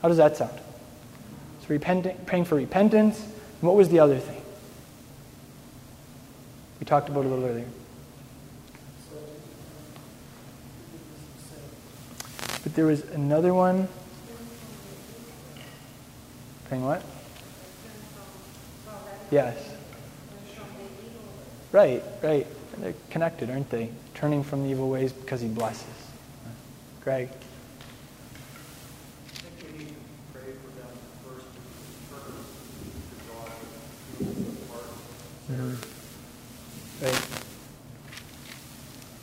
How 0.00 0.08
does 0.08 0.16
that 0.16 0.36
sound? 0.36 0.58
So 1.60 1.66
repenting, 1.68 2.16
praying 2.26 2.46
for 2.46 2.54
repentance. 2.56 3.22
And 3.22 3.62
what 3.62 3.76
was 3.76 3.88
the 3.88 4.00
other 4.00 4.18
thing? 4.18 4.42
We 6.80 6.86
talked 6.86 7.08
about 7.08 7.24
a 7.24 7.28
little 7.28 7.44
earlier. 7.44 7.66
But 12.62 12.74
there 12.74 12.86
was 12.86 13.02
another 13.10 13.52
one. 13.52 13.88
Praying 16.68 16.84
what? 16.84 17.02
Yes. 19.30 19.56
Right, 21.72 22.02
right. 22.22 22.46
They're 22.78 22.94
connected, 23.10 23.50
aren't 23.50 23.68
they? 23.70 23.90
Turning 24.14 24.42
from 24.42 24.62
the 24.62 24.70
evil 24.70 24.88
ways 24.88 25.12
because 25.12 25.40
he 25.40 25.48
blesses. 25.48 25.86
Greg. 27.02 27.28
Mm-hmm. 35.50 37.04
Right. 37.04 37.26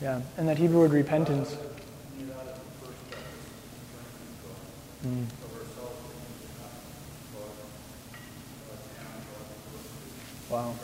Yeah, 0.00 0.20
and 0.36 0.48
that 0.48 0.58
Hebrew 0.58 0.80
word 0.80 0.92
repentance. 0.92 1.56
Mm. 5.06 5.26
Wow. 10.48 10.74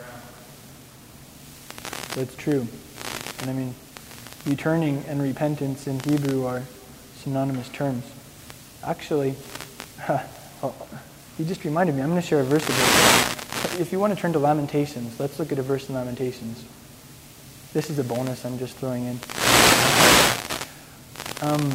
That's 2.15 2.35
true. 2.35 2.67
And 3.41 3.49
I 3.49 3.53
mean, 3.53 3.75
returning 4.45 5.03
and 5.07 5.21
repentance 5.21 5.87
in 5.87 5.99
Hebrew 5.99 6.45
are 6.45 6.63
synonymous 7.17 7.69
terms. 7.69 8.03
Actually, 8.83 9.35
oh, 10.09 10.73
you 11.37 11.45
just 11.45 11.63
reminded 11.63 11.95
me, 11.95 12.01
I'm 12.01 12.09
going 12.09 12.21
to 12.21 12.27
share 12.27 12.41
a 12.41 12.43
verse 12.43 12.67
of 12.67 12.75
it. 12.75 13.79
If 13.79 13.91
you 13.91 13.99
want 13.99 14.13
to 14.13 14.19
turn 14.19 14.33
to 14.33 14.39
Lamentations, 14.39 15.19
let's 15.19 15.39
look 15.39 15.51
at 15.51 15.59
a 15.59 15.63
verse 15.63 15.89
in 15.89 15.95
Lamentations. 15.95 16.63
This 17.73 17.89
is 17.89 17.99
a 17.99 18.03
bonus 18.03 18.45
I'm 18.45 18.57
just 18.57 18.75
throwing 18.77 19.05
in. 19.05 19.19
Um, 21.41 21.71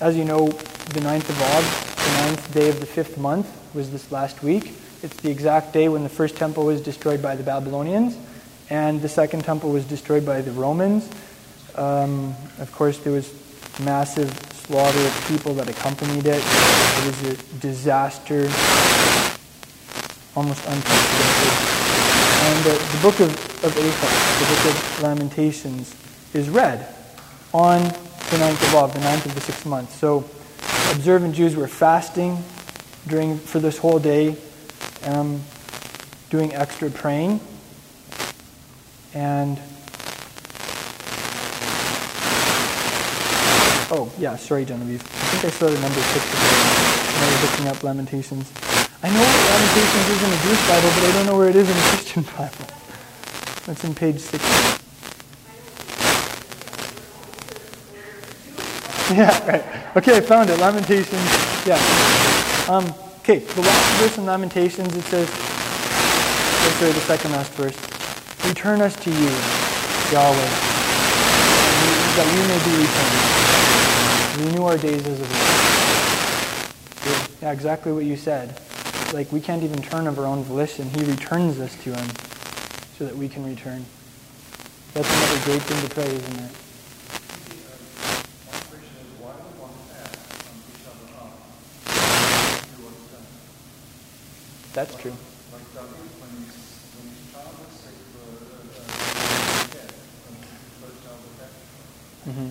as 0.00 0.16
you 0.16 0.24
know, 0.24 0.48
the 0.48 1.00
ninth 1.00 1.28
of 1.28 1.40
Av, 1.42 1.96
the 1.96 2.26
ninth 2.26 2.54
day 2.54 2.68
of 2.68 2.78
the 2.80 2.86
fifth 2.86 3.18
month, 3.18 3.48
was 3.74 3.90
this 3.90 4.12
last 4.12 4.42
week. 4.42 4.72
It's 5.02 5.16
the 5.16 5.30
exact 5.30 5.72
day 5.72 5.88
when 5.88 6.02
the 6.02 6.08
first 6.08 6.36
temple 6.36 6.66
was 6.66 6.80
destroyed 6.80 7.22
by 7.22 7.36
the 7.36 7.42
Babylonians, 7.42 8.16
and 8.68 9.00
the 9.00 9.08
second 9.08 9.44
temple 9.44 9.70
was 9.70 9.84
destroyed 9.84 10.26
by 10.26 10.42
the 10.42 10.52
Romans. 10.52 11.08
Um, 11.76 12.34
of 12.58 12.70
course, 12.72 12.98
there 12.98 13.12
was 13.12 13.32
massive 13.80 14.30
slaughter 14.52 14.98
of 14.98 15.24
people 15.28 15.54
that 15.54 15.68
accompanied 15.68 16.26
it. 16.26 16.42
It 16.42 17.06
was 17.06 17.22
a 17.22 17.36
disaster, 17.60 18.42
almost 20.36 20.64
unprecedented. 20.66 21.52
And 22.42 22.66
uh, 22.66 22.72
the 22.72 22.98
book 23.02 23.20
of, 23.20 23.64
of 23.64 23.76
Amos, 23.76 24.38
the 24.38 24.46
book 24.46 24.64
of 24.66 25.02
Lamentations, 25.02 25.94
is 26.34 26.48
read 26.48 26.86
on 27.52 27.82
the 27.82 28.38
ninth 28.38 28.62
of 28.62 28.74
Av, 28.76 28.94
the 28.94 29.00
ninth 29.00 29.26
of 29.26 29.34
the 29.34 29.40
sixth 29.40 29.66
month. 29.66 29.92
So 29.94 30.24
observant 30.92 31.34
Jews 31.34 31.56
were 31.56 31.68
fasting 31.68 32.42
during 33.08 33.38
for 33.38 33.58
this 33.58 33.78
whole 33.78 33.98
day, 33.98 34.36
um, 35.04 35.40
doing 36.28 36.54
extra 36.54 36.90
praying, 36.90 37.40
and 39.14 39.58
oh 43.90 44.12
yeah, 44.18 44.36
sorry 44.36 44.64
Genevieve. 44.64 45.02
I 45.02 45.06
think 45.06 45.44
I 45.44 45.50
saw 45.50 45.66
started 45.66 45.80
number 45.80 46.00
six 46.00 46.24
when 46.24 47.22
I 47.22 47.26
was 47.30 47.50
looking 47.50 47.68
up 47.68 47.82
Lamentations. 47.82 48.52
I 49.02 49.08
know 49.08 49.20
Lamentations 49.20 50.08
is 50.10 50.22
in 50.22 50.30
the 50.30 50.40
Jewish 50.44 50.68
Bible, 50.68 50.88
but 50.94 51.04
I 51.04 51.12
don't 51.12 51.26
know 51.26 51.36
where 51.38 51.48
it 51.48 51.56
is 51.56 51.68
in 51.68 51.74
the 51.74 51.82
Christian 51.82 52.22
Bible. 52.36 52.66
That's 53.66 53.84
in 53.84 53.94
page 53.94 54.20
six. 54.20 54.44
Yeah, 59.10 59.46
right. 59.50 59.96
Okay, 59.96 60.16
I 60.18 60.20
found 60.20 60.50
it. 60.50 60.58
Lamentations. 60.60 61.66
Yeah. 61.66 61.80
Um, 62.68 62.94
okay, 63.20 63.38
the 63.40 63.60
last 63.60 64.00
verse 64.00 64.18
in 64.18 64.24
Lamentations, 64.24 64.94
it 64.94 65.02
says, 65.04 65.28
oh, 65.28 66.76
sorry, 66.78 66.92
the 66.92 67.00
second 67.00 67.32
last 67.32 67.50
verse. 67.54 67.76
Return 68.46 68.80
us 68.80 68.94
to 68.96 69.10
you, 69.10 69.30
Yahweh, 70.14 70.50
that 72.16 72.26
we 72.26 72.40
may 72.46 72.58
be 72.64 72.82
returned. 72.86 73.49
Renew 74.40 74.64
our 74.64 74.78
days 74.78 75.06
as 75.06 75.20
of 75.20 75.30
old. 77.04 77.42
Yeah, 77.42 77.52
exactly 77.52 77.92
what 77.92 78.06
you 78.06 78.16
said. 78.16 78.58
like 79.12 79.30
we 79.32 79.40
can't 79.40 79.62
even 79.62 79.82
turn 79.82 80.06
of 80.06 80.18
our 80.18 80.24
own 80.24 80.42
volition. 80.44 80.88
He 80.88 81.04
returns 81.04 81.60
us 81.60 81.74
to 81.84 81.94
Him 81.94 82.08
so 82.96 83.04
that 83.04 83.14
we 83.14 83.28
can 83.28 83.44
return. 83.44 83.84
That's 84.94 85.08
another 85.08 85.44
great 85.44 85.62
thing 85.62 85.88
to 85.88 85.94
pray, 85.94 86.06
isn't 86.06 86.38
it? 86.38 86.50
That's 94.72 94.94
true. 94.94 95.12
Mm-hmm. 102.26 102.50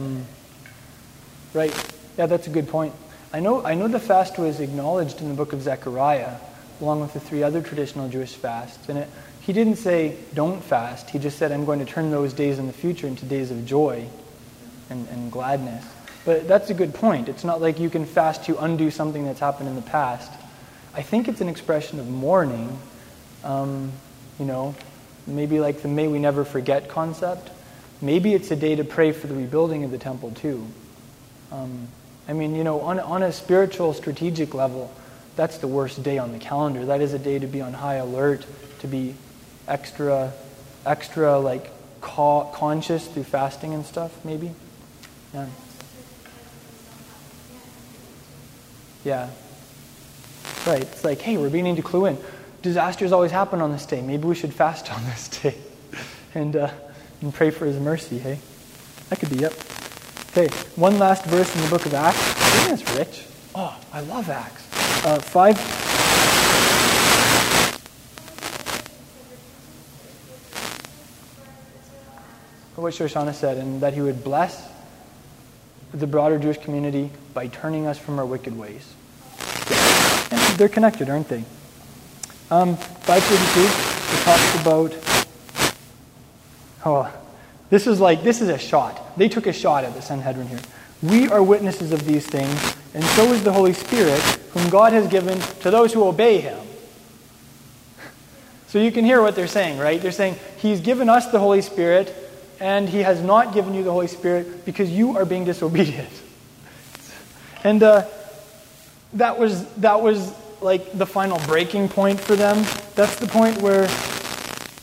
Mm. 0.00 0.24
Right. 1.52 1.74
Yeah, 2.20 2.26
that's 2.26 2.46
a 2.46 2.50
good 2.50 2.68
point. 2.68 2.92
I 3.32 3.40
know, 3.40 3.64
I 3.64 3.72
know 3.72 3.88
the 3.88 3.98
fast 3.98 4.38
was 4.38 4.60
acknowledged 4.60 5.22
in 5.22 5.30
the 5.30 5.34
book 5.34 5.54
of 5.54 5.62
Zechariah, 5.62 6.36
along 6.82 7.00
with 7.00 7.14
the 7.14 7.20
three 7.20 7.42
other 7.42 7.62
traditional 7.62 8.10
Jewish 8.10 8.34
fasts. 8.34 8.90
And 8.90 8.98
it, 8.98 9.08
he 9.40 9.54
didn't 9.54 9.76
say, 9.76 10.16
don't 10.34 10.62
fast. 10.62 11.08
He 11.08 11.18
just 11.18 11.38
said, 11.38 11.50
I'm 11.50 11.64
going 11.64 11.78
to 11.78 11.86
turn 11.86 12.10
those 12.10 12.34
days 12.34 12.58
in 12.58 12.66
the 12.66 12.74
future 12.74 13.06
into 13.06 13.24
days 13.24 13.50
of 13.50 13.64
joy 13.64 14.06
and, 14.90 15.08
and 15.08 15.32
gladness. 15.32 15.82
But 16.26 16.46
that's 16.46 16.68
a 16.68 16.74
good 16.74 16.92
point. 16.92 17.30
It's 17.30 17.42
not 17.42 17.62
like 17.62 17.80
you 17.80 17.88
can 17.88 18.04
fast 18.04 18.44
to 18.44 18.62
undo 18.62 18.90
something 18.90 19.24
that's 19.24 19.40
happened 19.40 19.70
in 19.70 19.74
the 19.74 19.80
past. 19.80 20.30
I 20.92 21.00
think 21.00 21.26
it's 21.26 21.40
an 21.40 21.48
expression 21.48 22.00
of 22.00 22.06
mourning. 22.06 22.78
Um, 23.44 23.92
you 24.38 24.44
know, 24.44 24.74
maybe 25.26 25.58
like 25.58 25.80
the 25.80 25.88
may 25.88 26.06
we 26.06 26.18
never 26.18 26.44
forget 26.44 26.90
concept. 26.90 27.50
Maybe 28.02 28.34
it's 28.34 28.50
a 28.50 28.56
day 28.56 28.76
to 28.76 28.84
pray 28.84 29.12
for 29.12 29.26
the 29.26 29.34
rebuilding 29.34 29.84
of 29.84 29.90
the 29.90 29.96
temple, 29.96 30.32
too. 30.32 30.66
Um, 31.50 31.88
I 32.30 32.32
mean, 32.32 32.54
you 32.54 32.62
know, 32.62 32.80
on, 32.82 33.00
on 33.00 33.24
a 33.24 33.32
spiritual, 33.32 33.92
strategic 33.92 34.54
level, 34.54 34.94
that's 35.34 35.58
the 35.58 35.66
worst 35.66 36.00
day 36.04 36.16
on 36.16 36.30
the 36.30 36.38
calendar. 36.38 36.86
That 36.86 37.00
is 37.00 37.12
a 37.12 37.18
day 37.18 37.40
to 37.40 37.46
be 37.48 37.60
on 37.60 37.72
high 37.72 37.96
alert, 37.96 38.46
to 38.78 38.86
be 38.86 39.16
extra, 39.66 40.32
extra, 40.86 41.40
like, 41.40 41.72
ca- 42.00 42.44
conscious 42.52 43.08
through 43.08 43.24
fasting 43.24 43.74
and 43.74 43.84
stuff, 43.84 44.24
maybe. 44.24 44.52
Yeah. 45.34 45.46
Yeah. 49.02 49.30
Right. 50.68 50.82
It's 50.82 51.02
like, 51.02 51.20
hey, 51.20 51.36
we're 51.36 51.50
beginning 51.50 51.76
to 51.76 51.82
clue 51.82 52.06
in. 52.06 52.18
Disasters 52.62 53.10
always 53.10 53.32
happen 53.32 53.60
on 53.60 53.72
this 53.72 53.86
day. 53.86 54.02
Maybe 54.02 54.28
we 54.28 54.36
should 54.36 54.54
fast 54.54 54.92
on 54.96 55.04
this 55.06 55.26
day. 55.26 55.56
and, 56.36 56.54
uh, 56.54 56.70
and 57.22 57.34
pray 57.34 57.50
for 57.50 57.66
his 57.66 57.80
mercy, 57.80 58.20
hey? 58.20 58.38
That 59.08 59.18
could 59.18 59.30
be, 59.30 59.38
yep. 59.38 59.52
Okay, 60.36 60.48
one 60.76 60.98
last 60.98 61.24
verse 61.24 61.54
in 61.56 61.62
the 61.62 61.68
book 61.68 61.86
of 61.86 61.94
Acts. 61.94 62.18
Isn't 62.62 62.78
this 62.78 62.96
rich? 62.96 63.24
Oh, 63.54 63.76
I 63.92 64.00
love 64.00 64.30
Acts. 64.30 64.64
Uh, 65.04 65.18
5. 65.18 65.56
What 72.76 72.94
Shoshana 72.94 73.34
said, 73.34 73.58
and 73.58 73.80
that 73.80 73.92
he 73.92 74.00
would 74.00 74.22
bless 74.22 74.68
the 75.92 76.06
broader 76.06 76.38
Jewish 76.38 76.58
community 76.58 77.10
by 77.34 77.48
turning 77.48 77.86
us 77.86 77.98
from 77.98 78.18
our 78.18 78.24
wicked 78.24 78.56
ways. 78.56 78.94
And 80.30 80.40
they're 80.56 80.68
connected, 80.68 81.10
aren't 81.10 81.28
they? 81.28 81.44
Um, 82.50 82.76
532, 82.76 83.60
it 83.66 84.24
talks 84.24 84.60
about 84.62 85.20
Oh, 86.82 87.12
this 87.70 87.86
is 87.86 88.00
like, 88.00 88.22
this 88.22 88.40
is 88.40 88.48
a 88.48 88.58
shot. 88.58 89.16
They 89.16 89.28
took 89.28 89.46
a 89.46 89.52
shot 89.52 89.84
at 89.84 89.94
the 89.94 90.02
Sanhedrin 90.02 90.48
here. 90.48 90.60
We 91.02 91.28
are 91.28 91.42
witnesses 91.42 91.92
of 91.92 92.04
these 92.04 92.26
things, 92.26 92.76
and 92.92 93.02
so 93.02 93.32
is 93.32 93.42
the 93.42 93.52
Holy 93.52 93.72
Spirit, 93.72 94.20
whom 94.52 94.68
God 94.68 94.92
has 94.92 95.08
given 95.08 95.38
to 95.60 95.70
those 95.70 95.94
who 95.94 96.04
obey 96.04 96.40
him. 96.40 96.58
So 98.66 98.78
you 98.78 98.92
can 98.92 99.04
hear 99.04 99.22
what 99.22 99.34
they're 99.34 99.46
saying, 99.46 99.78
right? 99.78 100.00
They're 100.00 100.12
saying, 100.12 100.36
He's 100.58 100.80
given 100.80 101.08
us 101.08 101.28
the 101.28 101.38
Holy 101.38 101.62
Spirit, 101.62 102.14
and 102.60 102.88
He 102.88 102.98
has 102.98 103.22
not 103.22 103.54
given 103.54 103.74
you 103.74 103.82
the 103.82 103.92
Holy 103.92 104.06
Spirit 104.08 104.64
because 104.64 104.90
you 104.90 105.16
are 105.16 105.24
being 105.24 105.44
disobedient. 105.44 106.10
And 107.64 107.82
uh, 107.82 108.06
that 109.14 109.38
was 109.38 109.66
that 109.74 110.00
was 110.00 110.32
like 110.60 110.96
the 110.96 111.06
final 111.06 111.38
breaking 111.46 111.88
point 111.88 112.20
for 112.20 112.36
them. 112.36 112.64
That's 112.94 113.16
the 113.16 113.26
point 113.26 113.60
where 113.60 113.88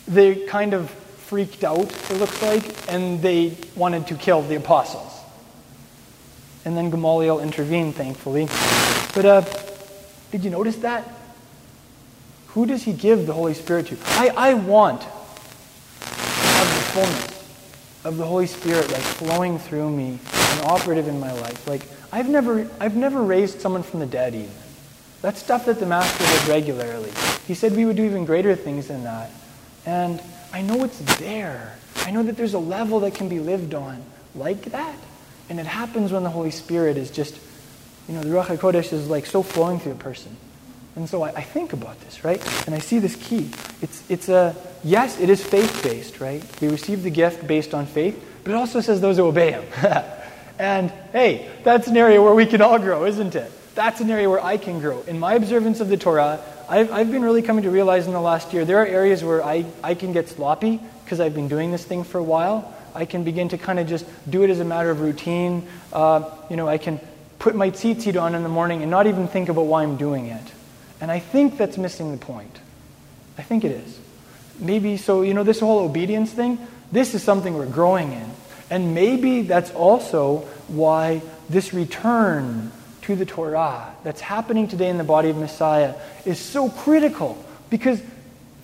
they 0.06 0.46
kind 0.46 0.74
of 0.74 0.94
freaked 1.28 1.62
out, 1.62 1.92
it 2.10 2.14
looks 2.14 2.40
like, 2.40 2.90
and 2.90 3.20
they 3.20 3.54
wanted 3.76 4.06
to 4.06 4.14
kill 4.14 4.40
the 4.40 4.54
apostles. 4.54 5.12
And 6.64 6.74
then 6.74 6.88
Gamaliel 6.88 7.40
intervened, 7.40 7.96
thankfully. 7.96 8.46
But 9.14 9.24
uh, 9.26 9.44
did 10.30 10.42
you 10.42 10.50
notice 10.50 10.76
that? 10.76 11.06
Who 12.48 12.64
does 12.64 12.82
he 12.82 12.94
give 12.94 13.26
the 13.26 13.34
Holy 13.34 13.52
Spirit 13.52 13.88
to? 13.88 13.98
I, 14.06 14.28
I 14.36 14.54
want 14.54 15.02
have 15.02 16.66
the 16.66 16.82
fullness 16.92 17.38
of 18.04 18.16
the 18.16 18.24
Holy 18.24 18.46
Spirit 18.46 18.90
like 18.90 19.02
flowing 19.02 19.58
through 19.58 19.90
me 19.90 20.18
and 20.32 20.60
operative 20.62 21.08
in 21.08 21.20
my 21.20 21.32
life. 21.32 21.68
Like 21.68 21.82
I've 22.10 22.28
never 22.28 22.68
I've 22.80 22.96
never 22.96 23.22
raised 23.22 23.60
someone 23.60 23.82
from 23.82 24.00
the 24.00 24.06
dead 24.06 24.34
even. 24.34 24.50
That's 25.20 25.40
stuff 25.40 25.66
that 25.66 25.78
the 25.78 25.86
Master 25.86 26.24
did 26.24 26.48
regularly. 26.48 27.10
He 27.46 27.54
said 27.54 27.76
we 27.76 27.84
would 27.84 27.96
do 27.96 28.04
even 28.04 28.24
greater 28.24 28.56
things 28.56 28.88
than 28.88 29.04
that. 29.04 29.30
And 29.84 30.22
I 30.52 30.62
know 30.62 30.84
it's 30.84 30.98
there. 31.18 31.76
I 31.96 32.10
know 32.10 32.22
that 32.22 32.36
there's 32.36 32.54
a 32.54 32.58
level 32.58 33.00
that 33.00 33.14
can 33.14 33.28
be 33.28 33.40
lived 33.40 33.74
on 33.74 34.02
like 34.34 34.62
that. 34.66 34.96
And 35.48 35.58
it 35.58 35.66
happens 35.66 36.12
when 36.12 36.22
the 36.22 36.30
Holy 36.30 36.50
Spirit 36.50 36.96
is 36.96 37.10
just, 37.10 37.38
you 38.08 38.14
know, 38.14 38.22
the 38.22 38.30
Ruach 38.30 38.46
HaKodesh 38.46 38.92
is 38.92 39.08
like 39.08 39.26
so 39.26 39.42
flowing 39.42 39.78
through 39.78 39.92
a 39.92 39.96
person. 39.96 40.36
And 40.96 41.08
so 41.08 41.22
I, 41.22 41.28
I 41.28 41.42
think 41.42 41.72
about 41.72 42.00
this, 42.00 42.24
right? 42.24 42.42
And 42.66 42.74
I 42.74 42.80
see 42.80 42.98
this 42.98 43.14
key. 43.16 43.50
It's, 43.80 44.02
it's 44.10 44.28
a, 44.28 44.56
yes, 44.82 45.20
it 45.20 45.30
is 45.30 45.42
faith 45.44 45.82
based, 45.82 46.20
right? 46.20 46.42
We 46.60 46.68
receive 46.68 47.02
the 47.02 47.10
gift 47.10 47.46
based 47.46 47.72
on 47.72 47.86
faith, 47.86 48.22
but 48.42 48.50
it 48.52 48.54
also 48.54 48.80
says 48.80 49.00
those 49.00 49.16
who 49.16 49.26
obey 49.26 49.52
Him. 49.52 49.64
and 50.58 50.90
hey, 51.12 51.48
that's 51.62 51.86
an 51.86 51.96
area 51.96 52.20
where 52.20 52.34
we 52.34 52.46
can 52.46 52.60
all 52.60 52.78
grow, 52.78 53.04
isn't 53.04 53.36
it? 53.36 53.50
That's 53.74 54.00
an 54.00 54.10
area 54.10 54.28
where 54.28 54.42
I 54.42 54.56
can 54.56 54.80
grow. 54.80 55.02
In 55.02 55.20
my 55.20 55.34
observance 55.34 55.78
of 55.78 55.88
the 55.88 55.96
Torah, 55.96 56.40
I've, 56.68 56.92
I've 56.92 57.10
been 57.10 57.22
really 57.22 57.40
coming 57.40 57.64
to 57.64 57.70
realize 57.70 58.06
in 58.06 58.12
the 58.12 58.20
last 58.20 58.52
year 58.52 58.64
there 58.66 58.78
are 58.82 58.86
areas 58.86 59.24
where 59.24 59.42
I, 59.42 59.64
I 59.82 59.94
can 59.94 60.12
get 60.12 60.28
sloppy 60.28 60.80
because 61.04 61.18
I've 61.18 61.34
been 61.34 61.48
doing 61.48 61.70
this 61.70 61.82
thing 61.82 62.04
for 62.04 62.18
a 62.18 62.22
while. 62.22 62.74
I 62.94 63.06
can 63.06 63.24
begin 63.24 63.48
to 63.50 63.58
kind 63.58 63.78
of 63.78 63.86
just 63.86 64.04
do 64.28 64.42
it 64.42 64.50
as 64.50 64.60
a 64.60 64.64
matter 64.64 64.90
of 64.90 65.00
routine. 65.00 65.66
Uh, 65.92 66.30
you 66.50 66.56
know, 66.56 66.68
I 66.68 66.76
can 66.76 67.00
put 67.38 67.54
my 67.54 67.70
tzitzit 67.70 68.20
on 68.20 68.34
in 68.34 68.42
the 68.42 68.48
morning 68.50 68.82
and 68.82 68.90
not 68.90 69.06
even 69.06 69.28
think 69.28 69.48
about 69.48 69.62
why 69.62 69.82
I'm 69.82 69.96
doing 69.96 70.26
it. 70.26 70.42
And 71.00 71.10
I 71.10 71.20
think 71.20 71.56
that's 71.56 71.78
missing 71.78 72.12
the 72.12 72.18
point. 72.18 72.58
I 73.38 73.42
think 73.42 73.64
it 73.64 73.72
is. 73.72 73.98
Maybe 74.58 74.96
so, 74.98 75.22
you 75.22 75.32
know, 75.32 75.44
this 75.44 75.60
whole 75.60 75.78
obedience 75.78 76.32
thing, 76.32 76.58
this 76.92 77.14
is 77.14 77.22
something 77.22 77.54
we're 77.54 77.66
growing 77.66 78.12
in. 78.12 78.30
And 78.68 78.94
maybe 78.94 79.42
that's 79.42 79.70
also 79.70 80.40
why 80.66 81.22
this 81.48 81.72
return 81.72 82.72
to 83.08 83.16
the 83.16 83.24
Torah 83.24 83.94
that's 84.04 84.20
happening 84.20 84.68
today 84.68 84.90
in 84.90 84.98
the 84.98 85.04
body 85.04 85.30
of 85.30 85.36
Messiah 85.38 85.94
is 86.26 86.38
so 86.38 86.68
critical 86.68 87.42
because 87.70 88.02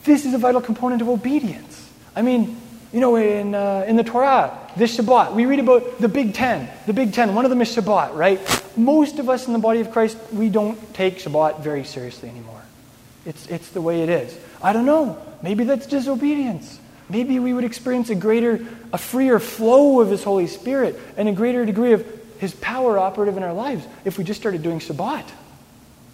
this 0.05 0.27
is 0.27 0.35
a 0.35 0.39
vital 0.39 0.61
component 0.61 1.01
of 1.01 1.09
obedience. 1.09 1.91
I 2.15 2.21
mean, 2.21 2.61
you 2.93 3.01
know, 3.01 3.17
in, 3.17 3.55
uh, 3.55 3.87
in 3.89 3.97
the 3.97 4.05
Torah, 4.05 4.59
this 4.77 4.99
Shabbat, 4.99 5.33
we 5.33 5.47
read 5.47 5.61
about 5.61 5.99
the 5.99 6.11
Big 6.11 6.35
Ten. 6.35 6.69
The 6.85 6.93
Big 6.93 7.15
Ten, 7.15 7.35
one 7.35 7.47
of 7.47 7.51
them 7.51 7.63
is 7.63 7.75
Shabbat, 7.75 8.15
right? 8.15 8.39
Most 8.77 9.19
of 9.19 9.31
us 9.31 9.47
in 9.47 9.55
the 9.55 9.59
body 9.59 9.81
of 9.81 9.91
Christ, 9.91 10.19
we 10.31 10.51
don't 10.51 10.93
take 10.93 11.21
Shabbat 11.21 11.61
very 11.61 11.85
seriously 11.85 12.29
anymore. 12.29 12.61
It's, 13.25 13.47
it's 13.47 13.71
the 13.71 13.81
way 13.81 14.03
it 14.03 14.11
is. 14.11 14.39
I 14.63 14.75
don't 14.75 14.85
know. 14.85 15.17
Maybe 15.43 15.65
that's 15.65 15.87
disobedience. 15.87 16.79
Maybe 17.09 17.39
we 17.39 17.55
would 17.55 17.65
experience 17.65 18.11
a 18.11 18.15
greater, 18.15 18.67
a 18.93 18.99
freer 18.99 19.39
flow 19.39 20.03
of 20.03 20.11
His 20.11 20.23
Holy 20.23 20.49
Spirit 20.49 21.01
and 21.17 21.31
a 21.31 21.33
greater 21.33 21.65
degree 21.65 21.95
of 21.95 22.07
his 22.45 22.55
power 22.55 22.99
operative 22.99 23.37
in 23.39 23.43
our 23.43 23.55
lives 23.55 23.87
if 24.05 24.19
we 24.19 24.25
just 24.25 24.39
started 24.39 24.63
doing 24.63 24.79
Shabbat. 24.79 25.25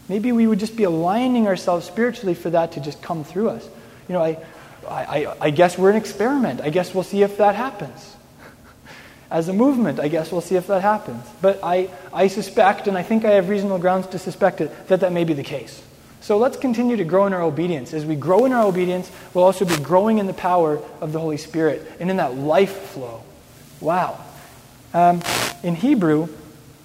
Maybe 0.09 0.31
we 0.33 0.47
would 0.47 0.61
just 0.61 0.76
be 0.76 0.85
aligning 0.85 1.47
ourselves 1.47 1.87
spiritually 1.87 2.35
for 2.35 2.51
that 2.51 2.72
to 2.72 2.81
just 2.81 3.03
come 3.03 3.24
through 3.24 3.51
us. 3.51 3.68
You 4.09 4.14
know, 4.14 4.22
I, 4.22 4.39
I, 4.89 5.37
I 5.41 5.51
guess 5.51 5.76
we're 5.76 5.91
an 5.91 5.97
experiment. 5.97 6.61
I 6.61 6.70
guess 6.70 6.95
we'll 6.95 7.05
see 7.05 7.22
if 7.22 7.37
that 7.39 7.55
happens. 7.55 8.16
As 9.31 9.49
a 9.49 9.53
movement, 9.53 9.99
I 10.01 10.09
guess 10.09 10.33
we'll 10.33 10.41
see 10.41 10.57
if 10.57 10.66
that 10.68 10.83
happens. 10.83 11.24
But 11.43 11.61
I, 11.62 11.91
I 12.12 12.28
suspect, 12.28 12.87
and 12.87 12.97
I 12.97 13.03
think 13.03 13.24
I 13.24 13.33
have 13.33 13.49
reasonable 13.49 13.78
grounds 13.78 14.07
to 14.09 14.18
suspect 14.18 14.61
it, 14.61 14.89
that 14.89 15.01
that 15.01 15.12
may 15.12 15.24
be 15.24 15.35
the 15.35 15.45
case. 15.45 15.83
So 16.20 16.39
let's 16.39 16.57
continue 16.57 16.97
to 16.97 17.05
grow 17.05 17.26
in 17.26 17.33
our 17.33 17.43
obedience. 17.43 17.93
As 17.93 18.05
we 18.05 18.14
grow 18.14 18.45
in 18.45 18.53
our 18.53 18.66
obedience, 18.66 19.11
we'll 19.33 19.45
also 19.45 19.64
be 19.64 19.76
growing 19.76 20.18
in 20.18 20.26
the 20.26 20.35
power 20.35 20.81
of 21.01 21.12
the 21.12 21.18
Holy 21.18 21.39
Spirit 21.39 21.87
and 21.99 22.11
in 22.11 22.18
that 22.18 22.37
life 22.37 22.76
flow. 22.91 23.22
Wow. 23.81 24.22
Um, 24.93 25.22
in 25.62 25.76
Hebrew, 25.76 26.26
do 26.26 26.32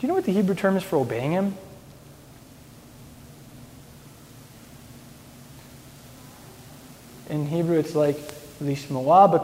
you 0.01 0.07
know 0.07 0.13
what 0.13 0.25
the 0.25 0.31
Hebrew 0.31 0.55
term 0.55 0.77
is 0.77 0.83
for 0.83 0.97
obeying 0.97 1.31
Him? 1.31 1.55
In 7.29 7.47
Hebrew, 7.47 7.79
it's 7.79 7.95
like 7.95 8.17
lishmoa 8.61 9.41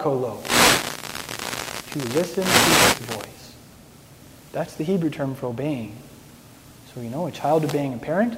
to 1.91 1.99
listen 1.99 2.43
to 2.43 2.49
his 2.49 2.99
voice. 3.07 3.55
That's 4.51 4.75
the 4.75 4.83
Hebrew 4.83 5.09
term 5.09 5.35
for 5.35 5.47
obeying. 5.47 5.97
So 6.93 7.01
you 7.01 7.09
know, 7.09 7.27
a 7.27 7.31
child 7.31 7.65
obeying 7.65 7.93
a 7.93 7.97
parent. 7.97 8.37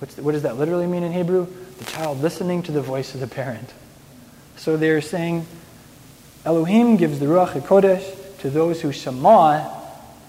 The, 0.00 0.22
what 0.22 0.32
does 0.32 0.42
that 0.42 0.58
literally 0.58 0.86
mean 0.86 1.02
in 1.02 1.12
Hebrew? 1.12 1.46
The 1.78 1.84
child 1.84 2.20
listening 2.20 2.62
to 2.64 2.72
the 2.72 2.82
voice 2.82 3.14
of 3.14 3.20
the 3.20 3.26
parent. 3.26 3.72
So 4.56 4.76
they're 4.76 5.00
saying 5.00 5.46
Elohim 6.44 6.96
gives 6.96 7.20
the 7.20 7.26
Ruach 7.26 7.52
HaKodesh 7.52 8.19
to 8.40 8.50
those 8.50 8.80
who 8.80 8.92
shema 8.92 9.68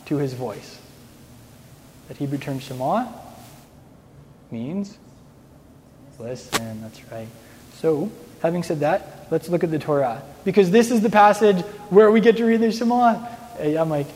to 0.05 0.18
his 0.18 0.34
voice. 0.34 0.80
That 2.07 2.18
Hebrew 2.18 2.38
term 2.38 2.59
shema 2.59 3.07
means 4.51 4.97
listen. 6.22 6.82
That's 6.82 7.12
right. 7.12 7.28
So, 7.76 8.12
having 8.41 8.64
said 8.64 8.82
that, 8.82 9.28
let's 9.32 9.49
look 9.49 9.64
at 9.64 9.72
the 9.72 9.80
Torah. 9.80 10.22
Because 10.45 10.72
this 10.72 10.91
is 10.91 11.01
the 11.01 11.09
passage 11.09 11.62
where 11.89 12.12
we 12.12 12.22
get 12.22 12.38
to 12.38 12.45
read 12.45 12.62
the 12.62 12.72
Shema. 12.72 13.28
I'm 13.59 13.72
yeah, 13.72 13.84
Mike. 13.84 14.07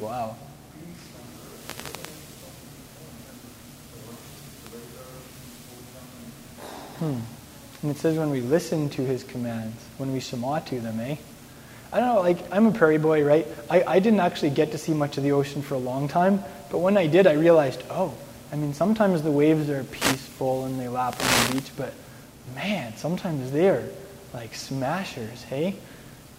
Wow. 0.00 0.36
Hmm. 6.98 7.20
And 7.84 7.90
it 7.90 7.98
says 7.98 8.16
when 8.16 8.30
we 8.30 8.40
listen 8.40 8.88
to 8.88 9.02
his 9.02 9.24
commands, 9.24 9.76
when 9.98 10.10
we 10.14 10.18
shema 10.18 10.60
to 10.60 10.80
them, 10.80 10.98
eh? 11.00 11.16
I 11.92 12.00
don't 12.00 12.14
know, 12.14 12.22
like, 12.22 12.38
I'm 12.50 12.64
a 12.64 12.72
prairie 12.72 12.96
boy, 12.96 13.22
right? 13.22 13.46
I, 13.68 13.82
I 13.82 13.98
didn't 13.98 14.20
actually 14.20 14.50
get 14.50 14.72
to 14.72 14.78
see 14.78 14.94
much 14.94 15.18
of 15.18 15.22
the 15.22 15.32
ocean 15.32 15.60
for 15.60 15.74
a 15.74 15.78
long 15.78 16.08
time, 16.08 16.42
but 16.70 16.78
when 16.78 16.96
I 16.96 17.06
did, 17.06 17.26
I 17.26 17.34
realized, 17.34 17.82
oh, 17.90 18.14
I 18.50 18.56
mean, 18.56 18.72
sometimes 18.72 19.20
the 19.20 19.30
waves 19.30 19.68
are 19.68 19.84
peaceful 19.84 20.64
and 20.64 20.80
they 20.80 20.88
lap 20.88 21.20
on 21.20 21.46
the 21.46 21.52
beach, 21.56 21.70
but 21.76 21.92
man, 22.54 22.96
sometimes 22.96 23.52
they're 23.52 23.86
like 24.32 24.54
smashers, 24.54 25.42
hey? 25.42 25.76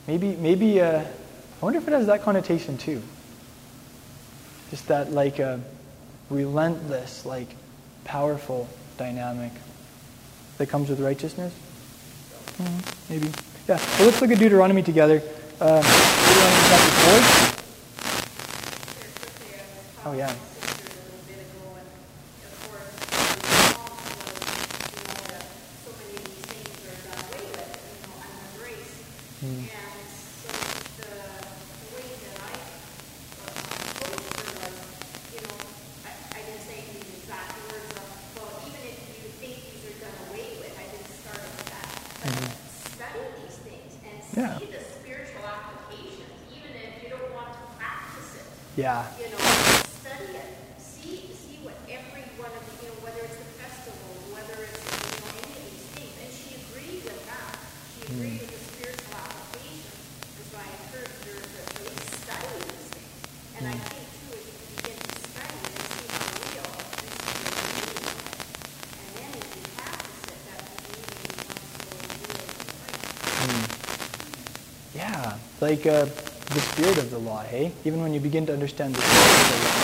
Maybe, 0.08 0.36
maybe, 0.38 0.82
uh, 0.82 1.02
I 1.02 1.64
wonder 1.64 1.78
if 1.78 1.88
it 1.88 1.92
has 1.92 2.08
that 2.08 2.24
connotation 2.24 2.80
too. 2.80 3.04
Just 4.72 4.88
that, 4.88 5.12
like, 5.12 5.40
uh, 5.40 5.60
relentless, 6.32 7.24
like, 7.24 7.50
powerful 8.04 8.68
dynamic 8.98 9.52
that 10.58 10.68
comes 10.68 10.90
with 10.90 11.00
righteousness? 11.00 11.54
Mm-hmm. 12.58 13.14
Maybe. 13.14 13.32
Yeah. 13.68 13.78
So 13.78 14.06
let's 14.06 14.22
look 14.22 14.32
at 14.32 14.40
Deuteronomy 14.40 14.84
together. 14.84 15.22
Uh, 15.60 15.82
Deuteronomy 15.82 16.64
chapter 16.70 16.92
4. 20.04 20.12
Oh, 20.12 20.14
yeah. 20.14 20.34
Yeah. 48.86 49.02
You 49.18 49.34
know, 49.34 49.42
study 49.98 50.38
it. 50.38 50.46
See, 50.78 51.34
see 51.34 51.58
what 51.66 51.74
every 51.90 52.22
one 52.38 52.54
of 52.54 52.62
you 52.70 52.86
know, 52.86 53.02
whether 53.02 53.18
it's 53.26 53.34
the 53.34 53.50
festivals, 53.58 54.22
whether 54.30 54.62
it's 54.62 54.78
you 54.78 55.10
know 55.10 55.42
any 55.42 55.58
of 55.58 55.66
these 55.74 55.90
things. 55.98 56.14
And 56.22 56.30
she 56.30 56.62
agreed 56.62 57.02
with 57.02 57.18
that. 57.26 57.66
She 57.98 58.06
hmm. 58.06 58.14
agreed 58.14 58.38
mm. 58.38 58.46
with 58.46 58.54
the 58.54 58.62
spiritual 58.62 59.18
application. 59.18 59.90
And 59.90 60.46
so 60.46 60.62
I 60.62 60.70
encourage 60.70 61.18
her 61.18 61.34
to 61.34 61.66
really 61.82 61.98
study 62.14 62.62
these 62.62 62.86
things. 62.94 63.26
And 63.58 63.64
mm. 63.66 63.74
I 63.74 63.82
hmm. 63.82 63.90
think 63.90 64.06
too, 64.06 64.38
if 64.38 64.54
you 64.54 64.54
begin 64.78 64.98
to 65.02 65.18
study 65.34 65.66
and 65.66 65.82
see 65.90 66.06
how 66.06 66.30
real 66.46 66.70
this 67.02 67.18
is 67.26 67.42
meaning, 67.42 68.06
and 68.06 69.10
then 69.18 69.30
if 69.34 69.50
you 69.50 69.66
practice 69.82 70.30
it, 70.30 70.40
that 70.46 70.62
believing 70.62 71.26
becomes 71.26 71.74
so 71.74 71.90
real. 72.22 72.54
Mm. 73.50 73.66
Yeah, 74.94 75.42
like. 75.58 75.90
Uh, 75.90 76.06
the 76.56 76.62
spirit 76.62 76.98
of 76.98 77.12
the 77.12 77.20
law, 77.20 77.44
hey? 77.44 77.74
Even 77.84 78.00
when 78.02 78.14
you 78.14 78.22
begin 78.22 78.46
to 78.46 78.54
understand 78.54 78.96
the 78.96 79.02
spirit 79.02 79.28
of 79.28 79.48
the 79.52 79.68
law, 79.68 79.84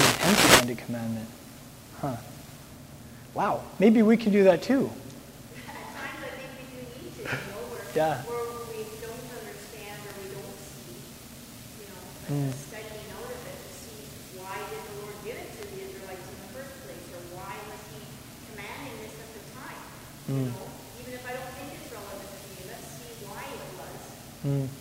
the 0.00 0.04
intent 0.08 0.36
behind 0.40 0.70
a 0.70 0.76
commandment. 0.80 1.28
Huh. 2.00 2.16
Wow, 3.34 3.60
maybe 3.78 4.00
we 4.00 4.16
can 4.16 4.32
do 4.32 4.44
that 4.44 4.62
too. 4.62 4.88
At 5.68 5.76
times 5.92 6.24
I 6.24 6.32
think 6.40 6.56
we 6.56 6.64
do 6.72 6.80
need 7.04 7.12
to, 7.20 7.22
you 7.28 7.36
know, 7.52 7.68
where, 7.68 7.84
yeah. 7.92 8.16
where 8.24 8.48
we 8.72 8.80
don't 9.04 9.28
understand 9.44 10.00
or 10.08 10.12
we 10.24 10.32
don't 10.32 10.56
see, 10.72 11.04
you 11.84 11.86
know, 11.92 12.48
mm. 12.48 12.52
studying 12.56 13.08
out 13.20 13.28
of 13.28 13.44
it 13.44 13.60
to 13.60 13.70
see 13.76 14.00
why 14.40 14.56
did 14.72 14.80
the 14.80 14.94
Lord 15.04 15.16
give 15.20 15.36
it 15.36 15.52
to 15.52 15.62
the 15.68 15.84
Israelites 15.84 16.24
in 16.32 16.36
the 16.40 16.50
first 16.56 16.80
place, 16.80 17.06
or 17.12 17.20
why 17.36 17.60
was 17.68 17.82
He 17.92 18.00
commanding 18.48 19.04
this 19.04 19.20
at 19.20 19.30
the 19.36 19.42
time? 19.52 19.84
Mm. 20.32 20.48
You 20.48 20.48
know, 20.48 20.64
even 21.04 21.12
if 21.12 21.24
I 21.28 21.36
don't 21.36 21.52
think 21.60 21.76
it's 21.76 21.92
relevant 21.92 22.24
to 22.24 22.48
me, 22.56 22.60
let's 22.72 22.88
see 22.88 23.12
why 23.28 23.44
it 23.52 23.68
was. 23.76 24.00
Mm. 24.48 24.80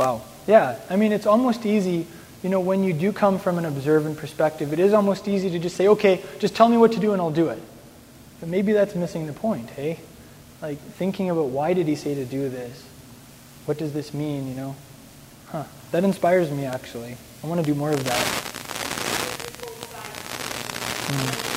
Wow. 0.00 0.22
Yeah, 0.46 0.79
I 0.90 0.96
mean, 0.96 1.12
it's 1.12 1.26
almost 1.26 1.64
easy, 1.64 2.06
you 2.42 2.50
know, 2.50 2.58
when 2.58 2.82
you 2.82 2.92
do 2.92 3.12
come 3.12 3.38
from 3.38 3.58
an 3.58 3.64
observant 3.64 4.18
perspective, 4.18 4.72
it 4.72 4.80
is 4.80 4.92
almost 4.92 5.28
easy 5.28 5.48
to 5.50 5.58
just 5.60 5.76
say, 5.76 5.86
okay, 5.88 6.20
just 6.40 6.56
tell 6.56 6.68
me 6.68 6.76
what 6.76 6.92
to 6.92 6.98
do 6.98 7.12
and 7.12 7.22
I'll 7.22 7.30
do 7.30 7.48
it. 7.48 7.62
But 8.40 8.48
maybe 8.48 8.72
that's 8.72 8.96
missing 8.96 9.26
the 9.26 9.32
point, 9.32 9.70
hey? 9.70 10.00
Like, 10.60 10.78
thinking 10.78 11.30
about 11.30 11.46
why 11.46 11.74
did 11.74 11.86
he 11.86 11.94
say 11.94 12.16
to 12.16 12.24
do 12.24 12.48
this? 12.48 12.84
What 13.66 13.78
does 13.78 13.92
this 13.92 14.12
mean, 14.12 14.48
you 14.48 14.54
know? 14.54 14.76
Huh. 15.46 15.64
That 15.92 16.02
inspires 16.02 16.50
me, 16.50 16.64
actually. 16.64 17.16
I 17.44 17.46
want 17.46 17.60
to 17.60 17.66
do 17.66 17.74
more 17.74 17.92
of 17.92 18.02
that. 18.04 18.26
Mm. 21.06 21.49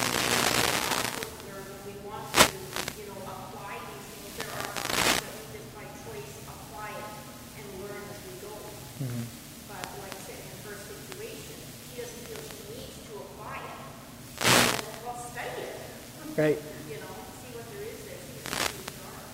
Right. 16.35 16.57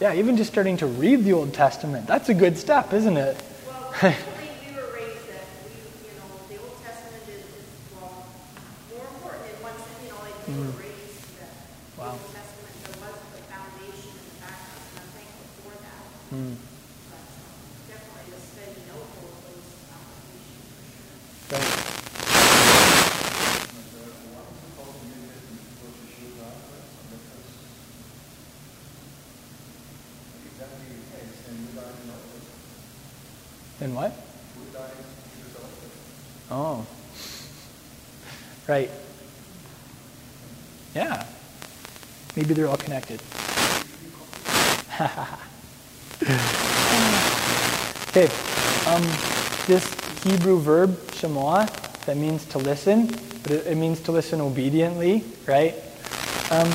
Yeah, 0.02 0.14
even 0.16 0.36
just 0.38 0.52
starting 0.52 0.78
to 0.78 0.86
read 0.86 1.24
the 1.24 1.34
Old 1.34 1.54
Testament, 1.54 2.08
that's 2.08 2.30
a 2.30 2.34
good 2.34 2.58
step, 2.58 2.94
isn't 2.94 3.18
it? 3.18 3.36
Well, 3.68 3.94
actually, 3.96 4.16
we 4.68 4.76
were 4.76 4.96
raised 4.96 5.28
that 5.28 5.44
we, 5.64 5.76
you 6.08 6.16
know, 6.20 6.28
the 6.48 6.56
Old 6.60 6.76
Testament 6.84 7.24
is, 7.28 7.44
well, 8.00 8.28
more 8.96 9.08
important 9.08 9.44
in 9.48 9.60
one 9.64 9.76
sense, 9.76 10.00
you 10.04 10.12
know, 10.12 10.20
like 10.24 10.40
we 10.48 10.56
were 10.56 10.72
mm. 10.72 10.80
raised 10.80 11.24
that 11.40 11.52
wow. 12.00 12.16
the 12.16 12.20
Old 12.20 12.32
Testament, 12.32 12.76
there 12.80 12.96
was 12.96 13.16
the 13.32 13.44
foundation 13.48 14.12
and 14.16 14.24
the 14.24 14.40
background, 14.40 14.88
and 14.88 15.04
I'm 15.04 15.12
thankful 15.20 15.48
for 15.68 15.76
that. 15.84 16.04
Mm. 16.32 16.56
But 17.12 17.24
definitely 17.92 18.40
the 18.40 18.40
study 18.40 18.80
note 18.88 19.08
those 19.08 19.68
applications 19.88 20.64
for 20.72 21.60
sure. 21.60 21.60
Right. 21.60 22.00
In 33.82 33.96
what? 33.96 34.12
Oh. 36.52 36.86
Right. 38.68 38.92
Yeah. 40.94 41.26
Maybe 42.50 42.62
they're 42.62 42.68
all 42.68 42.78
connected. 42.78 43.22
okay. 48.10 48.28
Um, 48.90 49.04
this 49.68 49.86
Hebrew 50.24 50.60
verb, 50.60 50.98
shema, 51.14 51.68
that 52.08 52.18
means 52.18 52.46
to 52.46 52.58
listen, 52.58 53.06
but 53.44 53.52
it, 53.52 53.68
it 53.68 53.78
means 53.78 54.00
to 54.00 54.12
listen 54.12 54.42
obediently, 54.42 55.24
right? 55.46 55.76
Um, 56.50 56.68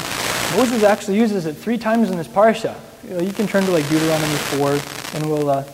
Moses 0.56 0.84
actually 0.84 1.16
uses 1.16 1.46
it 1.46 1.54
three 1.54 1.76
times 1.76 2.08
in 2.08 2.16
this 2.16 2.28
parsha. 2.28 2.78
You, 3.02 3.14
know, 3.14 3.20
you 3.20 3.32
can 3.32 3.48
turn 3.48 3.64
to 3.64 3.72
like 3.72 3.88
Deuteronomy 3.88 4.36
4, 4.36 4.78
and 5.14 5.28
we'll 5.28 5.50
uh, 5.50 5.64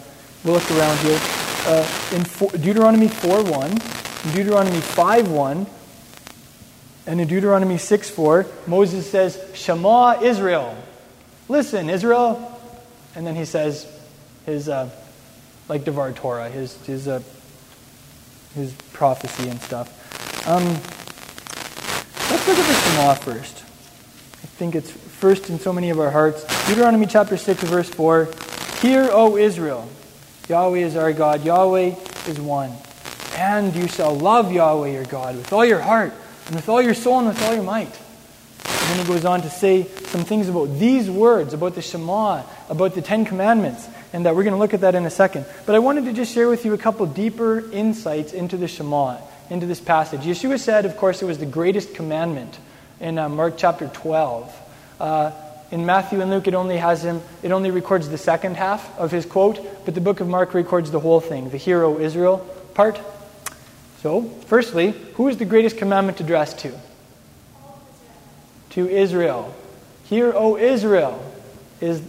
We'll 0.42 0.54
look 0.54 0.70
around 0.70 0.98
here. 1.00 1.20
Uh, 1.66 1.86
in 2.12 2.22
Deuteronomy 2.62 3.08
4.1, 3.08 4.34
Deuteronomy 4.34 4.78
5.1, 4.78 5.66
And 7.10 7.20
in 7.20 7.26
Deuteronomy 7.26 7.76
6 7.76 8.08
4, 8.08 8.46
Moses 8.68 9.10
says, 9.10 9.36
Shema 9.52 10.22
Israel. 10.22 10.76
Listen, 11.48 11.90
Israel. 11.90 12.56
And 13.16 13.26
then 13.26 13.34
he 13.34 13.44
says 13.46 13.84
his, 14.46 14.68
uh, 14.68 14.88
like 15.68 15.82
Devar 15.82 16.12
Torah, 16.12 16.48
his, 16.48 16.76
his, 16.86 17.08
uh, 17.08 17.20
his 18.54 18.72
prophecy 18.92 19.48
and 19.48 19.60
stuff. 19.60 19.88
Um, 20.46 20.62
let's 22.30 22.46
look 22.46 22.58
at 22.58 22.68
the 22.68 22.74
Shema 22.74 23.14
first. 23.14 23.56
I 23.58 24.46
think 24.46 24.76
it's 24.76 24.92
first 24.92 25.50
in 25.50 25.58
so 25.58 25.72
many 25.72 25.90
of 25.90 25.98
our 25.98 26.12
hearts. 26.12 26.44
Deuteronomy 26.68 27.06
chapter 27.06 27.36
6, 27.36 27.64
verse 27.64 27.90
4. 27.90 28.28
Hear, 28.82 29.08
O 29.10 29.36
Israel, 29.36 29.88
Yahweh 30.48 30.78
is 30.78 30.94
our 30.94 31.12
God, 31.12 31.44
Yahweh 31.44 31.96
is 32.28 32.38
one. 32.38 32.70
And 33.34 33.74
you 33.74 33.88
shall 33.88 34.16
love 34.16 34.52
Yahweh 34.52 34.92
your 34.92 35.04
God 35.06 35.34
with 35.34 35.52
all 35.52 35.64
your 35.64 35.80
heart, 35.80 36.12
and 36.50 36.56
with 36.56 36.68
all 36.68 36.82
your 36.82 36.94
soul, 36.94 37.20
and 37.20 37.28
with 37.28 37.40
all 37.44 37.54
your 37.54 37.62
might. 37.62 37.96
And 38.64 38.98
then 38.98 39.06
he 39.06 39.12
goes 39.12 39.24
on 39.24 39.42
to 39.42 39.50
say 39.50 39.84
some 39.84 40.24
things 40.24 40.48
about 40.48 40.80
these 40.80 41.08
words, 41.08 41.54
about 41.54 41.76
the 41.76 41.80
Shema, 41.80 42.42
about 42.68 42.96
the 42.96 43.02
Ten 43.02 43.24
Commandments, 43.24 43.86
and 44.12 44.26
that 44.26 44.34
we're 44.34 44.42
going 44.42 44.54
to 44.54 44.58
look 44.58 44.74
at 44.74 44.80
that 44.80 44.96
in 44.96 45.06
a 45.06 45.10
second. 45.10 45.46
But 45.64 45.76
I 45.76 45.78
wanted 45.78 46.06
to 46.06 46.12
just 46.12 46.34
share 46.34 46.48
with 46.48 46.64
you 46.64 46.74
a 46.74 46.78
couple 46.78 47.06
deeper 47.06 47.70
insights 47.70 48.32
into 48.32 48.56
the 48.56 48.66
Shema, 48.66 49.18
into 49.48 49.66
this 49.66 49.78
passage. 49.78 50.22
Yeshua 50.22 50.58
said, 50.58 50.86
of 50.86 50.96
course, 50.96 51.22
it 51.22 51.26
was 51.26 51.38
the 51.38 51.46
greatest 51.46 51.94
commandment 51.94 52.58
in 52.98 53.16
uh, 53.16 53.28
Mark 53.28 53.54
chapter 53.56 53.86
12. 53.86 54.52
Uh, 54.98 55.30
in 55.70 55.86
Matthew 55.86 56.20
and 56.20 56.32
Luke, 56.32 56.48
it 56.48 56.54
only 56.54 56.78
has 56.78 57.04
him, 57.04 57.22
it 57.44 57.52
only 57.52 57.70
records 57.70 58.08
the 58.08 58.18
second 58.18 58.56
half 58.56 58.98
of 58.98 59.12
his 59.12 59.24
quote, 59.24 59.84
but 59.84 59.94
the 59.94 60.00
book 60.00 60.18
of 60.18 60.26
Mark 60.26 60.52
records 60.52 60.90
the 60.90 60.98
whole 60.98 61.20
thing, 61.20 61.50
the 61.50 61.58
Hear 61.58 61.84
O 61.84 62.00
Israel 62.00 62.38
part. 62.74 63.00
So, 64.02 64.22
firstly, 64.46 64.92
who 65.14 65.28
is 65.28 65.36
the 65.36 65.44
greatest 65.44 65.76
commandment 65.76 66.20
addressed 66.20 66.60
to? 66.60 66.72
To 68.70 68.88
Israel. 68.88 69.54
Hear, 70.04 70.32
O 70.34 70.56
Israel, 70.56 71.22
is 71.82 72.00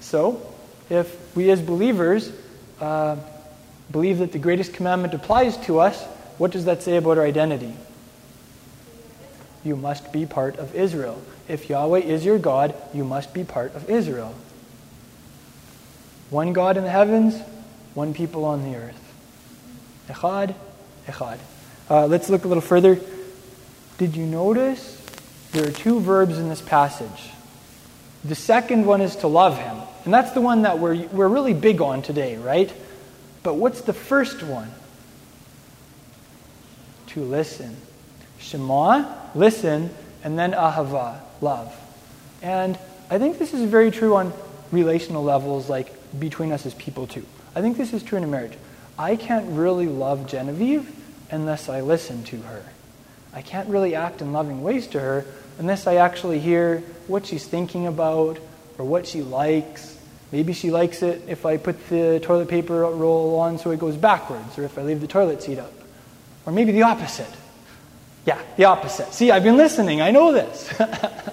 so. 0.00 0.44
If 0.90 1.36
we 1.36 1.50
as 1.50 1.62
believers 1.62 2.32
uh, 2.80 3.16
believe 3.90 4.18
that 4.18 4.32
the 4.32 4.40
greatest 4.40 4.74
commandment 4.74 5.14
applies 5.14 5.56
to 5.58 5.78
us, 5.78 6.02
what 6.38 6.50
does 6.50 6.64
that 6.64 6.82
say 6.82 6.96
about 6.96 7.18
our 7.18 7.24
identity? 7.24 7.72
You 9.62 9.76
must 9.76 10.12
be 10.12 10.26
part 10.26 10.56
of 10.56 10.74
Israel. 10.74 11.22
If 11.46 11.70
Yahweh 11.70 12.00
is 12.00 12.24
your 12.24 12.38
God, 12.38 12.74
you 12.92 13.04
must 13.04 13.32
be 13.32 13.44
part 13.44 13.74
of 13.76 13.88
Israel. 13.88 14.34
One 16.30 16.52
God 16.52 16.76
in 16.76 16.82
the 16.82 16.90
heavens, 16.90 17.40
one 17.94 18.12
people 18.12 18.44
on 18.44 18.64
the 18.64 18.76
earth. 18.76 18.98
Echad, 20.08 20.56
echad. 21.06 21.38
Uh, 21.90 22.06
let's 22.06 22.28
look 22.28 22.44
a 22.44 22.48
little 22.48 22.62
further. 22.62 22.98
Did 23.98 24.16
you 24.16 24.26
notice 24.26 24.98
there 25.52 25.68
are 25.68 25.72
two 25.72 26.00
verbs 26.00 26.38
in 26.38 26.48
this 26.48 26.60
passage? 26.60 27.30
The 28.24 28.34
second 28.34 28.86
one 28.86 29.00
is 29.00 29.16
to 29.16 29.26
love 29.26 29.58
him. 29.58 29.76
And 30.04 30.12
that's 30.12 30.32
the 30.32 30.40
one 30.40 30.62
that 30.62 30.78
we're, 30.78 31.06
we're 31.08 31.28
really 31.28 31.54
big 31.54 31.80
on 31.80 32.02
today, 32.02 32.36
right? 32.36 32.72
But 33.42 33.54
what's 33.54 33.82
the 33.82 33.92
first 33.92 34.42
one? 34.42 34.70
To 37.08 37.20
listen. 37.20 37.76
Shema, 38.38 39.04
listen, 39.34 39.90
and 40.24 40.38
then 40.38 40.52
ahava, 40.52 41.20
love. 41.40 41.74
And 42.42 42.78
I 43.10 43.18
think 43.18 43.38
this 43.38 43.54
is 43.54 43.68
very 43.68 43.90
true 43.90 44.16
on 44.16 44.32
relational 44.72 45.22
levels, 45.22 45.68
like 45.68 45.92
between 46.18 46.50
us 46.50 46.66
as 46.66 46.74
people, 46.74 47.06
too. 47.06 47.24
I 47.54 47.60
think 47.60 47.76
this 47.76 47.92
is 47.92 48.02
true 48.02 48.18
in 48.18 48.24
a 48.24 48.26
marriage. 48.26 48.54
I 49.02 49.16
can't 49.16 49.58
really 49.58 49.86
love 49.86 50.28
Genevieve 50.28 50.88
unless 51.28 51.68
I 51.68 51.80
listen 51.80 52.22
to 52.26 52.36
her. 52.42 52.64
I 53.34 53.42
can't 53.42 53.68
really 53.68 53.96
act 53.96 54.22
in 54.22 54.32
loving 54.32 54.62
ways 54.62 54.86
to 54.88 55.00
her 55.00 55.24
unless 55.58 55.88
I 55.88 55.96
actually 55.96 56.38
hear 56.38 56.84
what 57.08 57.26
she's 57.26 57.44
thinking 57.44 57.88
about 57.88 58.38
or 58.78 58.84
what 58.84 59.08
she 59.08 59.22
likes. 59.22 59.98
Maybe 60.30 60.52
she 60.52 60.70
likes 60.70 61.02
it 61.02 61.20
if 61.26 61.44
I 61.44 61.56
put 61.56 61.88
the 61.88 62.20
toilet 62.22 62.48
paper 62.48 62.82
roll 62.82 63.40
on 63.40 63.58
so 63.58 63.72
it 63.72 63.80
goes 63.80 63.96
backwards, 63.96 64.56
or 64.56 64.62
if 64.62 64.78
I 64.78 64.82
leave 64.82 65.00
the 65.00 65.08
toilet 65.08 65.42
seat 65.42 65.58
up. 65.58 65.72
Or 66.46 66.52
maybe 66.52 66.70
the 66.70 66.82
opposite. 66.82 67.34
Yeah, 68.24 68.40
the 68.56 68.66
opposite. 68.66 69.12
See, 69.12 69.32
I've 69.32 69.42
been 69.42 69.56
listening. 69.56 70.00
I 70.00 70.12
know 70.12 70.30
this. 70.30 70.72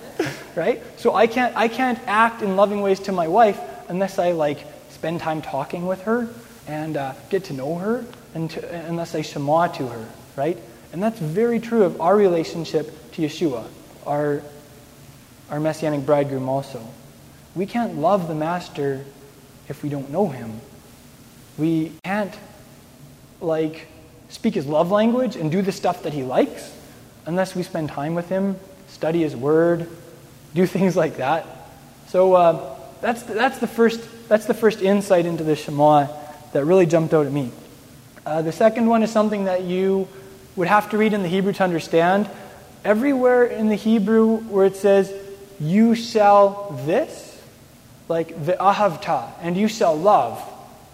right? 0.55 0.81
So 0.97 1.13
I 1.13 1.27
can't 1.27 1.55
I 1.55 1.67
can't 1.67 1.99
act 2.07 2.41
in 2.41 2.55
loving 2.55 2.81
ways 2.81 3.01
to 3.01 3.11
my 3.11 3.27
wife 3.27 3.59
unless 3.89 4.17
I 4.17 4.31
like 4.31 4.65
spend 4.89 5.19
time 5.19 5.43
talking 5.43 5.85
with 5.85 6.01
her 6.01 6.29
and 6.69 6.95
uh, 6.95 7.13
get 7.29 7.45
to 7.45 7.53
know 7.53 7.75
her, 7.75 8.05
and 8.33 8.49
to, 8.51 8.85
unless 8.85 9.15
I 9.15 9.21
shema 9.21 9.67
to 9.67 9.87
her. 9.87 10.07
Right? 10.35 10.57
And 10.93 11.03
that's 11.03 11.19
very 11.19 11.59
true 11.59 11.83
of 11.83 11.99
our 11.99 12.15
relationship 12.15 13.11
to 13.13 13.21
Yeshua, 13.21 13.65
our 14.05 14.41
our 15.49 15.59
messianic 15.59 16.05
bridegroom 16.05 16.47
also. 16.47 16.85
We 17.55 17.65
can't 17.65 17.97
love 17.97 18.27
the 18.27 18.35
master 18.35 19.03
if 19.67 19.81
we 19.83 19.89
don't 19.89 20.11
know 20.11 20.29
him. 20.29 20.61
We 21.57 21.91
can't 22.03 22.33
like 23.41 23.87
speak 24.29 24.53
his 24.53 24.67
love 24.67 24.91
language 24.91 25.35
and 25.35 25.51
do 25.51 25.61
the 25.61 25.71
stuff 25.71 26.03
that 26.03 26.13
he 26.13 26.23
likes 26.23 26.71
unless 27.29 27.55
we 27.55 27.61
spend 27.63 27.89
time 27.89 28.15
with 28.15 28.27
Him, 28.27 28.57
study 28.87 29.21
His 29.21 29.35
Word, 29.35 29.87
do 30.53 30.65
things 30.77 30.97
like 30.97 31.17
that. 31.17 31.45
So 32.07 32.33
uh, 32.33 32.75
that's, 33.01 33.23
the, 33.23 33.35
that's, 33.35 33.59
the 33.59 33.67
first, 33.67 34.01
that's 34.27 34.45
the 34.45 34.53
first 34.53 34.81
insight 34.81 35.25
into 35.25 35.43
the 35.43 35.55
Shema 35.55 36.07
that 36.53 36.65
really 36.65 36.85
jumped 36.85 37.13
out 37.13 37.25
at 37.25 37.31
me. 37.31 37.51
Uh, 38.25 38.41
the 38.41 38.51
second 38.51 38.87
one 38.87 39.03
is 39.03 39.11
something 39.11 39.45
that 39.45 39.63
you 39.63 40.07
would 40.55 40.67
have 40.67 40.89
to 40.91 40.97
read 40.97 41.13
in 41.13 41.23
the 41.23 41.29
Hebrew 41.29 41.53
to 41.53 41.63
understand. 41.63 42.29
Everywhere 42.83 43.45
in 43.45 43.69
the 43.69 43.75
Hebrew 43.75 44.37
where 44.37 44.65
it 44.65 44.75
says, 44.75 45.13
you 45.59 45.95
shall 45.95 46.71
this, 46.85 47.41
like 48.07 48.45
the 48.45 48.53
ahavta, 48.53 49.31
and 49.41 49.57
you 49.57 49.67
shall 49.67 49.95
love, 49.95 50.41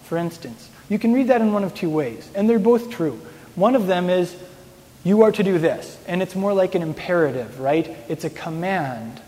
for 0.04 0.18
instance, 0.18 0.70
you 0.90 1.00
can 1.00 1.14
read 1.14 1.28
that 1.28 1.42
in 1.42 1.54
one 1.54 1.64
of 1.64 1.74
two 1.74 1.90
ways, 1.90 2.30
and 2.36 2.50
they're 2.50 2.60
both 2.60 2.92
true. 2.92 3.20
One 3.56 3.76
of 3.76 3.88
them 3.88 4.10
is, 4.10 4.36
you 5.04 5.22
are 5.22 5.32
to 5.32 5.44
do 5.44 5.60
this. 5.60 5.98
And 6.08 6.22
it's 6.22 6.36
more 6.36 6.54
like 6.54 6.76
an 6.76 6.82
imperative, 6.82 7.60
right? 7.60 7.96
It's 8.10 8.26
a 8.26 8.30
command. 8.30 9.22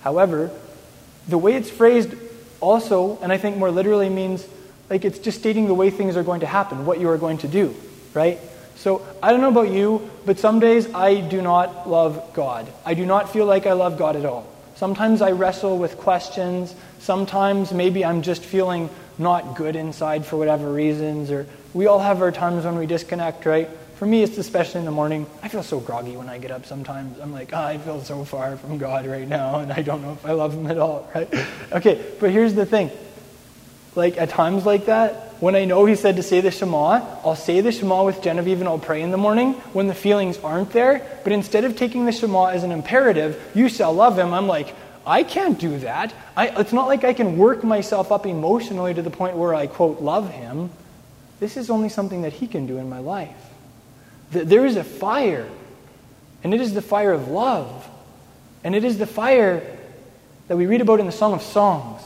However, 0.00 0.50
the 1.28 1.38
way 1.38 1.54
it's 1.54 1.70
phrased 1.70 2.14
also, 2.60 3.18
and 3.22 3.30
I 3.32 3.36
think 3.36 3.58
more 3.58 3.70
literally, 3.70 4.08
means 4.08 4.46
like 4.88 5.04
it's 5.04 5.18
just 5.18 5.38
stating 5.38 5.66
the 5.66 5.74
way 5.74 5.90
things 5.90 6.16
are 6.16 6.22
going 6.22 6.40
to 6.40 6.46
happen, 6.46 6.86
what 6.86 7.00
you 7.00 7.08
are 7.08 7.18
going 7.18 7.38
to 7.38 7.48
do, 7.48 7.74
right? 8.14 8.38
So 8.76 9.06
I 9.22 9.32
don't 9.32 9.40
know 9.40 9.48
about 9.48 9.70
you, 9.70 10.08
but 10.24 10.38
some 10.38 10.60
days 10.60 10.92
I 10.92 11.20
do 11.20 11.40
not 11.42 11.88
love 11.88 12.34
God. 12.34 12.66
I 12.84 12.94
do 12.94 13.06
not 13.06 13.32
feel 13.32 13.46
like 13.46 13.66
I 13.66 13.72
love 13.72 13.98
God 13.98 14.16
at 14.16 14.24
all. 14.24 14.46
Sometimes 14.76 15.22
I 15.22 15.30
wrestle 15.30 15.78
with 15.78 15.96
questions. 15.96 16.74
Sometimes 16.98 17.72
maybe 17.72 18.04
I'm 18.04 18.22
just 18.22 18.44
feeling 18.44 18.90
not 19.18 19.56
good 19.56 19.74
inside 19.74 20.26
for 20.26 20.36
whatever 20.36 20.70
reasons, 20.70 21.30
or 21.30 21.46
we 21.72 21.86
all 21.86 21.98
have 21.98 22.20
our 22.20 22.30
times 22.30 22.64
when 22.64 22.76
we 22.76 22.86
disconnect, 22.86 23.46
right? 23.46 23.70
For 23.96 24.04
me, 24.04 24.22
it's 24.22 24.36
especially 24.36 24.80
in 24.80 24.84
the 24.84 24.92
morning. 24.92 25.24
I 25.42 25.48
feel 25.48 25.62
so 25.62 25.80
groggy 25.80 26.18
when 26.18 26.28
I 26.28 26.36
get 26.36 26.50
up 26.50 26.66
sometimes. 26.66 27.18
I'm 27.18 27.32
like, 27.32 27.54
oh, 27.54 27.58
I 27.58 27.78
feel 27.78 28.02
so 28.02 28.24
far 28.26 28.58
from 28.58 28.76
God 28.76 29.06
right 29.06 29.26
now, 29.26 29.60
and 29.60 29.72
I 29.72 29.80
don't 29.80 30.02
know 30.02 30.12
if 30.12 30.26
I 30.26 30.32
love 30.32 30.52
Him 30.52 30.66
at 30.66 30.78
all, 30.78 31.10
right? 31.14 31.32
Okay, 31.72 32.04
but 32.20 32.30
here's 32.30 32.52
the 32.52 32.66
thing. 32.66 32.90
Like, 33.96 34.18
at 34.18 34.28
times 34.28 34.64
like 34.66 34.86
that, 34.86 35.34
when 35.40 35.56
I 35.56 35.64
know 35.64 35.86
He 35.86 35.96
said 35.96 36.16
to 36.16 36.22
say 36.22 36.40
the 36.40 36.50
Shema, 36.50 37.00
I'll 37.24 37.34
say 37.34 37.60
the 37.60 37.72
Shema 37.72 38.04
with 38.04 38.22
Genevieve 38.22 38.60
and 38.60 38.68
I'll 38.68 38.78
pray 38.78 39.02
in 39.02 39.10
the 39.10 39.16
morning 39.16 39.54
when 39.72 39.86
the 39.86 39.94
feelings 39.94 40.38
aren't 40.38 40.70
there. 40.70 41.04
But 41.24 41.32
instead 41.32 41.64
of 41.64 41.76
taking 41.76 42.06
the 42.06 42.12
Shema 42.12 42.46
as 42.46 42.62
an 42.62 42.72
imperative, 42.72 43.42
you 43.54 43.68
shall 43.68 43.92
love 43.92 44.18
Him, 44.18 44.32
I'm 44.32 44.46
like, 44.46 44.74
I 45.06 45.22
can't 45.22 45.58
do 45.58 45.78
that. 45.78 46.12
I, 46.36 46.48
it's 46.48 46.72
not 46.72 46.88
like 46.88 47.04
I 47.04 47.12
can 47.12 47.38
work 47.38 47.62
myself 47.62 48.10
up 48.10 48.26
emotionally 48.26 48.92
to 48.92 49.02
the 49.02 49.10
point 49.10 49.36
where 49.36 49.54
I, 49.54 49.68
quote, 49.68 50.00
love 50.00 50.30
Him. 50.30 50.70
This 51.38 51.56
is 51.56 51.70
only 51.70 51.88
something 51.88 52.22
that 52.22 52.32
He 52.32 52.46
can 52.46 52.66
do 52.66 52.78
in 52.78 52.88
my 52.88 52.98
life. 52.98 53.30
There 54.30 54.66
is 54.66 54.76
a 54.76 54.84
fire, 54.84 55.48
and 56.42 56.52
it 56.52 56.60
is 56.60 56.74
the 56.74 56.82
fire 56.82 57.12
of 57.12 57.28
love. 57.28 57.88
And 58.64 58.74
it 58.74 58.82
is 58.82 58.98
the 58.98 59.06
fire 59.06 59.62
that 60.48 60.56
we 60.56 60.66
read 60.66 60.80
about 60.80 60.98
in 60.98 61.06
the 61.06 61.12
Song 61.12 61.32
of 61.32 61.42
Songs. 61.42 62.02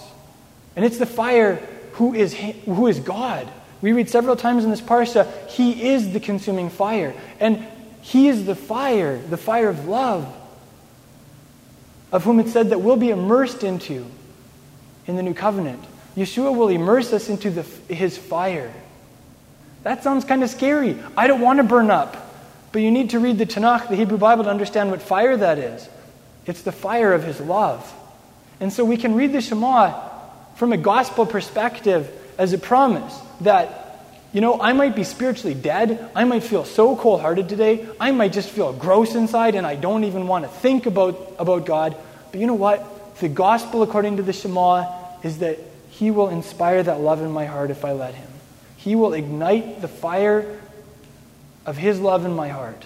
And 0.77 0.85
it's 0.85 0.99
the 0.99 1.07
fire 1.07 1.67
who 2.01 2.15
is, 2.15 2.33
who 2.33 2.87
is 2.87 2.99
God. 2.99 3.47
We 3.83 3.93
read 3.93 4.09
several 4.09 4.35
times 4.35 4.65
in 4.65 4.71
this 4.71 4.81
parsha, 4.81 5.29
He 5.49 5.91
is 5.91 6.15
the 6.15 6.19
consuming 6.19 6.71
fire. 6.71 7.15
And 7.39 7.67
He 8.01 8.29
is 8.29 8.47
the 8.47 8.55
fire, 8.55 9.19
the 9.19 9.37
fire 9.37 9.69
of 9.69 9.87
love, 9.87 10.35
of 12.11 12.25
whom 12.25 12.41
it 12.41 12.49
said 12.49 12.71
that 12.71 12.79
we'll 12.79 12.97
be 12.97 13.11
immersed 13.11 13.65
into 13.65 14.07
in 15.07 15.17
the 15.17 15.23
new 15.23 15.35
covenant. 15.35 15.85
Yeshua 16.17 16.57
will 16.57 16.69
immerse 16.69 17.13
us 17.13 17.29
into 17.29 17.51
the, 17.51 17.95
His 17.95 18.17
fire. 18.17 18.73
That 19.83 20.03
sounds 20.03 20.25
kind 20.25 20.43
of 20.43 20.49
scary. 20.49 20.97
I 21.19 21.27
don't 21.27 21.43
want 21.43 21.59
to 21.59 21.65
burn 21.65 21.91
up. 21.91 22.17
But 22.73 22.81
you 22.81 22.91
need 22.91 23.11
to 23.11 23.19
read 23.19 23.37
the 23.37 23.45
Tanakh, 23.45 23.91
the 23.91 23.97
Hebrew 23.97 24.17
Bible, 24.17 24.45
to 24.45 24.51
understand 24.51 24.91
what 24.91 25.03
fire 25.03 25.37
that 25.37 25.59
is. 25.59 25.87
It's 26.47 26.63
the 26.63 26.73
fire 26.73 27.13
of 27.13 27.25
his 27.25 27.41
love. 27.41 27.93
And 28.59 28.73
so 28.73 28.87
we 28.87 28.97
can 28.97 29.15
read 29.15 29.35
the 29.35 29.43
Shema 29.43 30.10
from 30.61 30.75
a 30.75 30.77
gospel 30.77 31.25
perspective 31.25 32.07
as 32.37 32.53
a 32.53 32.59
promise 32.59 33.19
that 33.41 33.97
You 34.33 34.41
know, 34.41 34.61
I 34.61 34.75
might 34.75 34.95
be 34.95 35.03
spiritually 35.03 35.55
dead. 35.55 36.09
I 36.15 36.25
might 36.25 36.45
feel 36.45 36.65
so 36.65 36.95
cold 36.95 37.21
hearted 37.21 37.49
today. 37.49 37.87
I 37.99 38.13
might 38.13 38.33
just 38.33 38.49
feel 38.49 38.73
gross 38.73 39.15
inside 39.15 39.57
and 39.57 39.67
I 39.67 39.75
don't 39.75 40.05
even 40.05 40.29
want 40.29 40.45
to 40.45 40.51
think 40.51 40.87
about, 40.87 41.35
about 41.39 41.67
God. 41.67 41.97
But 42.31 42.41
you 42.41 42.47
know 42.47 42.55
what? 42.55 43.19
The 43.19 43.29
gospel, 43.29 43.83
according 43.83 44.19
to 44.19 44.23
the 44.23 44.33
Shema, 44.33 44.87
is 45.25 45.39
that 45.39 45.59
He 45.91 46.13
will 46.13 46.29
inspire 46.29 46.83
that 46.83 47.01
love 47.01 47.21
in 47.21 47.33
my 47.33 47.45
heart 47.47 47.71
if 47.71 47.85
I 47.85 47.93
let 47.93 48.15
Him. 48.15 48.29
He 48.77 48.95
will 48.95 49.15
ignite 49.15 49.81
the 49.81 49.89
fire 49.89 50.61
of 51.67 51.77
His 51.77 51.99
love 52.01 52.25
in 52.25 52.33
my 52.33 52.49
heart 52.49 52.85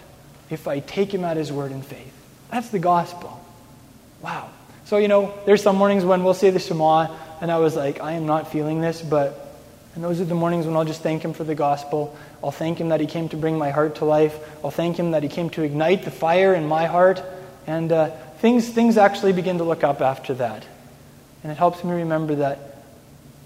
if 0.49 0.67
I 0.67 0.81
take 0.81 1.13
Him 1.13 1.25
at 1.25 1.37
His 1.37 1.53
word 1.53 1.73
in 1.73 1.83
faith. 1.83 2.13
That's 2.51 2.71
the 2.71 2.79
gospel. 2.79 3.39
Wow. 4.23 4.49
So, 4.87 4.97
you 4.97 5.09
know, 5.09 5.35
there's 5.45 5.63
some 5.63 5.77
mornings 5.77 6.05
when 6.05 6.25
we'll 6.25 6.35
say 6.35 6.51
the 6.51 6.59
Shema, 6.59 7.15
and 7.45 7.53
I 7.53 7.59
was 7.59 7.77
like, 7.77 8.01
I 8.01 8.13
am 8.13 8.25
not 8.25 8.51
feeling 8.51 8.81
this, 8.81 9.03
but 9.03 9.45
and 9.95 10.03
those 10.03 10.19
are 10.19 10.25
the 10.25 10.35
mornings 10.35 10.65
when 10.65 10.75
I'll 10.75 10.87
just 10.87 11.03
thank 11.03 11.23
Him 11.23 11.35
for 11.35 11.45
the 11.45 11.55
gospel. 11.55 12.17
I'll 12.43 12.51
thank 12.51 12.81
Him 12.81 12.89
that 12.89 13.01
He 13.01 13.07
came 13.07 13.29
to 13.29 13.37
bring 13.37 13.59
my 13.59 13.71
heart 13.71 13.97
to 13.97 14.07
life. 14.07 14.35
I'll 14.65 14.71
thank 14.71 14.97
Him 14.99 15.11
that 15.11 15.23
He 15.23 15.29
came 15.29 15.51
to 15.51 15.63
ignite 15.63 16.07
the 16.07 16.11
fire 16.11 16.55
in 16.55 16.67
my 16.67 16.87
heart. 16.87 17.23
And 17.67 17.93
uh, 17.93 18.09
things, 18.39 18.71
things 18.71 18.97
actually 18.97 19.35
begin 19.35 19.59
to 19.59 19.65
look 19.65 19.85
up 19.85 20.01
after 20.01 20.33
that. 20.33 20.65
And 21.43 21.53
it 21.53 21.59
helps 21.59 21.85
me 21.85 21.93
remember 21.93 22.37
that 22.37 22.83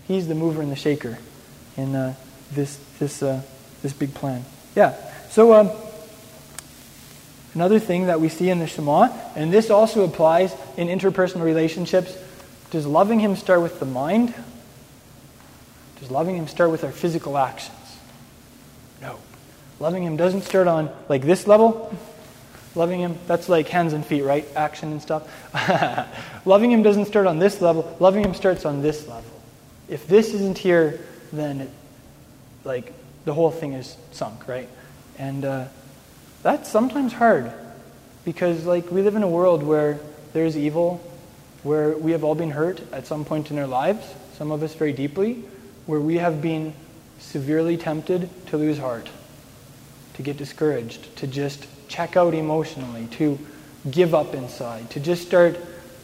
He's 0.07 0.29
the 0.29 0.37
mover 0.37 0.63
and 0.63 0.71
the 0.71 0.77
shaker 0.77 1.19
in 1.77 1.97
uh, 1.97 2.15
this, 2.53 2.79
this, 3.01 3.21
uh, 3.21 3.43
this 3.83 3.93
big 3.93 4.15
plan. 4.15 4.45
Yeah. 4.77 4.95
So, 5.31 5.55
um, 5.55 5.73
another 7.53 7.81
thing 7.81 8.07
that 8.07 8.21
we 8.21 8.29
see 8.29 8.49
in 8.49 8.61
the 8.61 8.69
Shema, 8.69 9.09
and 9.35 9.53
this 9.53 9.71
also 9.71 10.05
applies 10.05 10.55
in 10.77 10.87
interpersonal 10.87 11.43
relationships, 11.43 12.17
does 12.71 12.87
loving 12.87 13.21
Him 13.21 13.37
start 13.37 13.63
with 13.63 13.81
the 13.81 13.87
mind? 13.87 14.35
Does 16.01 16.11
loving 16.11 16.37
Him 16.37 16.47
start 16.47 16.71
with 16.71 16.85
our 16.85 16.93
physical 16.93 17.39
actions? 17.39 17.77
No. 19.01 19.19
Loving 19.81 20.03
Him 20.03 20.17
doesn't 20.17 20.43
start 20.43 20.67
on 20.67 20.91
like 21.09 21.23
this 21.23 21.47
level. 21.47 21.97
Loving 22.75 23.01
Him, 23.01 23.19
that's 23.27 23.49
like 23.49 23.69
hands 23.69 23.93
and 23.93 24.05
feet, 24.05 24.23
right? 24.23 24.47
Action 24.55 24.93
and 24.93 25.03
stuff. 25.03 25.27
loving 26.47 26.71
Him 26.71 26.83
doesn't 26.83 27.07
start 27.07 27.27
on 27.27 27.39
this 27.39 27.61
level. 27.61 27.97
Loving 27.99 28.25
Him 28.25 28.35
starts 28.35 28.65
on 28.65 28.83
this 28.83 29.09
level. 29.09 29.31
If 29.89 30.07
this 30.07 30.35
isn't 30.35 30.59
here, 30.59 31.01
then 31.33 31.63
it, 31.63 31.71
like 32.65 32.93
the 33.25 33.35
whole 33.35 33.51
thing 33.51 33.73
is 33.73 33.97
sunk, 34.13 34.47
right? 34.47 34.69
And 35.19 35.45
uh, 35.45 35.65
that's 36.43 36.71
sometimes 36.71 37.13
hard 37.13 37.53
because 38.25 38.65
like 38.67 38.91
we 38.91 39.03
live 39.03 39.17
in 39.17 39.23
a 39.23 39.29
world 39.29 39.63
where 39.63 39.99
there's 40.33 40.57
evil, 40.57 41.01
where 41.69 41.91
we 41.99 42.13
have 42.13 42.25
all 42.25 42.35
been 42.35 42.51
hurt 42.51 42.81
at 42.95 43.07
some 43.07 43.27
point 43.27 43.51
in 43.51 43.59
our 43.59 43.67
lives, 43.67 44.15
some 44.39 44.51
of 44.51 44.63
us 44.63 44.73
very 44.73 44.95
deeply, 44.95 45.45
where 45.85 46.01
we 46.01 46.17
have 46.17 46.41
been 46.41 46.73
severely 47.19 47.77
tempted 47.77 48.31
to 48.47 48.57
lose 48.57 48.79
heart, 48.79 49.11
to 50.15 50.23
get 50.23 50.39
discouraged, 50.39 51.15
to 51.15 51.27
just 51.27 51.67
check 51.87 52.17
out 52.17 52.33
emotionally, 52.33 53.07
to 53.09 53.39
give 53.91 54.15
up 54.15 54.35
inside, 54.35 54.89
to 54.89 54.99
just 54.99 55.27
start 55.27 55.59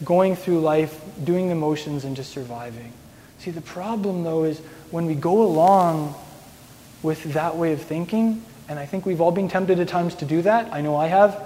going 0.05 0.37
through 0.37 0.61
life, 0.61 1.01
doing 1.25 1.49
the 1.49 1.55
motions, 1.55 2.05
and 2.05 2.15
just 2.15 2.31
surviving. 2.31 2.93
See, 3.39 3.51
the 3.51 3.63
problem, 3.63 4.23
though, 4.23 4.45
is 4.45 4.59
when 4.91 5.07
we 5.07 5.15
go 5.15 5.43
along 5.43 6.15
with 7.03 7.25
that 7.33 7.57
way 7.57 7.73
of 7.73 7.81
thinking, 7.81 8.45
and 8.69 8.79
I 8.79 8.85
think 8.85 9.07
we've 9.07 9.23
all 9.23 9.33
been 9.33 9.49
tempted 9.49 9.81
at 9.81 9.89
times 9.89 10.15
to 10.17 10.27
do 10.27 10.43
that, 10.43 10.71
I 10.75 10.83
know 10.83 10.95
I 10.95 11.07
have, 11.07 11.43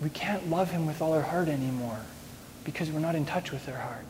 we 0.00 0.10
can't 0.10 0.50
love 0.50 0.72
Him 0.72 0.84
with 0.84 1.00
all 1.00 1.12
our 1.12 1.22
heart 1.22 1.46
anymore 1.46 2.00
because 2.64 2.90
we're 2.90 3.00
not 3.00 3.14
in 3.14 3.26
touch 3.26 3.52
with 3.52 3.68
our 3.68 3.76
heart. 3.76 4.06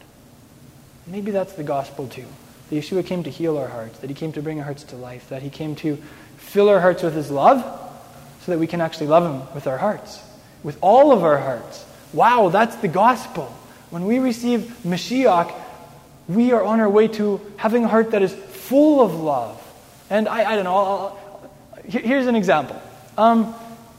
Maybe 1.07 1.31
that's 1.31 1.55
the 1.55 1.65
gospel, 1.65 2.07
too. 2.07 2.27
That 2.71 2.77
Yeshua 2.77 3.05
came 3.05 3.25
to 3.25 3.31
heal 3.31 3.59
our 3.59 3.69
hearts, 3.69 3.99
that 4.01 4.11
He 4.11 4.15
came 4.15 4.33
to 4.33 4.43
bring 4.43 4.59
our 4.59 4.65
hearts 4.65 4.85
to 4.85 4.97
life, 4.97 5.29
that 5.29 5.43
He 5.43 5.51
came 5.51 5.75
to 5.77 5.97
fill 6.37 6.69
our 6.69 6.81
hearts 6.81 7.03
with 7.03 7.15
His 7.15 7.31
love 7.31 7.63
so 8.43 8.53
that 8.53 8.59
we 8.59 8.67
can 8.67 8.81
actually 8.81 9.09
love 9.09 9.25
Him 9.25 9.55
with 9.55 9.67
our 9.67 9.79
hearts, 9.79 10.23
with 10.63 10.79
all 10.81 11.13
of 11.13 11.25
our 11.25 11.39
hearts. 11.39 11.85
Wow, 12.13 12.49
that's 12.49 12.77
the 12.77 12.89
gospel. 12.89 13.47
When 13.91 14.05
we 14.07 14.19
receive 14.19 14.61
Mashiach, 14.85 15.53
we 16.29 16.53
are 16.53 16.63
on 16.63 16.81
our 16.81 16.89
way 16.89 17.09
to 17.09 17.41
having 17.57 17.85
a 17.85 17.89
heart 17.89 18.13
that 18.13 18.23
is 18.23 18.33
full 18.33 19.01
of 19.01 19.15
love. 19.15 19.59
And 20.09 20.29
I, 20.29 20.53
I 20.53 20.55
don't 20.57 20.65
know, 20.65 20.75
I'll, 20.75 21.19
I'll, 21.75 21.83
here's 21.85 22.27
an 22.27 22.37
example. 22.37 22.81
Um, 23.19 23.55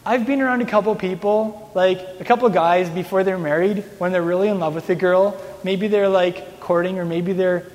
I've 0.05 0.25
been 0.25 0.41
around 0.41 0.61
a 0.61 0.65
couple 0.65 0.93
people, 0.95 1.71
like 1.73 1.99
a 2.19 2.25
couple 2.25 2.49
guys 2.49 2.89
before 2.89 3.23
they're 3.23 3.37
married, 3.37 3.85
when 3.99 4.11
they're 4.11 4.21
really 4.21 4.49
in 4.49 4.59
love 4.59 4.75
with 4.75 4.89
a 4.89 4.95
girl. 4.95 5.41
Maybe 5.63 5.87
they're 5.87 6.09
like 6.09 6.59
courting 6.59 6.99
or 6.99 7.05
maybe 7.05 7.31
they're 7.31 7.65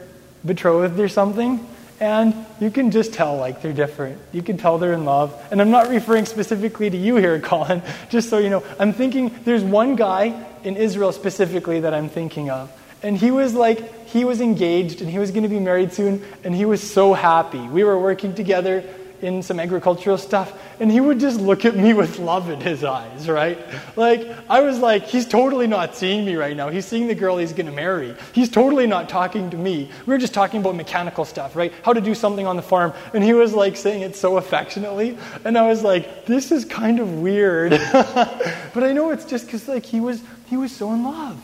betrothed 0.45 1.01
or 1.01 1.09
something. 1.09 1.67
And 2.01 2.35
you 2.61 2.71
can 2.71 2.91
just 2.91 3.15
tell 3.15 3.39
like 3.39 3.63
they're 3.63 3.73
different. 3.73 4.21
You 4.33 4.43
can 4.43 4.59
tell 4.59 4.77
they're 4.77 4.93
in 4.93 5.07
love. 5.07 5.35
And 5.51 5.61
I'm 5.63 5.71
not 5.71 5.89
referring 5.89 6.27
specifically 6.27 6.91
to 6.91 6.97
you 6.99 7.17
here, 7.17 7.41
Colin, 7.43 7.83
just 8.11 8.29
so 8.29 8.37
you 8.37 8.51
know. 8.51 8.63
I'm 8.79 8.93
thinking 8.93 9.35
there's 9.45 9.65
one 9.65 9.97
guy 9.97 10.47
in 10.65 10.77
Israel 10.77 11.13
specifically 11.13 11.81
that 11.81 11.95
I'm 11.95 12.11
thinking 12.11 12.51
of. 12.51 12.71
And 13.03 13.17
he 13.17 13.31
was 13.31 13.55
like, 13.55 14.07
he 14.07 14.27
was 14.27 14.43
engaged 14.43 15.01
and 15.01 15.09
he 15.09 15.19
was 15.19 15.31
going 15.31 15.45
to 15.45 15.49
be 15.49 15.61
married 15.61 15.95
soon. 15.95 16.23
And 16.45 16.55
he 16.55 16.67
was 16.67 16.83
so 16.83 17.15
happy. 17.15 17.61
We 17.61 17.85
were 17.85 17.99
working 17.99 18.35
together 18.35 18.85
in 19.23 19.43
some 19.43 19.59
agricultural 19.59 20.19
stuff, 20.19 20.53
and 20.81 20.91
he 20.91 21.01
would 21.01 21.19
just 21.19 21.41
look 21.41 21.65
at 21.65 21.77
me 21.77 21.95
with 21.95 22.19
love 22.19 22.51
in 22.51 22.61
his 22.61 22.85
eyes, 22.85 23.29
right? 23.29 23.59
Like, 23.97 24.29
I 24.49 24.61
was 24.61 24.79
like, 24.79 25.05
he's 25.05 25.27
totally 25.27 25.67
not 25.67 25.97
seeing 25.97 26.25
me 26.25 26.37
right 26.37 26.57
now. 26.57 26.69
He's 26.69 26.87
seeing 26.87 27.09
the 27.09 27.15
girl 27.15 27.37
he's 27.39 27.53
going 27.53 27.67
to 27.67 27.73
marry. 27.73 28.15
He's 28.33 28.49
totally 28.49 28.87
not 28.87 29.09
talking 29.09 29.51
to 29.51 29.57
me. 29.57 29.91
We 30.07 30.13
were 30.13 30.19
just 30.19 30.35
talking 30.35 30.61
about 30.61 30.77
mechanical 30.77 31.25
stuff, 31.25 31.57
right? 31.57 31.73
How 31.83 31.93
to 31.93 32.01
do 32.01 32.15
something 32.15 32.47
on 32.47 32.57
the 32.57 32.63
farm. 32.63 32.93
And 33.15 33.25
he 33.25 33.33
was 33.33 33.55
like 33.55 33.77
saying 33.77 34.03
it 34.03 34.17
so 34.17 34.37
affectionately. 34.37 35.19
And 35.45 35.59
I 35.59 35.69
was 35.69 35.83
like, 35.83 36.27
this 36.27 36.53
is 36.53 36.65
kind 36.65 37.01
of 37.01 37.21
weird. 37.21 37.71
but 37.93 38.83
I 38.83 38.93
know 38.93 39.11
it's 39.11 39.25
just 39.25 39.47
because 39.47 39.69
like 39.69 39.85
he 39.85 40.01
was, 40.01 40.23
he 40.47 40.57
was 40.57 40.73
so 40.73 40.93
in 40.93 41.05
love. 41.05 41.41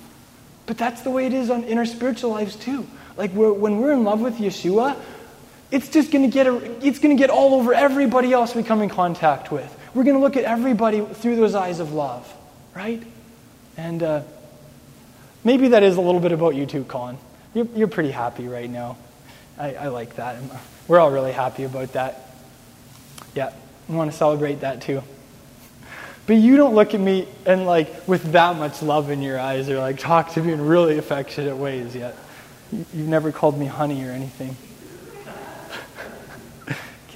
But 0.67 0.79
that's 0.79 1.03
the 1.03 1.11
way 1.11 1.27
it 1.27 1.33
is 1.33 1.51
on, 1.51 1.65
in 1.65 1.79
our 1.79 1.87
spiritual 1.87 2.31
lives 2.31 2.57
too. 2.57 2.87
Like 3.17 3.33
we're, 3.33 3.53
when 3.53 3.81
we're 3.81 3.93
in 3.93 4.05
love 4.05 4.21
with 4.21 4.39
Yeshua, 4.39 4.97
it's 5.75 5.89
just 5.89 6.13
going 6.13 6.23
to 6.23 6.33
get 6.33 6.47
it's 6.85 7.01
going 7.01 7.17
to 7.17 7.21
get 7.21 7.31
all 7.31 7.55
over 7.55 7.75
everybody 7.75 8.33
else 8.33 8.55
we 8.55 8.63
come 8.63 8.81
in 8.81 8.89
contact 8.89 9.51
with. 9.51 9.77
We're 9.93 10.05
going 10.05 10.15
to 10.15 10.23
look 10.23 10.37
at 10.37 10.45
everybody 10.45 11.01
through 11.01 11.35
those 11.35 11.57
eyes 11.57 11.81
of 11.81 11.93
love, 11.93 12.33
right? 12.77 13.03
And 13.77 14.01
uh, 14.01 14.23
maybe 15.43 15.69
that 15.69 15.83
is 15.83 15.97
a 15.97 16.01
little 16.01 16.21
bit 16.21 16.31
about 16.31 16.55
you 16.55 16.65
too, 16.65 16.85
Colin. 16.85 17.19
You're, 17.55 17.67
you're 17.75 17.89
pretty 17.89 18.13
happy 18.13 18.47
right 18.47 18.71
now. 18.71 18.97
I, 19.59 19.75
I 19.75 19.87
like 19.89 20.15
that. 20.15 20.37
We're 20.87 21.01
all 21.01 21.11
really 21.11 21.33
happy 21.33 21.65
about 21.65 21.93
that. 21.95 22.25
Yeah, 23.35 23.53
we 23.89 23.97
want 23.97 24.13
to 24.13 24.17
celebrate 24.17 24.61
that 24.61 24.81
too. 24.81 25.03
But 26.27 26.35
you 26.35 26.57
don't 26.57 26.77
look 26.77 26.95
at 26.95 27.01
me 27.01 27.27
and 27.47 27.67
like 27.67 28.07
with 28.07 28.23
that 28.31 28.57
much 28.57 28.81
love 28.81 29.11
in 29.11 29.23
your 29.23 29.41
eyes 29.41 29.69
or 29.69 29.79
like 29.79 29.99
talk 29.99 30.35
to 30.35 30.41
me 30.43 30.53
in 30.53 30.61
really 30.61 30.99
affectionate 30.99 31.57
ways 31.57 31.97
yet. 31.97 32.17
You've 32.71 33.09
never 33.09 33.33
called 33.33 33.59
me 33.59 33.67
honey 33.67 34.05
or 34.05 34.13
anything. 34.13 34.57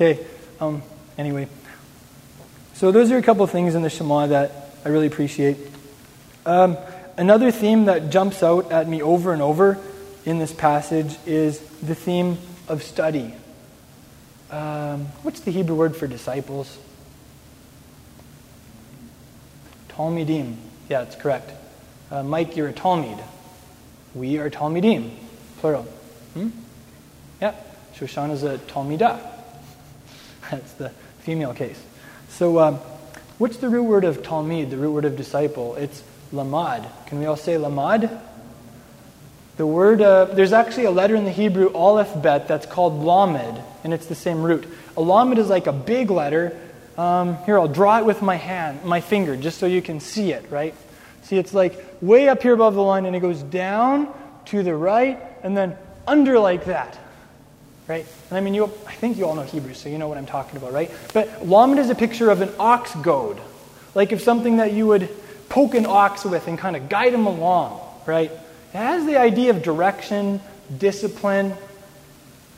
Okay, 0.01 0.25
um, 0.61 0.81
anyway. 1.19 1.49
So 2.75 2.93
those 2.93 3.11
are 3.11 3.17
a 3.17 3.23
couple 3.23 3.43
of 3.43 3.51
things 3.51 3.75
in 3.75 3.83
the 3.83 3.91
Shema 3.91 4.29
that 4.29 4.53
I 4.85 4.91
really 4.91 5.09
appreciate. 5.09 5.57
Um, 6.47 6.77
another 7.17 7.51
theme 7.51 7.87
that 7.87 8.09
jumps 8.09 8.45
out 8.45 8.71
at 8.71 8.87
me 8.87 9.03
over 9.03 9.33
and 9.33 9.43
over 9.43 9.77
in 10.25 10.39
this 10.39 10.53
passage 10.53 11.17
is 11.27 11.59
the 11.83 11.97
theme 11.97 12.39
of 12.69 12.85
study. 12.85 13.35
Um, 14.53 15.07
what's 15.25 15.41
the 15.41 15.51
Hebrew 15.51 15.75
word 15.75 15.97
for 15.97 16.07
disciples? 16.07 16.79
Talmidim. 19.89 20.59
Yeah, 20.89 21.03
that's 21.03 21.17
correct. 21.17 21.51
Uh, 22.13 22.23
Mike, 22.23 22.57
you're 22.57 22.69
a 22.69 22.73
Talmid. 22.73 23.21
We 24.15 24.39
are 24.39 24.49
Talmidim, 24.49 25.11
plural. 25.59 25.83
Hmm? 26.35 26.51
Yeah, 27.43 27.57
Shoshana's 27.97 28.45
a 28.45 28.59
Talmidah. 28.59 29.38
That's 30.51 30.73
the 30.75 30.91
female 31.21 31.55
case. 31.55 31.81
So, 32.31 32.59
um, 32.59 32.75
what's 33.39 33.59
the 33.59 33.69
root 33.69 33.85
word 33.85 34.05
of 34.05 34.23
Talmid, 34.23 34.71
the 34.71 34.77
root 34.77 34.93
word 34.93 35.05
of 35.05 35.17
disciple? 35.17 35.75
It's 35.77 36.03
lamad. 36.33 36.87
Can 37.07 37.19
we 37.19 37.27
all 37.27 37.37
say 37.37 37.57
lamad? 37.57 38.21
The 39.57 39.67
word, 39.67 40.01
uh, 40.01 40.27
there's 40.27 40.53
actually 40.53 40.85
a 40.85 40.91
letter 40.91 41.17
in 41.17 41.25
the 41.25 41.33
Hebrew 41.33 41.67
aleph 41.73 42.23
bet 42.23 42.47
that's 42.47 42.65
called 42.65 43.03
lamed, 43.03 43.61
and 43.83 43.93
it's 43.93 44.07
the 44.07 44.15
same 44.15 44.43
root. 44.43 44.67
A 44.97 45.01
lamed 45.01 45.39
is 45.39 45.49
like 45.49 45.67
a 45.67 45.73
big 45.73 46.11
letter. 46.11 46.59
Um, 46.97 47.37
here, 47.45 47.59
I'll 47.59 47.69
draw 47.69 47.99
it 47.99 48.07
with 48.07 48.23
my 48.23 48.37
hand, 48.37 48.85
my 48.85 49.01
finger, 49.01 49.37
just 49.37 49.59
so 49.59 49.67
you 49.67 49.83
can 49.83 50.01
see 50.01 50.33
it, 50.33 50.45
right? 50.51 50.75
See, 51.23 51.37
it's 51.37 51.53
like 51.53 51.85
way 52.01 52.29
up 52.29 52.43
here 52.43 52.55
above 52.55 52.75
the 52.75 52.83
line, 52.83 53.05
and 53.05 53.17
it 53.17 53.21
goes 53.21 53.43
down 53.43 54.15
to 54.47 54.63
the 54.63 54.75
right, 54.75 55.21
and 55.43 55.57
then 55.57 55.77
under 56.07 56.39
like 56.39 56.67
that 56.67 56.99
right? 57.89 58.07
And 58.29 58.39
I 58.39 58.41
mean, 58.41 58.55
you, 58.55 58.65
I 58.87 58.93
think 58.93 59.17
you 59.17 59.27
all 59.27 59.35
know 59.35 59.43
Hebrew, 59.43 59.75
so 59.75 59.89
you 59.89 59.99
know 59.99 60.09
what 60.09 60.19
I'm 60.19 60.27
talking 60.27 60.57
about, 60.57 60.73
right? 60.73 60.91
But 61.15 61.49
lamed 61.49 61.79
is 61.79 61.91
a 61.91 61.95
picture 61.95 62.31
of 62.31 62.43
an 62.43 62.51
ox 62.61 62.95
goad, 62.97 63.41
like 63.95 64.13
of 64.13 64.21
something 64.21 64.59
that 64.59 64.75
you 64.75 64.87
would 64.87 65.09
poke 65.49 65.75
an 65.75 65.87
ox 65.87 66.25
with 66.25 66.47
and 66.47 66.59
kind 66.59 66.77
of 66.77 66.89
guide 66.89 67.15
him 67.15 67.27
along, 67.27 67.81
right? 68.07 68.31
It 68.31 68.77
has 68.77 69.07
the 69.07 69.17
idea 69.17 69.51
of 69.51 69.63
direction, 69.63 70.41
discipline, 70.77 71.55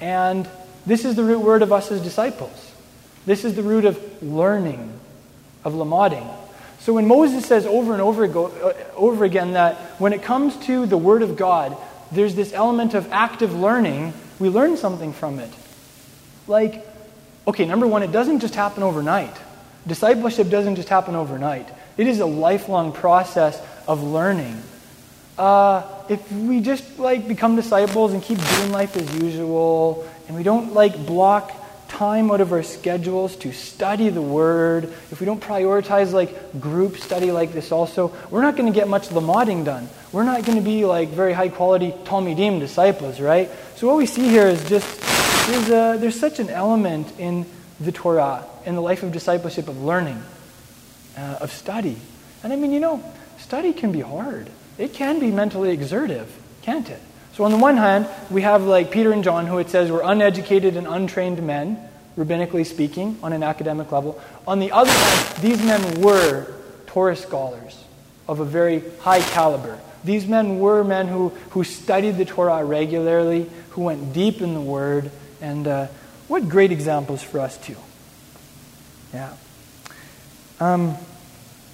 and 0.01 0.49
this 0.85 1.05
is 1.05 1.15
the 1.15 1.23
root 1.23 1.41
word 1.41 1.63
of 1.63 1.73
us 1.73 1.93
as 1.93 2.01
disciples. 2.03 2.73
This 3.27 3.45
is 3.45 3.55
the 3.55 3.63
root 3.63 3.85
of 3.85 4.23
learning, 4.23 4.99
of 5.63 5.75
lamading. 5.75 6.29
So 6.81 6.95
when 6.95 7.07
Moses 7.07 7.45
says 7.45 7.67
over 7.67 7.93
and 7.93 8.01
over, 8.01 8.25
uh, 8.25 8.73
over 8.97 9.25
again 9.25 9.53
that 9.53 9.77
when 10.01 10.15
it 10.15 10.23
comes 10.23 10.57
to 10.67 10.87
the 10.87 10.97
Word 10.97 11.23
of 11.23 11.37
God, 11.37 11.77
there's 12.11 12.35
this 12.35 12.55
element 12.55 12.95
of 12.95 13.13
active 13.13 13.55
learning, 13.55 14.15
we 14.41 14.49
learn 14.49 14.77
something 14.77 15.13
from 15.13 15.39
it. 15.39 15.51
Like, 16.49 16.85
okay, 17.47 17.67
number 17.67 17.87
one, 17.87 18.03
it 18.03 18.11
doesn't 18.11 18.41
just 18.41 18.57
happen 18.57 18.83
overnight. 18.83 19.37
Discipleship 19.87 20.49
doesn't 20.49 20.77
just 20.77 20.89
happen 20.89 21.15
overnight. 21.15 21.69
It 21.97 22.07
is 22.07 22.19
a 22.21 22.27
lifelong 22.27 22.93
process 22.93 23.61
of 23.87 24.03
learning. 24.03 24.61
Uh, 25.39 25.87
if 26.09 26.33
we 26.33 26.61
just 26.61 26.99
like 26.99 27.29
become 27.29 27.57
disciples 27.57 28.13
and 28.13 28.23
keep 28.23 28.39
doing 28.39 28.73
life 28.73 28.97
as 28.97 29.15
usual, 29.15 30.07
and 30.27 30.37
we 30.37 30.43
don't 30.43 30.75
like 30.75 31.07
block 31.07 31.53
time 31.91 32.31
out 32.31 32.41
of 32.41 32.53
our 32.53 32.63
schedules 32.63 33.37
to 33.37 33.53
study 33.53 34.09
the 34.09 34.23
Word, 34.23 34.85
if 34.85 35.21
we 35.21 35.27
don't 35.27 35.43
prioritize 35.43 36.13
like 36.13 36.61
group 36.61 36.97
study 36.97 37.31
like 37.33 37.53
this 37.53 37.73
also, 37.73 38.15
we're 38.31 38.43
not 38.43 38.57
going 38.57 38.73
to 38.73 38.79
get 38.79 38.89
much 38.89 39.09
lamading 39.09 39.65
done. 39.65 39.89
We're 40.13 40.25
not 40.25 40.45
going 40.45 40.57
to 40.57 40.65
be 40.65 40.87
like 40.87 41.09
very 41.11 41.33
high 41.33 41.49
quality 41.49 41.93
Talmidim 42.05 42.61
disciples, 42.61 43.21
right? 43.21 43.51
So 43.77 43.87
what 43.87 43.97
we 43.97 44.07
see 44.07 44.29
here 44.29 44.47
is 44.47 44.67
just 44.69 44.87
there's, 45.49 45.69
a, 45.69 45.99
there's 45.99 46.19
such 46.19 46.39
an 46.39 46.49
element 46.49 47.13
in 47.19 47.45
the 47.81 47.93
Torah, 47.93 48.47
in 48.65 48.77
the 48.77 48.83
life 48.83 49.03
of 49.03 49.13
discipleship, 49.13 49.69
of 49.69 49.83
learning, 49.83 50.23
uh, 51.19 51.39
of 51.41 51.53
study. 51.53 51.97
And 52.43 52.53
I 52.53 52.57
mean, 52.57 52.73
you 52.73 52.81
know, 52.81 53.03
study 53.39 53.73
can 53.73 53.93
be 53.93 54.01
hard. 54.01 54.49
It 54.79 54.95
can 54.95 55.19
be 55.19 55.31
mentally 55.31 55.71
exertive, 55.71 56.31
can't 56.63 56.89
it? 56.89 57.01
So 57.33 57.45
on 57.45 57.53
the 57.53 57.59
one 57.59 57.77
hand, 57.77 58.09
we 58.31 58.43
have 58.43 58.63
like 58.63 58.91
Peter 58.91 59.13
and 59.13 59.25
John, 59.25 59.47
who 59.47 59.59
it 59.59 59.71
says 59.71 59.91
were 59.91 60.03
uneducated 60.05 60.77
and 60.77 60.87
untrained 60.87 61.43
men, 61.43 61.79
rabbinically 62.17 62.67
speaking, 62.67 63.19
on 63.23 63.33
an 63.33 63.43
academic 63.43 63.93
level. 63.93 64.21
On 64.47 64.59
the 64.59 64.73
other 64.73 64.91
hand, 64.91 65.43
these 65.43 65.63
men 65.63 66.01
were 66.01 66.53
Torah 66.87 67.17
scholars 67.17 67.85
of 68.27 68.41
a 68.41 68.45
very 68.45 68.83
high 69.01 69.21
caliber. 69.21 69.79
These 70.03 70.27
men 70.27 70.59
were 70.59 70.83
men 70.83 71.09
who, 71.09 71.29
who 71.51 71.65
studied 71.65 72.17
the 72.17 72.25
Torah 72.25 72.65
regularly, 72.65 73.49
who 73.71 73.83
went 73.83 74.13
deep 74.13 74.41
in 74.41 74.55
the 74.55 74.61
Word, 74.61 75.11
and 75.41 75.67
uh, 75.67 75.87
what 76.27 76.49
great 76.49 76.73
examples 76.73 77.23
for 77.23 77.39
us, 77.39 77.57
too. 77.59 77.77
Yeah. 79.15 79.33
Um, 80.59 80.97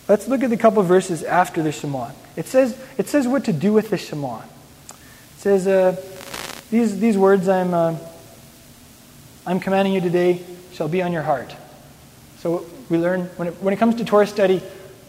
let's 0.08 0.28
look 0.28 0.42
at 0.42 0.50
the 0.50 0.56
couple 0.56 0.82
verses 0.82 1.22
after 1.22 1.62
the 1.62 1.72
Shema. 1.72 2.10
It 2.36 2.46
says, 2.46 2.78
it 2.98 3.08
says 3.08 3.26
what 3.26 3.44
to 3.44 3.52
do 3.52 3.72
with 3.72 3.90
the 3.90 3.98
Shema. 3.98 4.42
Says, 5.46 5.68
uh, 5.68 5.94
these, 6.72 6.98
these 6.98 7.16
words 7.16 7.48
I'm, 7.48 7.72
uh, 7.72 7.96
I'm 9.46 9.60
commanding 9.60 9.94
you 9.94 10.00
today 10.00 10.42
shall 10.72 10.88
be 10.88 11.02
on 11.02 11.12
your 11.12 11.22
heart. 11.22 11.54
So 12.38 12.66
we 12.88 12.98
learn, 12.98 13.26
when 13.36 13.46
it, 13.46 13.54
when 13.62 13.72
it 13.72 13.76
comes 13.76 13.94
to 13.94 14.04
Torah 14.04 14.26
study, 14.26 14.60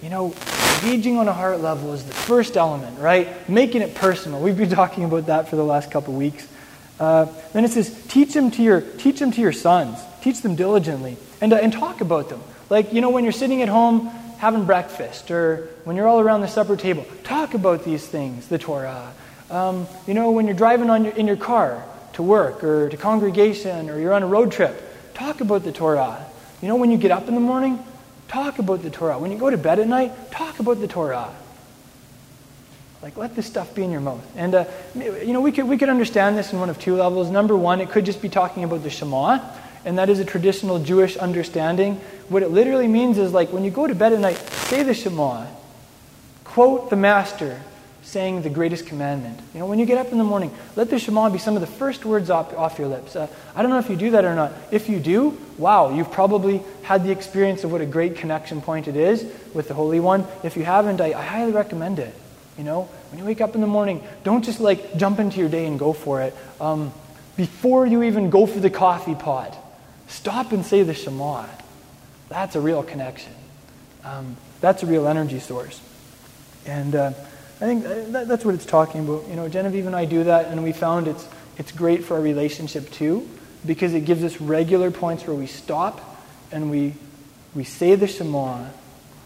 you 0.03 0.11
know, 0.11 0.35
engaging 0.75 1.17
on 1.17 1.27
a 1.27 1.33
heart 1.33 1.61
level 1.61 1.91
is 1.91 2.03
the 2.03 2.13
first 2.13 2.55
element, 2.55 2.99
right? 2.99 3.49
Making 3.49 3.81
it 3.81 3.95
personal. 3.95 4.39
We've 4.39 4.55
been 4.55 4.69
talking 4.83 5.05
about 5.05 5.25
that 5.25 5.49
for 5.49 5.55
the 5.55 5.65
last 5.65 5.89
couple 5.89 6.13
weeks. 6.13 6.47
Uh, 6.99 7.25
then 7.53 7.65
it 7.65 7.71
says, 7.71 7.89
teach 8.05 8.35
them 8.35 8.51
to 8.51 8.61
your, 8.61 8.81
teach 8.81 9.17
them 9.17 9.31
to 9.31 9.41
your 9.41 9.53
sons. 9.53 9.97
Teach 10.21 10.41
them 10.41 10.55
diligently. 10.55 11.17
And, 11.41 11.51
uh, 11.51 11.55
and 11.55 11.73
talk 11.73 12.01
about 12.01 12.29
them. 12.29 12.43
Like, 12.69 12.93
you 12.93 13.01
know, 13.01 13.09
when 13.09 13.23
you're 13.23 13.33
sitting 13.33 13.63
at 13.63 13.69
home 13.69 14.05
having 14.37 14.65
breakfast 14.65 15.31
or 15.31 15.67
when 15.83 15.95
you're 15.95 16.07
all 16.07 16.19
around 16.19 16.41
the 16.41 16.47
supper 16.47 16.77
table, 16.77 17.07
talk 17.23 17.55
about 17.55 17.83
these 17.83 18.05
things, 18.05 18.49
the 18.49 18.59
Torah. 18.59 19.13
Um, 19.49 19.87
you 20.05 20.13
know, 20.13 20.31
when 20.31 20.45
you're 20.45 20.55
driving 20.55 20.89
on 20.89 21.05
your, 21.05 21.13
in 21.13 21.27
your 21.27 21.37
car 21.37 21.83
to 22.13 22.23
work 22.23 22.63
or 22.63 22.89
to 22.89 22.97
congregation 22.97 23.89
or 23.89 23.99
you're 23.99 24.13
on 24.13 24.23
a 24.23 24.27
road 24.27 24.51
trip, 24.51 25.13
talk 25.13 25.41
about 25.41 25.63
the 25.63 25.71
Torah. 25.71 26.25
You 26.61 26.67
know, 26.67 26.75
when 26.75 26.91
you 26.91 26.97
get 26.97 27.11
up 27.11 27.27
in 27.27 27.35
the 27.35 27.41
morning, 27.41 27.79
talk 28.27 28.59
about 28.59 28.81
the 28.81 28.89
Torah. 28.89 29.17
When 29.19 29.31
you 29.31 29.37
go 29.37 29.49
to 29.49 29.57
bed 29.57 29.79
at 29.79 29.87
night, 29.87 30.31
talk 30.31 30.59
about 30.59 30.79
the 30.79 30.87
Torah. 30.87 31.33
Like, 33.01 33.15
let 33.15 33.35
this 33.35 33.45
stuff 33.45 33.75
be 33.75 33.83
in 33.83 33.91
your 33.91 34.01
mouth. 34.01 34.25
And, 34.35 34.55
uh, 34.55 34.65
you 34.95 35.31
know, 35.31 35.39
we 35.39 35.51
could, 35.51 35.67
we 35.67 35.77
could 35.77 35.87
understand 35.87 36.37
this 36.37 36.51
in 36.51 36.59
one 36.59 36.69
of 36.69 36.79
two 36.79 36.95
levels. 36.95 37.29
Number 37.29 37.55
one, 37.55 37.79
it 37.79 37.91
could 37.91 38.05
just 38.05 38.21
be 38.21 38.27
talking 38.27 38.63
about 38.63 38.81
the 38.81 38.89
Shema, 38.89 39.39
and 39.85 39.99
that 39.99 40.09
is 40.09 40.19
a 40.19 40.25
traditional 40.25 40.79
Jewish 40.79 41.15
understanding. 41.15 42.01
What 42.27 42.41
it 42.41 42.49
literally 42.49 42.87
means 42.87 43.19
is, 43.19 43.31
like, 43.31 43.53
when 43.53 43.63
you 43.63 43.69
go 43.69 43.85
to 43.85 43.93
bed 43.93 44.13
at 44.13 44.19
night, 44.19 44.37
say 44.37 44.81
the 44.81 44.95
Shema, 44.95 45.45
quote 46.43 46.89
the 46.89 46.95
Master, 46.95 47.61
saying 48.07 48.41
the 48.41 48.49
greatest 48.49 48.87
commandment. 48.87 49.37
You 49.53 49.59
know, 49.59 49.65
when 49.65 49.79
you 49.79 49.85
get 49.85 49.97
up 49.97 50.13
in 50.13 50.17
the 50.17 50.23
morning, 50.23 50.49
let 50.77 50.89
the 50.89 50.97
Shema 50.97 51.29
be 51.29 51.37
some 51.37 51.55
of 51.55 51.61
the 51.61 51.67
first 51.67 52.05
words 52.05 52.29
off, 52.29 52.55
off 52.55 52.79
your 52.79 52.87
lips. 52.87 53.17
Uh, 53.17 53.27
I 53.53 53.61
don't 53.61 53.69
know 53.69 53.79
if 53.79 53.89
you 53.89 53.97
do 53.97 54.11
that 54.11 54.23
or 54.23 54.33
not. 54.33 54.53
If 54.71 54.87
you 54.87 54.97
do, 54.97 55.37
wow, 55.57 55.93
you've 55.93 56.09
probably 56.09 56.61
had 56.83 57.03
the 57.03 57.11
experience 57.11 57.65
of 57.65 57.71
what 57.73 57.81
a 57.81 57.85
great 57.85 58.15
connection 58.15 58.61
point 58.61 58.87
it 58.87 58.95
is 58.95 59.29
with 59.53 59.67
the 59.67 59.73
Holy 59.73 59.99
One. 59.99 60.25
If 60.41 60.55
you 60.55 60.63
haven't, 60.63 61.01
I, 61.01 61.07
I 61.07 61.21
highly 61.21 61.51
recommend 61.51 61.99
it. 61.99 62.15
You 62.57 62.63
know, 62.63 62.83
when 63.11 63.19
you 63.19 63.25
wake 63.25 63.41
up 63.41 63.55
in 63.55 63.61
the 63.61 63.67
morning, 63.67 64.01
don't 64.23 64.43
just 64.43 64.61
like 64.61 64.95
jump 64.95 65.19
into 65.19 65.39
your 65.39 65.49
day 65.49 65.65
and 65.65 65.77
go 65.77 65.91
for 65.91 66.21
it. 66.21 66.33
Um, 66.61 66.93
before 67.35 67.85
you 67.85 68.03
even 68.03 68.29
go 68.29 68.45
for 68.45 68.61
the 68.61 68.69
coffee 68.69 69.15
pot, 69.15 69.53
stop 70.07 70.53
and 70.53 70.65
say 70.65 70.81
the 70.83 70.93
Shema. 70.93 71.45
That's 72.29 72.55
a 72.55 72.61
real 72.61 72.83
connection. 72.83 73.33
Um, 74.05 74.37
that's 74.61 74.81
a 74.81 74.85
real 74.85 75.09
energy 75.09 75.39
source. 75.39 75.81
And 76.65 76.95
uh, 76.95 77.11
I 77.59 77.65
think 77.65 77.83
that, 77.83 78.27
that's 78.27 78.45
what 78.45 78.53
it's 78.53 78.65
talking 78.67 79.01
about. 79.01 79.27
You 79.27 79.35
know, 79.35 79.49
Genevieve 79.49 79.87
and 79.87 79.95
I 79.95 80.05
do 80.05 80.25
that, 80.25 80.47
and 80.47 80.63
we 80.63 80.73
found 80.73 81.07
it's, 81.07 81.27
it's 81.57 81.71
great 81.71 82.03
for 82.03 82.15
our 82.15 82.21
relationship 82.21 82.91
too, 82.91 83.27
because 83.65 83.95
it 83.95 84.05
gives 84.05 84.23
us 84.23 84.39
regular 84.39 84.91
points 84.91 85.25
where 85.25 85.35
we 85.35 85.47
stop 85.47 85.99
and 86.51 86.69
we, 86.69 86.93
we 87.55 87.63
say 87.63 87.95
the 87.95 88.07
Shema, 88.07 88.63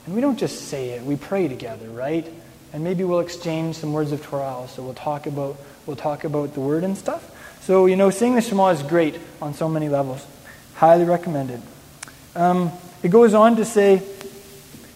and 0.06 0.16
we 0.16 0.22
don't 0.22 0.40
just 0.40 0.70
say 0.70 0.92
it, 0.92 1.04
we 1.04 1.18
pray 1.18 1.50
together, 1.50 1.90
right? 1.90 2.26
And 2.72 2.86
maybe 2.86 3.04
we'll 3.04 3.20
exchange 3.20 3.76
some 3.76 3.92
words 3.92 4.14
of 4.14 4.24
Torah 4.24 4.44
also. 4.44 4.82
We'll 4.82 4.94
talk 4.94 5.28
about, 5.28 5.58
we'll 5.86 5.98
talk 5.98 6.24
about 6.24 6.54
the 6.54 6.62
word 6.62 6.86
and 6.86 6.98
stuff. 6.98 7.28
So, 7.64 7.86
you 7.86 7.98
know, 7.98 8.10
saying 8.10 8.36
the 8.36 8.42
Shema 8.42 8.70
is 8.70 8.82
great 8.82 9.20
on 9.42 9.54
so 9.54 9.68
many 9.68 9.90
levels. 9.90 10.26
Highly 10.76 11.04
recommended. 11.04 11.62
Um, 12.34 12.72
it 13.04 13.10
goes 13.10 13.34
on 13.34 13.58
to 13.58 13.66
say, 13.66 14.02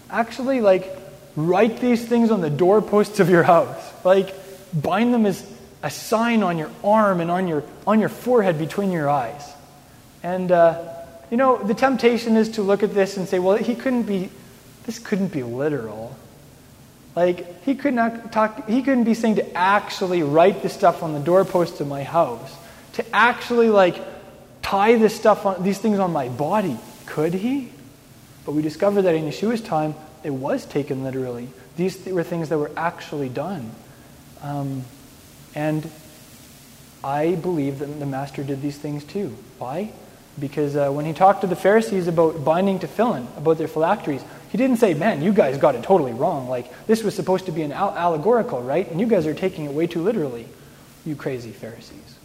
actually, 0.10 0.62
like, 0.62 1.05
Write 1.36 1.82
these 1.82 2.04
things 2.06 2.32
on 2.32 2.42
the 2.42 2.50
doorposts 2.50 3.20
of 3.20 3.30
your 3.30 3.44
house. 3.44 3.78
Like, 4.04 4.34
bind 4.74 5.14
them 5.14 5.26
as 5.26 5.46
a 5.84 5.90
sign 5.90 6.44
on 6.44 6.58
your 6.58 6.72
arm 6.84 7.22
and 7.22 7.30
on 7.30 7.48
your, 7.48 7.64
on 7.86 8.00
your 8.00 8.10
forehead 8.10 8.58
between 8.58 8.92
your 8.92 9.10
eyes. 9.10 9.44
And, 10.24 10.52
uh, 10.52 10.94
you 11.30 11.38
know, 11.38 11.58
the 11.62 11.74
temptation 11.74 12.38
is 12.38 12.50
to 12.52 12.62
look 12.62 12.84
at 12.84 12.94
this 12.94 13.18
and 13.18 13.28
say, 13.28 13.40
well, 13.40 13.58
he 13.58 13.76
couldn't 13.76 14.04
be, 14.04 14.30
this 14.86 14.98
couldn't 14.98 15.32
be 15.32 15.44
literal. 15.44 16.16
Like, 17.16 17.64
he 17.64 17.76
could 17.76 17.94
not 17.94 18.32
talk, 18.32 18.68
he 18.68 18.82
couldn't 18.82 19.04
be 19.04 19.14
saying 19.14 19.36
to 19.36 19.54
actually 19.58 20.24
write 20.24 20.64
this 20.64 20.74
stuff 20.74 21.04
on 21.04 21.14
the 21.14 21.20
doorposts 21.20 21.80
of 21.80 21.88
my 21.88 22.04
house. 22.04 22.54
To 22.94 23.16
actually, 23.16 23.70
like, 23.70 24.02
tie 24.62 24.96
this 24.96 25.16
stuff 25.16 25.46
on, 25.46 25.64
these 25.64 25.78
things 25.78 26.00
on 26.00 26.12
my 26.12 26.30
body. 26.30 26.78
Could 27.06 27.34
he? 27.34 27.70
But 28.46 28.54
we 28.54 28.62
discover 28.62 29.02
that 29.04 29.16
in 29.16 29.26
Yeshua's 29.26 29.62
time, 29.62 29.96
it 30.26 30.34
was 30.34 30.65
taken 30.65 31.03
literally. 31.03 31.49
These 31.78 31.97
th- 31.97 32.13
were 32.13 32.23
things 32.23 32.49
that 32.49 32.57
were 32.57 32.71
actually 32.76 33.30
done. 33.30 33.71
Um, 34.41 34.84
and 35.53 35.89
I 37.03 37.36
believe 37.36 37.80
that 37.80 37.99
the 37.99 38.05
Master 38.05 38.43
did 38.43 38.61
these 38.61 38.78
things 38.78 39.03
too. 39.03 39.38
Why? 39.59 39.91
Because 40.39 40.76
uh, 40.76 40.89
when 40.89 41.05
he 41.05 41.13
talked 41.13 41.41
to 41.41 41.47
the 41.47 41.55
Pharisees 41.55 42.07
about 42.07 42.43
binding 42.43 42.80
tefillin, 42.80 43.26
about 43.38 43.57
their 43.57 43.67
phylacteries, 43.67 44.23
he 44.49 44.57
didn't 44.57 44.78
say, 44.78 44.95
man, 44.95 45.21
you 45.21 45.32
guys 45.32 45.57
got 45.57 45.76
it 45.76 45.84
totally 45.84 46.11
wrong. 46.11 46.49
Like, 46.49 46.71
this 46.88 47.03
was 47.03 47.15
supposed 47.15 47.45
to 47.45 47.51
be 47.51 47.61
an 47.61 47.71
al- 47.71 47.95
allegorical, 47.95 48.61
right? 48.61 48.89
And 48.89 48.99
you 48.99 49.05
guys 49.05 49.28
are 49.28 49.34
taking 49.34 49.65
it 49.65 49.71
way 49.71 49.86
too 49.86 50.01
literally. 50.01 50.47
You 51.05 51.15
crazy 51.15 51.51
Pharisees. 51.51 52.17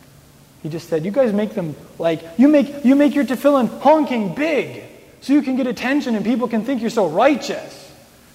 He 0.62 0.70
just 0.70 0.88
said, 0.88 1.04
you 1.04 1.10
guys 1.10 1.32
make 1.32 1.54
them 1.54 1.76
like, 1.98 2.22
you 2.38 2.48
make, 2.48 2.84
you 2.84 2.96
make 2.96 3.14
your 3.14 3.24
tefillin 3.24 3.80
honking 3.80 4.34
big 4.34 4.84
so 5.20 5.34
you 5.34 5.42
can 5.42 5.56
get 5.56 5.66
attention 5.66 6.16
and 6.16 6.24
people 6.24 6.48
can 6.48 6.64
think 6.64 6.80
you're 6.80 6.90
so 6.90 7.06
righteous 7.08 7.79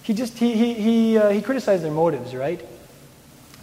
he 0.06 0.14
just 0.14 0.38
he 0.38 0.56
he 0.56 0.74
he, 0.76 1.18
uh, 1.18 1.30
he 1.30 1.42
criticized 1.42 1.84
their 1.84 1.92
motives, 1.92 2.36
right? 2.36 2.64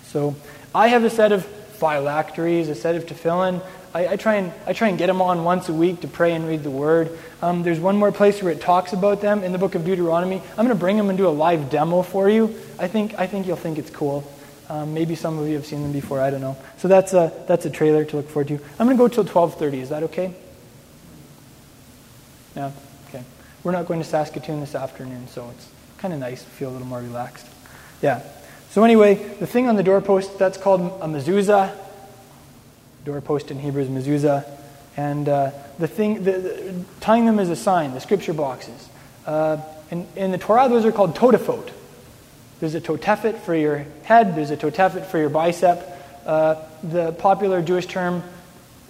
So 0.07 0.35
I 0.75 0.89
have 0.89 1.05
a 1.05 1.11
set 1.11 1.31
of 1.31 1.45
phylacteries, 1.45 2.69
a 2.69 2.75
set 2.75 2.97
of 2.97 3.07
tefillin. 3.07 3.63
I, 3.95 4.09
I, 4.09 4.17
try 4.17 4.37
and 4.37 4.53
I 4.67 4.73
try 4.73 4.89
and 4.89 4.99
get 4.99 5.07
them 5.07 5.23
on 5.23 5.45
once 5.45 5.69
a 5.69 5.73
week 5.73 6.01
to 6.01 6.09
pray 6.09 6.33
and 6.33 6.49
read 6.49 6.65
the 6.65 6.71
Word. 6.71 7.17
Um, 7.43 7.63
there's 7.63 7.79
one 7.79 7.97
more 7.97 8.11
place 8.11 8.43
where 8.43 8.51
it 8.51 8.61
talks 8.61 8.93
about 8.93 9.21
them 9.21 9.45
in 9.45 9.53
the 9.53 9.59
book 9.59 9.77
of 9.77 9.85
Deuteronomy. 9.85 10.43
I'm 10.51 10.67
going 10.67 10.69
to 10.69 10.75
bring 10.75 10.97
them 10.97 11.11
and 11.11 11.17
do 11.17 11.29
a 11.29 11.31
live 11.31 11.71
demo 11.71 12.03
for 12.03 12.29
you. 12.29 12.59
I 12.77 12.89
think 12.89 13.15
I 13.21 13.29
think 13.29 13.47
you'll 13.47 13.55
think 13.55 13.79
it's 13.79 13.91
cool. 13.91 14.29
Um, 14.69 14.95
maybe 14.95 15.15
some 15.15 15.39
of 15.39 15.47
you 15.47 15.55
have 15.55 15.67
seen 15.67 15.83
them 15.83 15.93
before. 15.93 16.21
I 16.21 16.31
don't 16.31 16.41
know. 16.41 16.57
So 16.79 16.89
that's 16.89 17.13
a 17.13 17.33
that's 17.47 17.67
a 17.67 17.71
trailer 17.71 18.05
to 18.05 18.17
look 18.17 18.29
forward 18.29 18.49
to. 18.49 18.55
I'm 18.81 18.89
going 18.89 18.97
to 18.97 19.01
go 19.01 19.07
till 19.07 19.25
12:30. 19.25 19.75
Is 19.75 19.91
that 19.91 20.03
okay? 20.05 20.35
Yeah. 22.57 22.73
Okay. 23.11 23.23
We're 23.63 23.73
not 23.73 23.87
going 23.87 24.01
to 24.01 24.09
Saskatoon 24.09 24.59
this 24.59 24.75
afternoon, 24.75 25.29
so 25.29 25.49
it's 25.55 25.69
kind 26.03 26.13
of 26.13 26.19
nice, 26.19 26.43
feel 26.43 26.69
a 26.69 26.73
little 26.73 26.87
more 26.89 27.01
relaxed. 27.01 27.47
Yeah. 28.03 28.25
So 28.71 28.83
anyway, 28.83 29.15
the 29.15 29.47
thing 29.47 29.69
on 29.69 29.77
the 29.77 29.85
doorpost, 29.85 30.37
that's 30.37 30.59
called 30.59 30.81
a 30.81 31.07
mezuzah. 31.07 31.73
Doorpost 33.05 33.53
in 33.53 33.61
Hebrew 33.61 33.83
is 33.83 33.89
mezuzah. 33.89 34.45
And 34.97 35.29
uh, 35.29 35.53
the 35.79 35.87
thing, 35.87 36.25
the, 36.25 36.33
the, 36.33 36.85
tying 37.01 37.25
them 37.25 37.39
is 37.39 37.51
a 37.51 37.57
sign, 37.57 37.95
the 37.95 38.01
scripture 38.01 38.33
boxes. 38.33 38.89
Uh, 39.25 39.59
in, 39.93 40.09
in 40.17 40.33
the 40.33 40.39
Torah, 40.39 40.69
those 40.69 40.85
are 40.85 40.91
called 40.91 41.15
totafot. 41.15 41.71
There's 42.59 42.75
a 42.75 42.81
totefet 42.81 43.39
for 43.39 43.55
your 43.55 43.87
head, 44.03 44.35
there's 44.35 44.51
a 44.51 44.57
totefet 44.57 45.07
for 45.07 45.19
your 45.19 45.31
bicep. 45.31 45.89
Uh, 46.27 46.57
the 46.83 47.13
popular 47.13 47.63
Jewish 47.63 47.87
term 47.87 48.25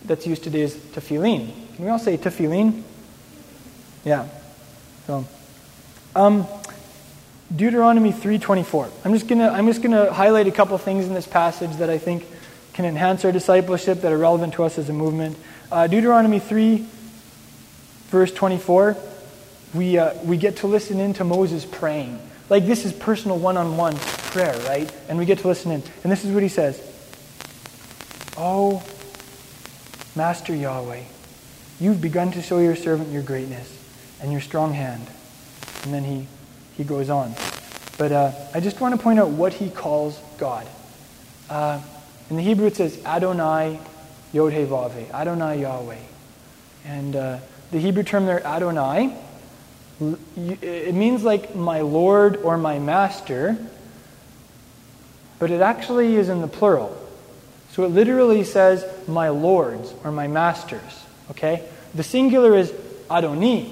that's 0.07 0.27
used 0.27 0.45
today 0.45 0.63
is 0.63 0.75
tefillin. 0.75 1.53
Can 1.77 1.85
we 1.85 1.91
all 1.91 1.99
say 1.99 2.17
tefillin? 2.17 2.83
Yeah. 4.03 4.29
So, 5.07 5.27
um, 6.17 6.47
Deuteronomy 7.55 8.13
3:24. 8.13 8.89
I'm 9.05 9.13
just 9.13 9.29
gonna 9.29 9.49
I'm 9.49 9.67
just 9.67 9.83
gonna 9.83 10.13
highlight 10.13 10.47
a 10.47 10.51
couple 10.51 10.79
things 10.79 11.07
in 11.07 11.13
this 11.13 11.27
passage 11.27 11.77
that 11.77 11.91
I 11.91 11.99
think 11.99 12.27
can 12.73 12.85
enhance 12.87 13.25
our 13.25 13.33
discipleship 13.33 14.01
that 14.01 14.13
are 14.13 14.19
relevant 14.19 14.55
to 14.55 14.65
us 14.65 14.79
as 14.79 14.89
a 14.89 14.93
movement. 14.93 15.37
Uh, 15.71 15.87
Deuteronomy 15.87 16.39
3, 16.39 16.87
verse 18.09 18.33
24. 18.33 18.97
We 19.75 19.99
uh, 19.99 20.15
we 20.25 20.39
get 20.39 20.57
to 20.59 20.67
listen 20.67 20.99
in 20.99 21.13
to 21.15 21.25
Moses 21.25 21.67
praying. 21.67 22.19
Like 22.49 22.65
this 22.65 22.87
is 22.87 22.93
personal 22.93 23.39
one-on-one 23.39 23.97
prayer, 23.97 24.59
right? 24.67 24.91
And 25.09 25.19
we 25.19 25.27
get 25.27 25.41
to 25.41 25.49
listen 25.49 25.73
in. 25.73 25.83
And 26.03 26.13
this 26.13 26.25
is 26.25 26.33
what 26.33 26.43
he 26.43 26.49
says. 26.49 26.81
Oh, 28.39 28.83
Master 30.17 30.55
Yahweh, 30.55 31.03
you've 31.81 32.01
begun 32.01 32.33
to 32.33 32.41
show 32.41 32.59
your 32.61 32.77
servant 32.77 33.11
your 33.11 33.23
greatness 33.23 33.79
and 34.23 34.33
your 34.33 34.41
strong 34.41 34.73
hand. 34.73 35.07
And 35.85 35.93
then 35.93 36.05
he 36.05 36.27
he 36.77 36.85
goes 36.85 37.11
on. 37.11 37.35
But 37.99 38.13
uh, 38.13 38.33
I 38.55 38.61
just 38.61 38.81
want 38.81 38.95
to 38.95 39.01
point 39.01 39.19
out 39.19 39.31
what 39.31 39.53
he 39.53 39.71
calls 39.71 40.19
God. 40.39 40.67
Uh, 41.49 41.81
in 42.31 42.37
the 42.37 42.43
Hebrew, 42.43 42.67
it 42.67 42.77
says 42.77 42.99
Adonai 43.05 43.79
Yod 44.33 44.53
He 44.53 44.63
Adonai 44.63 45.61
Yahweh. 45.61 45.99
And 46.87 47.15
uh, 47.15 47.39
the 47.71 47.79
Hebrew 47.79 48.03
term 48.03 48.27
there, 48.27 48.45
Adonai, 48.45 49.17
it 50.37 50.95
means 50.95 51.23
like 51.23 51.55
my 51.55 51.81
Lord 51.81 52.37
or 52.39 52.57
my 52.57 52.79
Master, 52.79 53.57
but 55.39 55.51
it 55.51 55.61
actually 55.61 56.17
is 56.17 56.29
in 56.29 56.41
the 56.41 56.49
plural. 56.49 56.97
So 57.71 57.85
it 57.85 57.89
literally 57.89 58.45
says 58.45 58.85
my 59.07 59.29
Lords 59.29 59.95
or 60.05 60.11
my 60.13 60.29
Masters. 60.29 61.05
Okay? 61.31 61.69
The 61.95 62.03
singular 62.03 62.57
is 62.57 62.73
Adoni, 63.09 63.71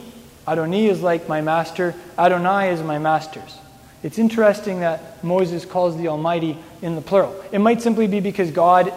Adoni 0.50 0.88
is 0.88 1.00
like 1.00 1.28
my 1.28 1.40
master, 1.40 1.94
Adonai 2.18 2.70
is 2.70 2.82
my 2.82 2.98
masters. 2.98 3.56
It's 4.02 4.18
interesting 4.18 4.80
that 4.80 5.22
Moses 5.22 5.64
calls 5.64 5.96
the 5.96 6.08
Almighty 6.08 6.58
in 6.82 6.96
the 6.96 7.00
plural. 7.00 7.40
It 7.52 7.60
might 7.60 7.82
simply 7.82 8.08
be 8.08 8.18
because 8.18 8.50
God, 8.50 8.92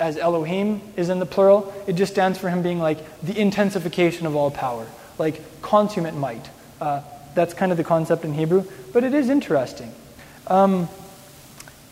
as 0.00 0.16
Elohim, 0.16 0.80
is 0.96 1.08
in 1.08 1.20
the 1.20 1.26
plural. 1.26 1.72
It 1.86 1.92
just 1.92 2.12
stands 2.12 2.38
for 2.38 2.48
him 2.48 2.62
being 2.62 2.80
like 2.80 2.98
the 3.22 3.38
intensification 3.38 4.26
of 4.26 4.34
all 4.34 4.50
power, 4.50 4.84
like 5.16 5.62
consummate 5.62 6.14
might. 6.14 6.50
Uh, 6.80 7.02
that's 7.36 7.54
kind 7.54 7.70
of 7.70 7.78
the 7.78 7.84
concept 7.84 8.24
in 8.24 8.34
Hebrew, 8.34 8.64
but 8.92 9.04
it 9.04 9.14
is 9.14 9.28
interesting. 9.28 9.92
Um, 10.48 10.88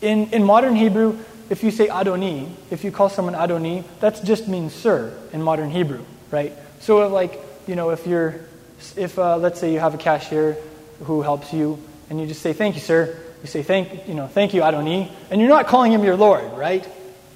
in, 0.01 0.29
in 0.31 0.43
modern 0.43 0.75
Hebrew, 0.75 1.17
if 1.49 1.63
you 1.63 1.71
say 1.71 1.87
Adoni, 1.87 2.51
if 2.69 2.83
you 2.83 2.91
call 2.91 3.07
someone 3.07 3.33
Adoni, 3.33 3.85
that 4.01 4.21
just 4.25 4.49
means 4.49 4.73
sir 4.73 5.17
in 5.31 5.41
modern 5.41 5.69
Hebrew, 5.69 6.03
right? 6.31 6.51
So, 6.81 7.07
like, 7.07 7.39
you 7.65 7.75
know, 7.75 7.91
if 7.91 8.05
you're 8.05 8.48
if 8.97 9.19
uh, 9.19 9.37
let's 9.37 9.59
say 9.59 9.73
you 9.73 9.79
have 9.79 9.93
a 9.93 9.97
cashier 9.97 10.57
who 11.03 11.21
helps 11.21 11.53
you 11.53 11.79
and 12.09 12.19
you 12.19 12.27
just 12.27 12.41
say 12.41 12.53
thank 12.53 12.75
you 12.75 12.81
sir. 12.81 13.17
You 13.41 13.47
say 13.47 13.63
thank 13.63 14.07
you 14.07 14.13
know 14.13 14.27
thank 14.27 14.53
you 14.53 14.61
adoni. 14.61 15.11
And 15.29 15.39
you're 15.39 15.49
not 15.49 15.67
calling 15.67 15.91
him 15.91 16.03
your 16.03 16.15
lord 16.15 16.43
right? 16.53 16.87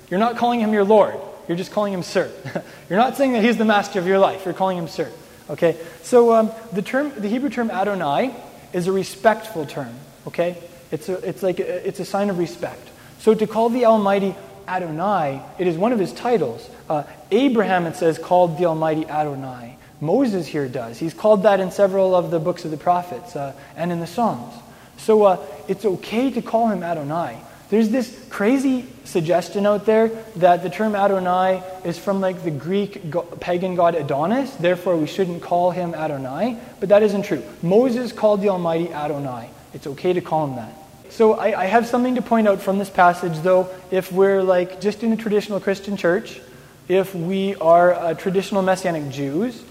You're 0.10 0.20
not 0.20 0.38
calling 0.38 0.60
him 0.60 0.74
your 0.74 0.84
lord. 0.84 1.16
You're 1.48 1.58
just 1.58 1.72
calling 1.72 1.94
him 1.94 2.04
sir. 2.04 2.32
You're 2.90 3.00
not 3.00 3.18
saying 3.18 3.34
that 3.34 3.44
he's 3.44 3.58
the 3.58 3.66
master 3.66 4.00
of 4.00 4.08
your 4.08 4.20
life. 4.20 4.46
You're 4.46 4.54
calling 4.54 4.78
him 4.78 4.88
sir 4.88 5.12
okay? 5.50 5.78
So 6.02 6.34
um, 6.34 6.52
the 6.72 6.82
term 6.82 7.12
the 7.18 7.28
hebrew 7.28 7.50
term 7.50 7.70
adonai 7.70 8.36
is 8.72 8.88
a 8.88 8.92
respectful 8.92 9.66
term 9.66 9.94
okay? 10.28 10.58
It's 10.92 11.10
a, 11.10 11.16
it's 11.28 11.44
like 11.44 11.60
a, 11.60 11.88
it's 11.88 12.00
a 12.00 12.06
sign 12.06 12.30
of 12.30 12.38
respect. 12.38 12.88
So 13.20 13.34
to 13.34 13.48
call 13.48 13.70
the 13.70 13.86
almighty 13.86 14.36
adonai 14.68 15.42
it 15.60 15.68
is 15.68 15.78
one 15.78 15.92
of 15.92 16.00
his 16.00 16.14
titles. 16.14 16.70
Uh, 16.90 17.04
abraham 17.32 17.86
it 17.86 17.96
says 17.96 18.18
called 18.18 18.58
the 18.58 18.66
almighty 18.66 19.06
adonai 19.06 19.78
Moses 20.04 20.46
here 20.46 20.68
does. 20.68 21.00
He's 21.00 21.14
called 21.14 21.44
that 21.44 21.60
in 21.60 21.72
several 21.72 22.14
of 22.14 22.30
the 22.30 22.40
books 22.40 22.66
of 22.66 22.72
the 22.72 22.78
prophets 22.78 23.36
uh, 23.36 23.54
and 23.78 23.92
in 23.92 24.00
the 24.00 24.08
Psalms. 24.08 24.54
So 24.98 25.24
uh, 25.24 25.46
it's 25.68 25.86
okay 25.86 26.30
to 26.32 26.42
call 26.42 26.68
him 26.68 26.84
Adonai. 26.84 27.38
There's 27.70 27.90
this 27.90 28.24
crazy 28.30 28.86
suggestion 29.06 29.66
out 29.66 29.86
there 29.86 30.10
that 30.36 30.62
the 30.62 30.70
term 30.70 30.94
Adonai 30.96 31.64
is 31.86 31.98
from 31.98 32.22
like 32.22 32.44
the 32.44 32.52
Greek 32.52 33.10
go- 33.10 33.24
pagan 33.24 33.76
god 33.76 33.96
Adonis, 33.96 34.54
therefore 34.56 34.98
we 34.98 35.08
shouldn't 35.08 35.42
call 35.42 35.72
him 35.72 35.96
Adonai, 35.96 36.58
but 36.80 36.90
that 36.90 37.02
isn't 37.02 37.24
true. 37.24 37.42
Moses 37.62 38.12
called 38.12 38.42
the 38.42 38.50
Almighty 38.50 38.94
Adonai. 38.94 39.50
It's 39.74 39.88
okay 39.88 40.14
to 40.14 40.22
call 40.22 40.48
him 40.48 40.58
that. 40.58 40.74
So 41.10 41.34
I, 41.34 41.62
I 41.62 41.66
have 41.66 41.88
something 41.88 42.16
to 42.16 42.22
point 42.22 42.48
out 42.48 42.62
from 42.62 42.78
this 42.78 42.90
passage, 42.90 43.40
though, 43.40 43.70
if 43.90 44.12
we're 44.12 44.44
like 44.44 44.82
just 44.82 45.02
in 45.02 45.12
a 45.14 45.18
traditional 45.18 45.60
Christian 45.60 45.96
church, 45.98 46.42
if 46.88 47.16
we 47.16 47.56
are 47.56 47.94
uh, 47.94 48.14
traditional 48.14 48.62
Messianic 48.62 49.10
Jews, 49.10 49.64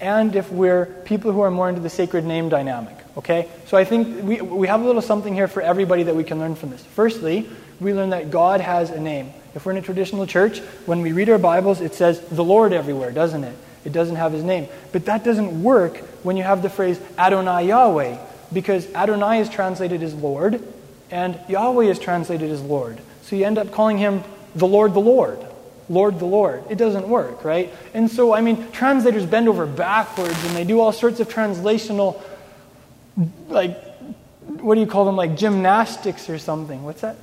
and 0.00 0.34
if 0.34 0.50
we're 0.50 0.86
people 0.86 1.32
who 1.32 1.40
are 1.40 1.50
more 1.50 1.68
into 1.68 1.80
the 1.80 1.90
sacred 1.90 2.24
name 2.24 2.48
dynamic. 2.48 2.96
Okay? 3.16 3.48
So 3.66 3.76
I 3.76 3.84
think 3.84 4.22
we, 4.22 4.40
we 4.40 4.66
have 4.66 4.80
a 4.80 4.84
little 4.84 5.02
something 5.02 5.34
here 5.34 5.48
for 5.48 5.62
everybody 5.62 6.04
that 6.04 6.16
we 6.16 6.24
can 6.24 6.38
learn 6.38 6.54
from 6.54 6.70
this. 6.70 6.82
Firstly, 6.82 7.48
we 7.80 7.92
learn 7.94 8.10
that 8.10 8.30
God 8.30 8.60
has 8.60 8.90
a 8.90 9.00
name. 9.00 9.32
If 9.54 9.66
we're 9.66 9.72
in 9.72 9.78
a 9.78 9.82
traditional 9.82 10.26
church, 10.26 10.60
when 10.86 11.02
we 11.02 11.12
read 11.12 11.28
our 11.28 11.38
Bibles, 11.38 11.80
it 11.80 11.94
says 11.94 12.20
the 12.20 12.44
Lord 12.44 12.72
everywhere, 12.72 13.10
doesn't 13.10 13.44
it? 13.44 13.56
It 13.84 13.92
doesn't 13.92 14.16
have 14.16 14.32
his 14.32 14.44
name. 14.44 14.68
But 14.92 15.06
that 15.06 15.24
doesn't 15.24 15.62
work 15.62 15.96
when 16.22 16.36
you 16.36 16.42
have 16.42 16.62
the 16.62 16.70
phrase 16.70 17.00
Adonai 17.18 17.68
Yahweh, 17.68 18.18
because 18.52 18.92
Adonai 18.94 19.40
is 19.40 19.48
translated 19.48 20.02
as 20.02 20.14
Lord, 20.14 20.62
and 21.10 21.38
Yahweh 21.48 21.86
is 21.86 21.98
translated 21.98 22.50
as 22.50 22.62
Lord. 22.62 23.00
So 23.22 23.36
you 23.36 23.44
end 23.44 23.58
up 23.58 23.72
calling 23.72 23.98
him 23.98 24.22
the 24.54 24.66
Lord, 24.66 24.94
the 24.94 25.00
Lord. 25.00 25.44
Lord 25.90 26.20
the 26.20 26.24
Lord. 26.24 26.62
It 26.70 26.78
doesn't 26.78 27.08
work, 27.08 27.44
right? 27.44 27.74
And 27.92 28.08
so, 28.08 28.32
I 28.32 28.40
mean, 28.40 28.70
translators 28.70 29.26
bend 29.26 29.48
over 29.48 29.66
backwards 29.66 30.42
and 30.44 30.56
they 30.56 30.64
do 30.64 30.80
all 30.80 30.92
sorts 30.92 31.18
of 31.18 31.28
translational, 31.28 32.22
like, 33.48 33.76
what 34.60 34.76
do 34.76 34.80
you 34.80 34.86
call 34.86 35.04
them? 35.04 35.16
Like 35.16 35.36
gymnastics 35.36 36.30
or 36.30 36.38
something. 36.38 36.84
What's 36.84 37.00
that? 37.00 37.16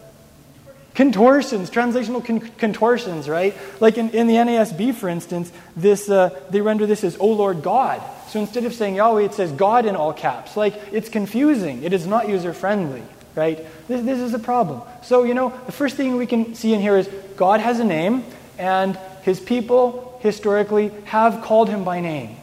Contortions, 0.96 1.70
translational 1.70 2.26
con- 2.26 2.40
contortions, 2.58 3.30
right? 3.30 3.56
Like 3.80 3.98
in, 3.98 4.10
in 4.10 4.28
the 4.28 4.34
NASB, 4.34 4.96
for 4.96 5.08
instance, 5.08 5.52
this, 5.78 6.10
uh, 6.10 6.38
they 6.50 6.60
render 6.60 6.86
this 6.86 7.06
as, 7.06 7.18
O 7.20 7.28
Lord 7.28 7.62
God. 7.62 8.02
So 8.30 8.42
instead 8.42 8.66
of 8.66 8.74
saying 8.74 8.96
Yahweh, 8.96 9.24
it 9.24 9.34
says 9.34 9.52
God 9.54 9.86
in 9.86 9.96
all 9.96 10.12
caps. 10.12 10.58
Like, 10.58 10.74
it's 10.92 11.08
confusing. 11.08 11.84
It 11.84 11.94
is 11.94 12.06
not 12.06 12.28
user 12.28 12.52
friendly, 12.52 13.04
right? 13.36 13.64
This, 13.88 14.04
this 14.04 14.20
is 14.20 14.34
a 14.34 14.40
problem. 14.40 14.82
So, 15.04 15.24
you 15.24 15.34
know, 15.34 15.58
the 15.68 15.72
first 15.72 15.96
thing 15.96 16.18
we 16.18 16.28
can 16.28 16.56
see 16.56 16.74
in 16.74 16.82
here 16.82 16.98
is 16.98 17.08
God 17.38 17.62
has 17.62 17.80
a 17.80 17.86
name, 17.86 18.26
and 18.58 18.98
his 19.24 19.40
people 19.40 20.20
historically 20.22 20.92
have 21.06 21.44
called 21.44 21.70
him 21.70 21.84
by 21.84 22.00
name. 22.00 22.38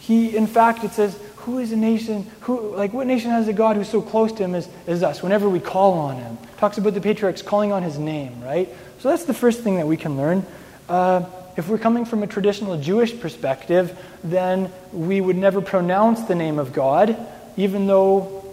He, 0.00 0.36
in 0.36 0.46
fact, 0.46 0.84
it 0.84 0.92
says, 0.92 1.18
who 1.36 1.58
is 1.58 1.72
a 1.72 1.76
nation, 1.76 2.30
who, 2.40 2.74
like 2.74 2.92
what 2.92 3.06
nation 3.06 3.30
has 3.30 3.48
a 3.48 3.52
God 3.52 3.76
who's 3.76 3.88
so 3.88 4.00
close 4.00 4.32
to 4.32 4.42
him 4.42 4.54
as, 4.54 4.68
as 4.86 5.02
us 5.02 5.22
whenever 5.22 5.48
we 5.48 5.60
call 5.60 5.92
on 5.92 6.16
him? 6.16 6.38
Talks 6.56 6.78
about 6.78 6.94
the 6.94 7.00
patriarchs 7.00 7.42
calling 7.42 7.72
on 7.72 7.82
his 7.82 7.98
name, 7.98 8.42
right? 8.42 8.68
So 9.00 9.10
that's 9.10 9.24
the 9.24 9.34
first 9.34 9.60
thing 9.60 9.76
that 9.76 9.86
we 9.86 9.96
can 9.96 10.16
learn. 10.16 10.44
Uh, 10.88 11.24
if 11.56 11.68
we're 11.68 11.78
coming 11.78 12.04
from 12.04 12.22
a 12.22 12.26
traditional 12.26 12.78
Jewish 12.78 13.18
perspective, 13.18 13.98
then 14.22 14.72
we 14.92 15.20
would 15.20 15.36
never 15.36 15.60
pronounce 15.60 16.22
the 16.22 16.34
name 16.34 16.58
of 16.58 16.72
God, 16.72 17.16
even 17.56 17.86
though 17.86 18.44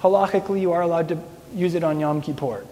halachically 0.00 0.60
you 0.60 0.72
are 0.72 0.82
allowed 0.82 1.08
to 1.08 1.18
use 1.54 1.74
it 1.74 1.84
on 1.84 2.00
Yom 2.00 2.22
Kippur. 2.22 2.64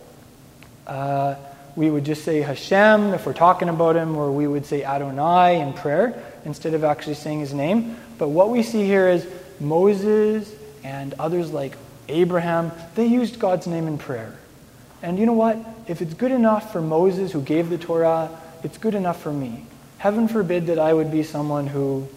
Uh, 0.87 1.35
we 1.77 1.91
would 1.91 2.05
just 2.05 2.25
say 2.25 2.41
Hashem 2.41 3.15
if 3.15 3.27
we're 3.27 3.33
talking 3.33 3.69
about 3.69 3.97
him, 3.97 4.17
or 4.17 4.33
we 4.33 4.47
would 4.47 4.67
say 4.67 4.85
Adonai 4.85 5.61
in 5.61 5.73
prayer 5.73 6.23
instead 6.45 6.75
of 6.75 6.85
actually 6.85 7.15
saying 7.15 7.41
his 7.41 7.55
name. 7.55 7.97
But 8.19 8.29
what 8.29 8.51
we 8.51 8.63
see 8.63 8.85
here 8.85 9.09
is 9.09 9.27
Moses 9.61 10.53
and 10.83 11.15
others 11.15 11.53
like 11.53 11.75
Abraham, 12.09 12.73
they 12.95 13.07
used 13.07 13.39
God's 13.39 13.67
name 13.67 13.87
in 13.87 13.99
prayer. 13.99 14.35
And 15.03 15.19
you 15.19 15.27
know 15.27 15.35
what? 15.35 15.59
If 15.87 16.03
it's 16.03 16.15
good 16.15 16.33
enough 16.33 16.73
for 16.73 16.81
Moses 16.81 17.33
who 17.33 17.43
gave 17.43 17.71
the 17.71 17.79
Torah, 17.79 18.31
it's 18.65 18.79
good 18.79 18.95
enough 18.95 19.21
for 19.23 19.33
me. 19.33 19.65
Heaven 19.99 20.29
forbid 20.29 20.67
that 20.67 20.79
I 20.79 20.93
would 20.93 21.11
be 21.11 21.23
someone 21.23 21.67
who, 21.67 22.09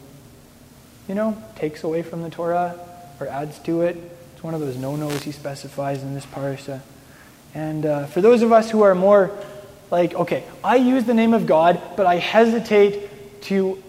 you 1.07 1.15
know, 1.15 1.41
takes 1.55 1.83
away 1.83 2.01
from 2.01 2.23
the 2.23 2.29
Torah 2.29 2.75
or 3.19 3.27
adds 3.27 3.59
to 3.59 3.81
it. 3.81 3.97
It's 4.33 4.43
one 4.43 4.53
of 4.53 4.61
those 4.61 4.77
no 4.77 4.95
nos 4.95 5.23
he 5.23 5.31
specifies 5.31 6.01
in 6.01 6.13
this 6.13 6.25
parsha. 6.25 6.81
And 7.53 7.85
uh, 7.85 8.05
for 8.07 8.21
those 8.21 8.41
of 8.41 8.51
us 8.51 8.69
who 8.69 8.81
are 8.83 8.95
more 8.95 9.31
like, 9.89 10.13
okay, 10.13 10.43
I 10.63 10.77
use 10.77 11.03
the 11.03 11.13
name 11.13 11.33
of 11.33 11.45
God, 11.45 11.81
but 11.97 12.05
I 12.05 12.15
hesitate 12.15 13.41
to 13.43 13.81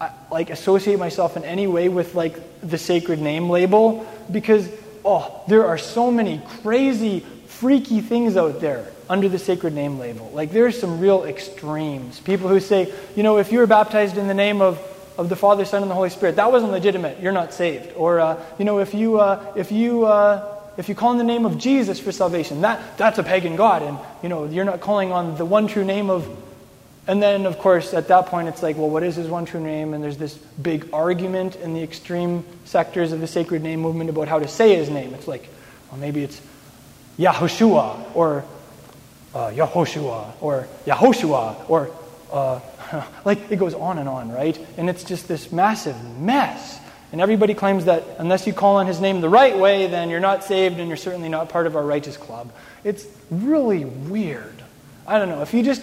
uh, 0.00 0.08
like 0.30 0.50
associate 0.50 0.98
myself 0.98 1.36
in 1.36 1.44
any 1.44 1.66
way 1.66 1.88
with 1.88 2.14
like 2.14 2.36
the 2.62 2.78
sacred 2.78 3.20
name 3.20 3.50
label 3.50 4.06
because 4.30 4.68
oh, 5.04 5.42
there 5.48 5.66
are 5.66 5.78
so 5.78 6.10
many 6.10 6.40
crazy 6.62 7.20
freaky 7.46 8.00
things 8.00 8.36
out 8.36 8.60
there 8.60 8.90
under 9.08 9.28
the 9.28 9.38
sacred 9.38 9.74
name 9.74 9.98
label. 9.98 10.30
Like 10.32 10.52
there's 10.52 10.80
some 10.80 11.00
real 11.00 11.24
extremes. 11.24 12.20
People 12.20 12.48
who 12.48 12.60
say, 12.60 12.92
you 13.16 13.22
know, 13.22 13.38
if 13.38 13.52
you 13.52 13.58
were 13.58 13.66
baptized 13.66 14.16
in 14.16 14.28
the 14.28 14.34
name 14.34 14.62
of, 14.62 14.80
of 15.18 15.28
the 15.28 15.36
Father, 15.36 15.64
Son, 15.66 15.82
and 15.82 15.90
the 15.90 15.94
Holy 15.94 16.10
Spirit, 16.10 16.36
that 16.36 16.50
wasn't 16.50 16.72
legitimate. 16.72 17.20
You're 17.20 17.32
not 17.32 17.52
saved. 17.52 17.92
Or, 17.96 18.20
uh, 18.20 18.42
you 18.58 18.64
know, 18.64 18.78
if 18.78 18.94
you, 18.94 19.20
uh, 19.20 19.52
if 19.56 19.72
you, 19.72 20.06
uh, 20.06 20.49
if 20.76 20.88
you 20.88 20.94
call 20.94 21.12
in 21.12 21.18
the 21.18 21.24
name 21.24 21.44
of 21.46 21.58
Jesus 21.58 21.98
for 22.00 22.12
salvation, 22.12 22.60
that, 22.62 22.96
that's 22.96 23.18
a 23.18 23.22
pagan 23.22 23.56
god, 23.56 23.82
and 23.82 23.98
you 24.22 24.28
know 24.28 24.44
you're 24.44 24.64
not 24.64 24.80
calling 24.80 25.12
on 25.12 25.36
the 25.36 25.44
one 25.44 25.66
true 25.66 25.84
name 25.84 26.10
of. 26.10 26.28
And 27.06 27.20
then, 27.20 27.46
of 27.46 27.58
course, 27.58 27.92
at 27.92 28.08
that 28.08 28.26
point, 28.26 28.46
it's 28.46 28.62
like, 28.62 28.76
well, 28.76 28.90
what 28.90 29.02
is 29.02 29.16
his 29.16 29.26
one 29.26 29.44
true 29.44 29.60
name? 29.60 29.94
And 29.94 30.04
there's 30.04 30.18
this 30.18 30.34
big 30.34 30.88
argument 30.92 31.56
in 31.56 31.74
the 31.74 31.82
extreme 31.82 32.44
sectors 32.66 33.10
of 33.10 33.20
the 33.20 33.26
sacred 33.26 33.62
name 33.62 33.80
movement 33.80 34.10
about 34.10 34.28
how 34.28 34.38
to 34.38 34.46
say 34.46 34.76
his 34.76 34.90
name. 34.90 35.14
It's 35.14 35.26
like, 35.26 35.48
well, 35.90 35.98
maybe 35.98 36.22
it's 36.22 36.40
Yahushua 37.18 38.14
or 38.14 38.44
uh, 39.34 39.48
Yahoshua 39.48 40.34
or 40.40 40.68
Yahoshua 40.86 41.68
or 41.68 41.90
uh, 42.32 42.60
like 43.24 43.50
it 43.50 43.56
goes 43.56 43.74
on 43.74 43.98
and 43.98 44.08
on, 44.08 44.30
right? 44.30 44.58
And 44.76 44.88
it's 44.88 45.04
just 45.04 45.28
this 45.28 45.52
massive 45.52 45.96
mess. 46.18 46.79
And 47.12 47.20
everybody 47.20 47.54
claims 47.54 47.86
that 47.86 48.04
unless 48.18 48.46
you 48.46 48.52
call 48.52 48.76
on 48.76 48.86
his 48.86 49.00
name 49.00 49.20
the 49.20 49.28
right 49.28 49.56
way, 49.56 49.88
then 49.88 50.10
you're 50.10 50.20
not 50.20 50.44
saved 50.44 50.78
and 50.78 50.88
you're 50.88 50.96
certainly 50.96 51.28
not 51.28 51.48
part 51.48 51.66
of 51.66 51.74
our 51.74 51.84
righteous 51.84 52.16
club. 52.16 52.52
It's 52.84 53.06
really 53.30 53.84
weird. 53.84 54.62
I 55.06 55.18
don't 55.18 55.28
know. 55.28 55.42
If 55.42 55.52
you 55.52 55.62
just, 55.64 55.82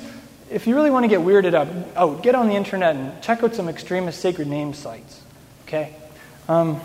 if 0.50 0.68
you 0.68 0.76
really 0.76 0.90
want 0.90 1.04
to 1.04 1.10
get 1.10 1.20
weirded 1.20 1.54
out, 1.54 1.68
out 1.98 2.24
get 2.24 2.34
on 2.34 2.48
the 2.48 2.56
internet 2.56 2.96
and 2.96 3.22
check 3.22 3.44
out 3.44 3.56
some 3.56 3.68
extremist 3.68 4.22
sacred 4.22 4.48
name 4.48 4.74
sites. 4.74 5.22
Okay? 5.68 5.94
Um, 6.48 6.80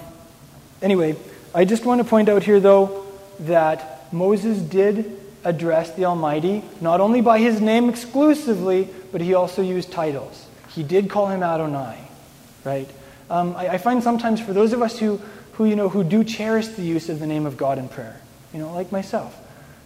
anyway, 0.81 1.15
I 1.55 1.65
just 1.65 1.85
want 1.85 2.01
to 2.01 2.05
point 2.05 2.29
out 2.29 2.43
here, 2.43 2.59
though, 2.59 3.07
that 3.41 4.13
Moses 4.13 4.59
did 4.59 5.19
address 5.45 5.93
the 5.93 6.05
Almighty 6.05 6.63
not 6.81 7.01
only 7.01 7.21
by 7.21 7.39
his 7.39 7.61
name 7.61 7.89
exclusively, 7.89 8.89
but 9.13 9.21
he 9.21 9.35
also 9.35 9.63
used 9.63 9.93
titles. 9.93 10.47
He 10.71 10.83
did 10.83 11.11
call 11.11 11.29
him 11.29 11.43
Adonai, 11.43 11.99
right? 12.65 12.89
Um, 13.33 13.57
I, 13.57 13.69
I, 13.71 13.79
find 13.79 14.03
sometimes 14.03 14.43
for 14.43 14.53
those 14.53 14.75
of 14.75 14.83
us 14.83 14.99
who, 14.99 15.19
who, 15.55 15.65
you 15.65 15.75
know, 15.75 15.89
who 15.89 16.05
do 16.05 16.23
cherish 16.23 16.69
the 16.69 16.83
use 16.83 17.09
of 17.09 17.19
the 17.19 17.27
name 17.27 17.47
of 17.47 17.57
God 17.57 17.79
in 17.79 17.89
prayer, 17.89 18.21
you 18.53 18.59
know, 18.59 18.71
like 18.75 18.93
myself, 18.93 19.35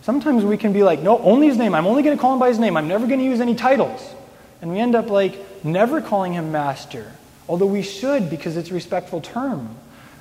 sometimes 0.02 0.44
we 0.44 0.56
can 0.56 0.72
be 0.72 0.82
like, 0.82 0.98
no, 0.98 1.20
only 1.20 1.46
his 1.46 1.56
name. 1.56 1.72
I'm 1.72 1.86
only 1.86 2.02
going 2.02 2.16
to 2.16 2.20
call 2.20 2.32
him 2.32 2.40
by 2.40 2.48
his 2.48 2.58
name. 2.58 2.76
I'm 2.76 2.88
never 2.88 3.06
going 3.06 3.20
to 3.20 3.24
use 3.24 3.40
any 3.40 3.54
titles. 3.54 4.04
And 4.60 4.72
we 4.72 4.80
end 4.80 4.96
up 4.96 5.10
like 5.10 5.64
never 5.64 6.00
calling 6.00 6.32
him 6.32 6.50
master, 6.50 7.12
although 7.48 7.66
we 7.66 7.82
should 7.82 8.30
because 8.30 8.56
it's 8.56 8.72
a 8.72 8.74
respectful 8.74 9.20
term. 9.20 9.76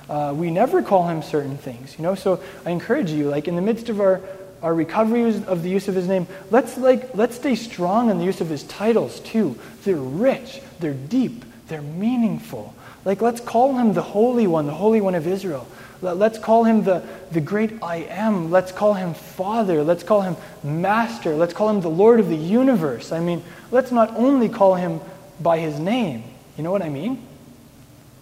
Uh, 0.08 0.32
we 0.36 0.52
never 0.52 0.80
call 0.80 1.08
him 1.08 1.20
certain 1.20 1.58
things, 1.58 1.98
you 1.98 2.04
know. 2.04 2.14
So 2.14 2.40
I 2.64 2.70
encourage 2.70 3.10
you, 3.10 3.28
like 3.28 3.48
in 3.48 3.56
the 3.56 3.62
midst 3.62 3.88
of 3.88 4.00
our 4.00 4.20
our 4.62 4.72
recovery 4.72 5.22
of 5.22 5.64
the 5.64 5.68
use 5.68 5.88
of 5.88 5.96
his 5.96 6.06
name, 6.06 6.28
let's 6.52 6.78
like 6.78 7.16
let's 7.16 7.34
stay 7.34 7.56
strong 7.56 8.08
in 8.08 8.18
the 8.18 8.24
use 8.24 8.40
of 8.40 8.48
his 8.48 8.62
titles 8.62 9.18
too. 9.18 9.58
They're 9.82 9.96
rich, 9.96 10.60
they're 10.78 10.94
deep, 10.94 11.44
they're 11.68 11.82
meaningful. 11.82 12.74
Like, 13.04 13.22
let's 13.22 13.40
call 13.40 13.76
him 13.76 13.92
the 13.92 14.02
Holy 14.02 14.46
One, 14.46 14.66
the 14.66 14.74
Holy 14.74 15.00
One 15.00 15.14
of 15.14 15.26
Israel. 15.26 15.66
Let's 16.02 16.38
call 16.38 16.64
him 16.64 16.84
the, 16.84 17.02
the 17.32 17.40
great 17.40 17.82
I 17.82 17.96
am. 18.08 18.50
Let's 18.50 18.70
call 18.70 18.94
him 18.94 19.14
Father. 19.14 19.82
Let's 19.82 20.02
call 20.02 20.20
him 20.22 20.36
Master. 20.62 21.34
Let's 21.34 21.54
call 21.54 21.70
him 21.70 21.80
the 21.80 21.88
Lord 21.88 22.20
of 22.20 22.28
the 22.28 22.36
universe. 22.36 23.12
I 23.12 23.20
mean, 23.20 23.42
let's 23.70 23.90
not 23.92 24.14
only 24.14 24.48
call 24.48 24.74
him 24.74 25.00
by 25.40 25.58
his 25.58 25.78
name. 25.78 26.24
You 26.56 26.64
know 26.64 26.70
what 26.70 26.82
I 26.82 26.90
mean? 26.90 27.22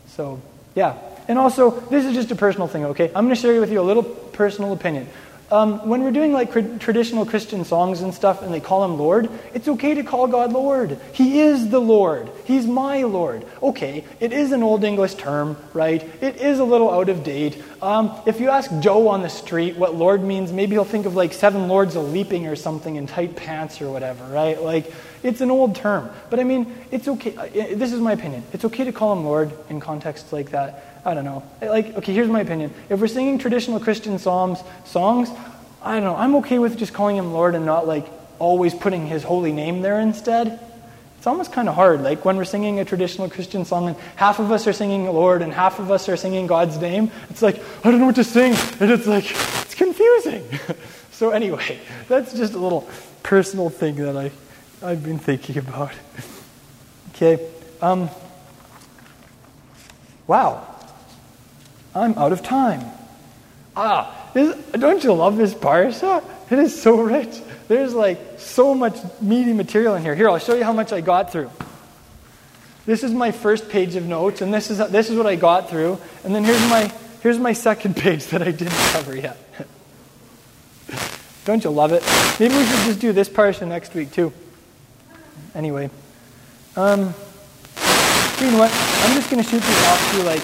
So, 0.09 0.41
yeah. 0.75 0.99
And 1.27 1.39
also, 1.39 1.71
this 1.71 2.05
is 2.05 2.15
just 2.15 2.31
a 2.31 2.37
personal 2.37 2.69
thing, 2.69 2.85
okay? 2.87 3.07
I'm 3.09 3.25
going 3.25 3.35
to 3.35 3.41
share 3.41 3.59
with 3.61 3.73
you 3.73 3.81
a 3.81 3.83
little 3.83 4.03
personal 4.03 4.73
opinion. 4.73 5.09
Um, 5.51 5.87
when 5.89 6.03
we're 6.03 6.11
doing 6.11 6.33
like 6.33 6.53
cr- 6.53 6.79
traditional 6.79 7.27
Christian 7.27 7.65
songs 7.65 8.01
and 8.01 8.15
stuff 8.15 8.43
and 8.43 8.53
they 8.53 8.61
call 8.61 8.85
him 8.85 8.99
Lord, 8.99 9.29
it's 9.53 9.69
okay 9.69 9.95
to 9.95 10.03
call 10.03 10.27
God 10.27 10.53
Lord. 10.53 10.99
He 11.13 11.41
is 11.41 11.69
the 11.69 11.81
Lord. 11.81 12.31
He's 12.45 12.67
my 12.67 13.03
Lord. 13.03 13.45
Okay, 13.63 14.05
it 14.21 14.33
is 14.33 14.53
an 14.53 14.63
old 14.63 14.85
English 14.85 15.15
term, 15.15 15.57
right? 15.73 16.03
It 16.23 16.37
is 16.37 16.59
a 16.59 16.65
little 16.65 16.91
out 16.91 17.09
of 17.09 17.23
date. 17.23 17.63
Um, 17.83 18.15
if 18.27 18.41
you 18.41 18.49
ask 18.49 18.71
Joe 18.81 19.09
on 19.09 19.23
the 19.23 19.29
street 19.29 19.77
what 19.77 19.95
Lord 19.95 20.23
means, 20.23 20.53
maybe 20.53 20.73
he'll 20.73 20.85
think 20.85 21.07
of 21.07 21.15
like 21.15 21.33
seven 21.33 21.69
lords 21.69 21.95
a 21.95 22.01
leaping 22.01 22.47
or 22.47 22.57
something 22.57 22.97
in 22.97 23.07
tight 23.07 23.37
pants 23.37 23.83
or 23.83 23.91
whatever, 23.91 24.25
right? 24.25 24.61
Like, 24.61 24.93
it's 25.25 25.41
an 25.41 25.51
old 25.51 25.75
term. 25.75 26.11
But 26.31 26.39
I 26.39 26.45
mean, 26.45 26.73
it's 26.93 27.09
okay. 27.09 27.75
This 27.75 27.93
is 27.93 28.01
my 28.01 28.13
opinion. 28.13 28.45
It's 28.53 28.65
okay 28.67 28.85
to 28.85 28.93
call 28.93 29.13
him 29.15 29.25
Lord 29.25 29.51
in 29.71 29.81
contexts 29.81 30.33
like 30.33 30.51
that. 30.51 31.01
I 31.05 31.15
don't 31.15 31.25
know. 31.25 31.43
Like, 31.61 31.97
okay, 31.97 32.13
here's 32.13 32.29
my 32.29 32.41
opinion. 32.41 32.73
If 32.89 33.01
we're 33.01 33.09
singing 33.09 33.39
traditional 33.39 33.81
Christian 33.81 34.19
psalms, 34.19 34.61
songs, 34.85 35.31
I 35.83 35.95
don't 35.95 36.05
know. 36.05 36.17
I'm 36.17 36.37
okay 36.37 36.59
with 36.59 36.79
just 36.79 36.93
calling 36.93 37.17
him 37.17 37.33
Lord 37.33 37.55
and 37.55 37.67
not 37.67 37.87
like 37.87 38.07
always 38.39 38.75
putting 38.75 39.07
his 39.07 39.23
holy 39.23 39.53
name 39.53 39.81
there 39.83 39.99
instead. 39.99 40.61
It's 41.19 41.27
almost 41.27 41.53
kind 41.53 41.71
of 41.71 41.75
hard. 41.75 42.03
Like 42.03 42.27
when 42.27 42.37
we're 42.37 42.45
singing 42.45 42.81
a 42.81 42.85
traditional 42.85 43.31
Christian 43.31 43.65
song 43.65 43.89
and 43.89 43.97
half 44.17 44.41
of 44.41 44.53
us 44.53 44.67
are 44.67 44.75
singing 44.75 45.07
Lord 45.07 45.41
and 45.41 45.55
half 45.55 45.79
of 45.79 45.91
us 45.91 46.07
are 46.11 46.19
singing 46.19 46.47
God's 46.47 46.77
name, 46.77 47.11
it's 47.31 47.41
like, 47.41 47.63
I 47.83 47.91
don't 47.91 48.01
know 48.01 48.07
what 48.07 48.17
to 48.17 48.25
sing. 48.25 48.55
And 48.79 48.91
it's 48.91 49.07
like, 49.07 49.25
it's 49.31 49.75
confusing. 49.75 50.45
so, 51.13 51.31
anyway, 51.31 51.79
that's 52.09 52.35
just 52.35 52.53
a 52.53 52.59
little 52.59 52.87
personal 53.23 53.71
thing 53.71 53.97
that 53.97 54.19
I, 54.19 54.31
I've 54.85 55.03
been 55.03 55.19
thinking 55.19 55.57
about. 55.57 55.93
Okay. 57.11 57.41
Um, 57.81 58.11
wow. 60.27 60.67
I'm 61.95 62.13
out 62.19 62.33
of 62.33 62.43
time. 62.43 62.85
Ah, 63.75 64.31
this, 64.35 64.55
don't 64.73 65.03
you 65.03 65.15
love 65.15 65.39
this 65.39 65.55
parsha? 65.55 66.23
It 66.51 66.59
is 66.59 66.81
so 66.81 67.01
rich. 67.01 67.41
There's 67.67 67.95
like 67.95 68.19
so 68.37 68.75
much 68.75 68.99
meaty 69.23 69.55
material 69.55 69.95
in 69.95 70.03
here. 70.03 70.15
Here, 70.15 70.29
I'll 70.29 70.39
show 70.39 70.55
you 70.55 70.65
how 70.65 70.75
much 70.75 70.93
I 70.93 71.01
got 71.01 71.33
through. 71.33 71.51
This 72.85 73.03
is 73.03 73.13
my 73.13 73.33
first 73.33 73.71
page 73.71 73.97
of 73.97 74.05
notes, 74.05 74.43
and 74.43 74.53
this 74.53 74.71
is, 74.71 74.77
this 74.91 75.09
is 75.09 75.17
what 75.17 75.27
I 75.27 75.37
got 75.37 75.71
through. 75.71 75.99
And 76.25 76.35
then 76.35 76.45
here's 76.45 76.61
my, 76.69 76.93
here's 77.23 77.39
my 77.39 77.55
second 77.55 77.97
page 78.05 78.27
that 78.27 78.43
I 78.43 78.51
didn't 78.51 78.77
cover 78.93 79.17
yet. 79.17 79.39
Don't 81.47 81.65
you 81.65 81.71
love 81.71 81.93
it? 81.93 82.03
Maybe 82.39 82.55
we 82.55 82.67
should 82.67 82.85
just 82.85 83.01
do 83.01 83.15
this 83.15 83.31
parsha 83.31 83.67
next 83.67 83.95
week, 83.95 84.13
too. 84.13 84.31
Anyway. 85.55 85.91
Um, 86.77 87.15
you 88.41 88.51
know 88.51 88.59
what? 88.59 88.71
I'm 89.05 89.15
just 89.15 89.31
going 89.31 89.43
to 89.43 89.49
shoot 89.49 89.63
this 89.63 89.87
off 89.87 90.13
to 90.13 90.23
like 90.25 90.43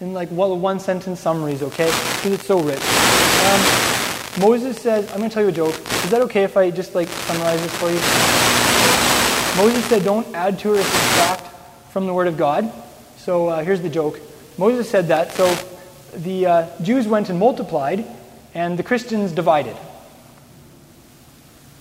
in 0.00 0.12
like 0.12 0.28
one 0.30 0.80
sentence 0.80 1.20
summaries, 1.20 1.62
okay? 1.62 1.86
Because 1.86 2.32
it's 2.32 2.46
so 2.46 2.58
rich. 2.60 2.80
Um, 2.80 4.40
Moses 4.40 4.80
says, 4.80 5.10
I'm 5.12 5.18
going 5.18 5.30
to 5.30 5.34
tell 5.34 5.42
you 5.42 5.50
a 5.50 5.52
joke. 5.52 5.74
Is 5.74 6.10
that 6.10 6.22
okay 6.22 6.42
if 6.42 6.56
I 6.56 6.70
just 6.70 6.94
like 6.94 7.08
summarize 7.08 7.60
this 7.62 7.74
for 7.76 7.88
you? 7.90 8.00
Moses 9.62 9.84
said, 9.86 10.04
don't 10.04 10.26
add 10.34 10.58
to 10.60 10.72
or 10.72 10.82
subtract 10.82 11.46
from 11.92 12.06
the 12.06 12.14
Word 12.14 12.26
of 12.26 12.36
God. 12.36 12.72
So 13.16 13.48
uh, 13.48 13.62
here's 13.62 13.82
the 13.82 13.90
joke. 13.90 14.18
Moses 14.58 14.88
said 14.88 15.08
that, 15.08 15.32
so 15.32 15.54
the 16.14 16.46
uh, 16.46 16.82
Jews 16.82 17.06
went 17.06 17.28
and 17.30 17.38
multiplied, 17.38 18.04
and 18.54 18.78
the 18.78 18.82
Christians 18.82 19.32
divided. 19.32 19.76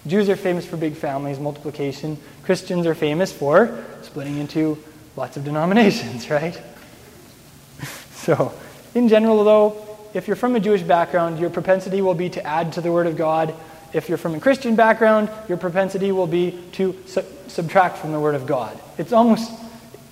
Jews 0.06 0.30
are 0.30 0.36
famous 0.36 0.66
for 0.66 0.78
big 0.78 0.96
families, 0.96 1.40
multiplication. 1.40 2.18
Christians 2.44 2.86
are 2.86 2.96
famous 2.96 3.32
for 3.32 3.84
splitting 4.02 4.38
into 4.38 4.78
lots 5.16 5.38
of 5.38 5.44
denominations, 5.44 6.30
right? 6.30 6.60
So, 8.14 8.54
in 8.94 9.08
general, 9.08 9.44
though, 9.44 9.92
if 10.14 10.28
you're 10.28 10.36
from 10.36 10.56
a 10.56 10.60
Jewish 10.60 10.82
background, 10.82 11.40
your 11.40 11.50
propensity 11.50 12.02
will 12.02 12.14
be 12.14 12.30
to 12.32 12.46
add 12.46 12.74
to 12.74 12.82
the 12.82 12.92
Word 12.92 13.08
of 13.08 13.16
God. 13.16 13.54
If 13.94 14.10
you're 14.10 14.18
from 14.18 14.36
a 14.36 14.40
Christian 14.40 14.76
background, 14.76 15.30
your 15.48 15.58
propensity 15.58 16.12
will 16.12 16.28
be 16.28 16.60
to 16.74 16.98
su- 17.06 17.26
subtract 17.48 17.98
from 17.98 18.12
the 18.12 18.20
Word 18.20 18.36
of 18.36 18.46
God. 18.46 18.78
It's 18.98 19.14
almost, 19.14 19.52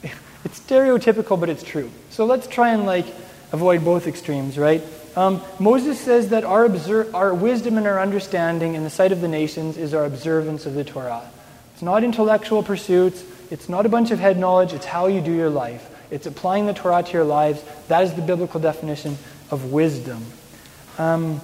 it's 0.43 0.59
stereotypical, 0.59 1.39
but 1.39 1.49
it's 1.49 1.63
true. 1.63 1.91
So 2.09 2.25
let's 2.25 2.47
try 2.47 2.69
and 2.69 2.85
like 2.85 3.05
avoid 3.51 3.83
both 3.83 4.07
extremes, 4.07 4.57
right? 4.57 4.81
Um, 5.15 5.41
Moses 5.59 5.99
says 5.99 6.29
that 6.29 6.43
our, 6.43 6.65
obser- 6.65 7.13
our 7.13 7.33
wisdom 7.33 7.77
and 7.77 7.87
our 7.87 7.99
understanding 7.99 8.75
in 8.75 8.83
the 8.83 8.89
sight 8.89 9.11
of 9.11 9.21
the 9.21 9.27
nations 9.27 9.75
is 9.77 9.93
our 9.93 10.05
observance 10.05 10.65
of 10.65 10.75
the 10.75 10.83
Torah. 10.83 11.29
It's 11.79 11.83
not 11.85 12.03
intellectual 12.03 12.61
pursuits. 12.61 13.23
It's 13.49 13.69
not 13.69 13.85
a 13.85 13.89
bunch 13.89 14.11
of 14.11 14.19
head 14.19 14.37
knowledge. 14.37 14.73
It's 14.73 14.85
how 14.85 15.07
you 15.07 15.21
do 15.21 15.31
your 15.31 15.49
life. 15.49 15.89
It's 16.11 16.27
applying 16.27 16.65
the 16.65 16.73
Torah 16.73 17.03
to 17.03 17.13
your 17.13 17.23
lives. 17.23 17.63
That 17.87 18.03
is 18.03 18.13
the 18.15 18.21
biblical 18.21 18.59
definition 18.59 19.17
of 19.49 19.71
wisdom. 19.71 20.25
Um, 20.97 21.39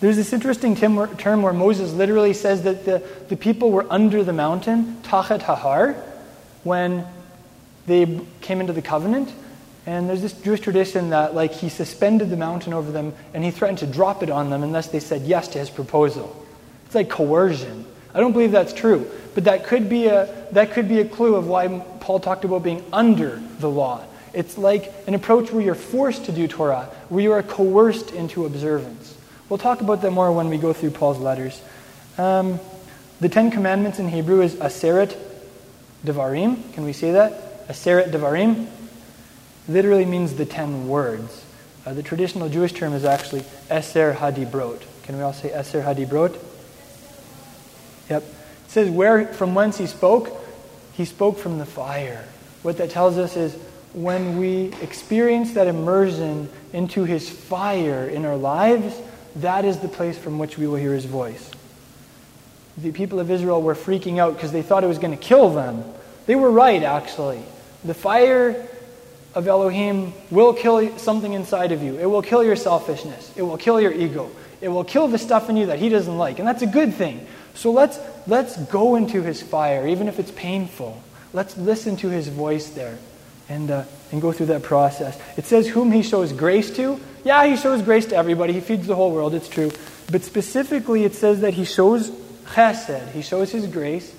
there's 0.00 0.16
this 0.16 0.32
interesting 0.32 0.74
term 0.74 1.42
where 1.42 1.52
Moses 1.52 1.92
literally 1.92 2.32
says 2.32 2.62
that 2.62 2.86
the, 2.86 3.06
the 3.28 3.36
people 3.36 3.70
were 3.70 3.84
under 3.90 4.24
the 4.24 4.32
mountain, 4.32 4.96
Tachat 5.02 5.42
Hahar, 5.42 5.94
when 6.64 7.06
they 7.84 8.18
came 8.40 8.62
into 8.62 8.72
the 8.72 8.80
covenant. 8.80 9.30
And 9.84 10.08
there's 10.08 10.22
this 10.22 10.32
Jewish 10.32 10.60
tradition 10.60 11.10
that 11.10 11.34
like 11.34 11.52
he 11.52 11.68
suspended 11.68 12.30
the 12.30 12.38
mountain 12.38 12.72
over 12.72 12.90
them 12.92 13.12
and 13.34 13.44
he 13.44 13.50
threatened 13.50 13.80
to 13.80 13.86
drop 13.86 14.22
it 14.22 14.30
on 14.30 14.48
them 14.48 14.62
unless 14.62 14.88
they 14.88 15.00
said 15.00 15.20
yes 15.20 15.48
to 15.48 15.58
his 15.58 15.68
proposal. 15.68 16.46
It's 16.86 16.94
like 16.94 17.10
coercion. 17.10 17.91
I 18.14 18.20
don't 18.20 18.32
believe 18.32 18.52
that's 18.52 18.72
true, 18.72 19.10
but 19.34 19.44
that 19.44 19.64
could 19.64 19.88
be 19.88 20.06
a 20.06 20.46
that 20.52 20.72
could 20.72 20.88
be 20.88 21.00
a 21.00 21.04
clue 21.04 21.34
of 21.34 21.46
why 21.46 21.68
Paul 22.00 22.20
talked 22.20 22.44
about 22.44 22.62
being 22.62 22.84
under 22.92 23.40
the 23.58 23.70
law. 23.70 24.04
It's 24.34 24.58
like 24.58 24.92
an 25.06 25.14
approach 25.14 25.50
where 25.50 25.62
you're 25.62 25.74
forced 25.74 26.26
to 26.26 26.32
do 26.32 26.48
Torah, 26.48 26.88
where 27.08 27.22
you 27.22 27.32
are 27.32 27.42
coerced 27.42 28.12
into 28.12 28.44
observance. 28.46 29.16
We'll 29.48 29.58
talk 29.58 29.80
about 29.80 30.02
that 30.02 30.10
more 30.10 30.32
when 30.32 30.48
we 30.48 30.56
go 30.56 30.72
through 30.72 30.90
Paul's 30.90 31.18
letters. 31.18 31.60
Um, 32.18 32.58
the 33.20 33.28
Ten 33.28 33.50
Commandments 33.50 33.98
in 33.98 34.08
Hebrew 34.08 34.40
is 34.40 34.54
Aseret 34.56 35.16
Devarim. 36.04 36.72
Can 36.74 36.84
we 36.84 36.92
say 36.92 37.12
that? 37.12 37.68
Aseret 37.68 38.10
Devarim 38.10 38.68
literally 39.68 40.04
means 40.04 40.34
the 40.34 40.46
ten 40.46 40.88
words. 40.88 41.44
Uh, 41.84 41.94
the 41.94 42.02
traditional 42.02 42.48
Jewish 42.48 42.72
term 42.72 42.92
is 42.92 43.04
actually 43.04 43.42
Eser 43.68 44.14
Hadibrot. 44.14 44.82
Can 45.02 45.16
we 45.16 45.22
all 45.22 45.32
say 45.32 45.50
Eser 45.50 45.84
Hadibrot? 45.84 46.38
Yep. 48.12 48.22
It 48.22 48.70
says 48.70 48.90
where 48.90 49.26
from 49.28 49.54
whence 49.54 49.78
he 49.78 49.86
spoke, 49.86 50.28
he 50.92 51.06
spoke 51.06 51.38
from 51.38 51.56
the 51.56 51.64
fire. 51.64 52.22
What 52.60 52.76
that 52.76 52.90
tells 52.90 53.16
us 53.16 53.38
is 53.38 53.54
when 53.94 54.36
we 54.36 54.70
experience 54.82 55.54
that 55.54 55.66
immersion 55.66 56.50
into 56.74 57.04
his 57.04 57.30
fire 57.30 58.06
in 58.06 58.26
our 58.26 58.36
lives, 58.36 58.94
that 59.36 59.64
is 59.64 59.78
the 59.78 59.88
place 59.88 60.18
from 60.18 60.38
which 60.38 60.58
we 60.58 60.66
will 60.66 60.76
hear 60.76 60.92
his 60.92 61.06
voice. 61.06 61.50
The 62.76 62.92
people 62.92 63.18
of 63.18 63.30
Israel 63.30 63.62
were 63.62 63.74
freaking 63.74 64.18
out 64.18 64.34
because 64.34 64.52
they 64.52 64.62
thought 64.62 64.84
it 64.84 64.88
was 64.88 64.98
going 64.98 65.16
to 65.16 65.22
kill 65.22 65.48
them. 65.48 65.84
They 66.26 66.34
were 66.34 66.50
right, 66.50 66.82
actually. 66.82 67.42
The 67.84 67.94
fire 67.94 68.68
of 69.34 69.48
Elohim 69.48 70.12
will 70.30 70.52
kill 70.52 70.98
something 70.98 71.32
inside 71.32 71.72
of 71.72 71.82
you. 71.82 71.98
It 71.98 72.04
will 72.04 72.20
kill 72.20 72.44
your 72.44 72.56
selfishness. 72.56 73.32
It 73.36 73.42
will 73.42 73.56
kill 73.56 73.80
your 73.80 73.92
ego. 73.92 74.30
It 74.60 74.68
will 74.68 74.84
kill 74.84 75.08
the 75.08 75.18
stuff 75.18 75.48
in 75.48 75.56
you 75.56 75.66
that 75.66 75.78
he 75.78 75.88
doesn't 75.88 76.18
like. 76.18 76.38
And 76.38 76.46
that's 76.46 76.62
a 76.62 76.66
good 76.66 76.92
thing. 76.92 77.26
So 77.54 77.70
let's, 77.70 77.98
let's 78.26 78.56
go 78.56 78.96
into 78.96 79.22
his 79.22 79.42
fire, 79.42 79.86
even 79.86 80.08
if 80.08 80.18
it's 80.18 80.30
painful. 80.30 81.02
Let's 81.32 81.56
listen 81.56 81.96
to 81.98 82.08
his 82.08 82.28
voice 82.28 82.70
there 82.70 82.98
and, 83.48 83.70
uh, 83.70 83.84
and 84.10 84.20
go 84.20 84.32
through 84.32 84.46
that 84.46 84.62
process. 84.62 85.18
It 85.36 85.44
says, 85.44 85.68
whom 85.68 85.92
he 85.92 86.02
shows 86.02 86.32
grace 86.32 86.70
to. 86.76 87.00
Yeah, 87.24 87.46
he 87.46 87.56
shows 87.56 87.82
grace 87.82 88.06
to 88.06 88.16
everybody. 88.16 88.52
He 88.52 88.60
feeds 88.60 88.86
the 88.86 88.96
whole 88.96 89.12
world. 89.12 89.34
It's 89.34 89.48
true. 89.48 89.70
But 90.10 90.22
specifically, 90.22 91.04
it 91.04 91.14
says 91.14 91.40
that 91.40 91.54
he 91.54 91.64
shows 91.64 92.10
chesed. 92.46 93.10
He 93.12 93.22
shows 93.22 93.50
his 93.52 93.66
grace 93.66 94.14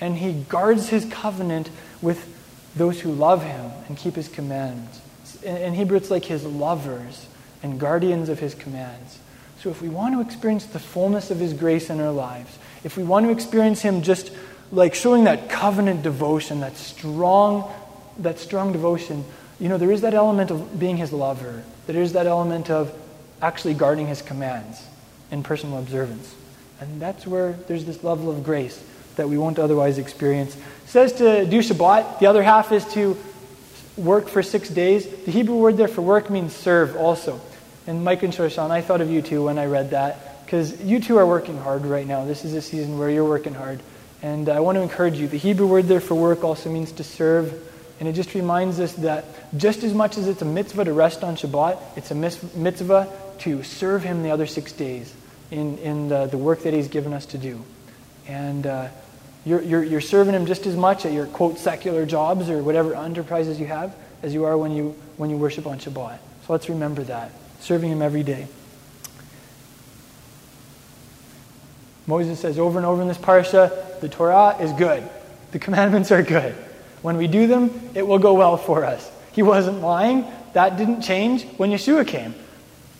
and 0.00 0.16
he 0.16 0.32
guards 0.32 0.88
his 0.88 1.04
covenant 1.06 1.70
with 2.02 2.34
those 2.76 3.00
who 3.00 3.12
love 3.12 3.42
him 3.42 3.70
and 3.88 3.96
keep 3.96 4.14
his 4.14 4.28
commands. 4.28 5.00
In 5.42 5.74
Hebrew, 5.74 5.96
it's 5.96 6.10
like 6.10 6.24
his 6.24 6.44
lovers 6.44 7.26
and 7.62 7.78
guardians 7.80 8.28
of 8.28 8.38
his 8.38 8.54
commands. 8.54 9.18
So 9.60 9.70
if 9.70 9.82
we 9.82 9.88
want 9.88 10.14
to 10.14 10.20
experience 10.20 10.66
the 10.66 10.78
fullness 10.78 11.30
of 11.30 11.38
his 11.38 11.52
grace 11.52 11.90
in 11.90 12.00
our 12.00 12.12
lives, 12.12 12.56
if 12.84 12.96
we 12.96 13.02
want 13.02 13.26
to 13.26 13.32
experience 13.32 13.80
him 13.82 14.02
just 14.02 14.30
like 14.70 14.94
showing 14.94 15.24
that 15.24 15.50
covenant 15.50 16.02
devotion, 16.02 16.60
that 16.60 16.76
strong, 16.76 17.72
that 18.18 18.38
strong 18.38 18.72
devotion, 18.72 19.24
you 19.58 19.68
know, 19.68 19.76
there 19.76 19.90
is 19.90 20.02
that 20.02 20.14
element 20.14 20.52
of 20.52 20.78
being 20.78 20.96
his 20.96 21.12
lover. 21.12 21.64
There 21.86 22.00
is 22.00 22.12
that 22.12 22.26
element 22.26 22.70
of 22.70 22.92
actually 23.42 23.74
guarding 23.74 24.06
his 24.06 24.22
commands 24.22 24.80
in 25.30 25.42
personal 25.42 25.78
observance. 25.78 26.34
And 26.80 27.00
that's 27.00 27.26
where 27.26 27.52
there's 27.66 27.84
this 27.84 28.04
level 28.04 28.30
of 28.30 28.44
grace 28.44 28.82
that 29.16 29.28
we 29.28 29.36
won't 29.36 29.58
otherwise 29.58 29.98
experience. 29.98 30.54
It 30.56 30.62
says 30.86 31.12
to 31.14 31.44
do 31.44 31.58
Shabbat. 31.58 32.20
The 32.20 32.26
other 32.26 32.44
half 32.44 32.70
is 32.70 32.84
to 32.92 33.16
work 33.96 34.28
for 34.28 34.44
six 34.44 34.68
days. 34.68 35.08
The 35.08 35.32
Hebrew 35.32 35.56
word 35.56 35.76
there 35.76 35.88
for 35.88 36.02
work 36.02 36.30
means 36.30 36.54
serve 36.54 36.96
also. 36.96 37.40
And 37.88 38.04
Mike 38.04 38.22
and 38.22 38.34
Shoshan, 38.34 38.70
I 38.70 38.82
thought 38.82 39.00
of 39.00 39.10
you 39.10 39.22
too 39.22 39.44
when 39.44 39.58
I 39.58 39.64
read 39.64 39.92
that 39.92 40.44
because 40.44 40.78
you 40.82 41.00
two 41.00 41.16
are 41.16 41.26
working 41.26 41.56
hard 41.56 41.86
right 41.86 42.06
now. 42.06 42.26
This 42.26 42.44
is 42.44 42.52
a 42.52 42.60
season 42.60 42.98
where 42.98 43.08
you're 43.08 43.26
working 43.26 43.54
hard. 43.54 43.80
And 44.20 44.50
I 44.50 44.60
want 44.60 44.76
to 44.76 44.82
encourage 44.82 45.18
you. 45.18 45.26
The 45.26 45.38
Hebrew 45.38 45.66
word 45.66 45.86
there 45.86 45.98
for 45.98 46.14
work 46.14 46.44
also 46.44 46.70
means 46.70 46.92
to 46.92 47.02
serve. 47.02 47.50
And 47.98 48.06
it 48.06 48.12
just 48.12 48.34
reminds 48.34 48.78
us 48.78 48.92
that 48.96 49.24
just 49.56 49.84
as 49.84 49.94
much 49.94 50.18
as 50.18 50.28
it's 50.28 50.42
a 50.42 50.44
mitzvah 50.44 50.84
to 50.84 50.92
rest 50.92 51.24
on 51.24 51.36
Shabbat, 51.36 51.80
it's 51.96 52.10
a 52.10 52.14
mitzvah 52.14 53.10
to 53.38 53.62
serve 53.62 54.02
Him 54.02 54.22
the 54.22 54.32
other 54.32 54.46
six 54.46 54.70
days 54.72 55.14
in, 55.50 55.78
in 55.78 56.10
the, 56.10 56.26
the 56.26 56.36
work 56.36 56.64
that 56.64 56.74
He's 56.74 56.88
given 56.88 57.14
us 57.14 57.24
to 57.24 57.38
do. 57.38 57.64
And 58.26 58.66
uh, 58.66 58.88
you're, 59.46 59.62
you're, 59.62 59.82
you're 59.82 60.00
serving 60.02 60.34
Him 60.34 60.44
just 60.44 60.66
as 60.66 60.76
much 60.76 61.06
at 61.06 61.12
your, 61.12 61.24
quote, 61.24 61.56
secular 61.56 62.04
jobs 62.04 62.50
or 62.50 62.62
whatever 62.62 62.94
enterprises 62.94 63.58
you 63.58 63.64
have 63.64 63.96
as 64.22 64.34
you 64.34 64.44
are 64.44 64.58
when 64.58 64.72
you, 64.72 64.94
when 65.16 65.30
you 65.30 65.38
worship 65.38 65.66
on 65.66 65.78
Shabbat. 65.78 66.18
So 66.46 66.52
let's 66.52 66.68
remember 66.68 67.02
that. 67.04 67.32
Serving 67.60 67.90
Him 67.90 68.02
every 68.02 68.22
day. 68.22 68.46
Moses 72.06 72.40
says 72.40 72.58
over 72.58 72.78
and 72.78 72.86
over 72.86 73.02
in 73.02 73.08
this 73.08 73.18
parsha, 73.18 74.00
the 74.00 74.08
Torah 74.08 74.56
is 74.60 74.72
good. 74.72 75.06
The 75.52 75.58
commandments 75.58 76.10
are 76.10 76.22
good. 76.22 76.54
When 77.02 77.16
we 77.16 77.26
do 77.26 77.46
them, 77.46 77.90
it 77.94 78.06
will 78.06 78.18
go 78.18 78.34
well 78.34 78.56
for 78.56 78.84
us. 78.84 79.10
He 79.32 79.42
wasn't 79.42 79.82
lying. 79.82 80.24
That 80.54 80.76
didn't 80.76 81.02
change 81.02 81.44
when 81.58 81.70
Yeshua 81.70 82.06
came. 82.06 82.34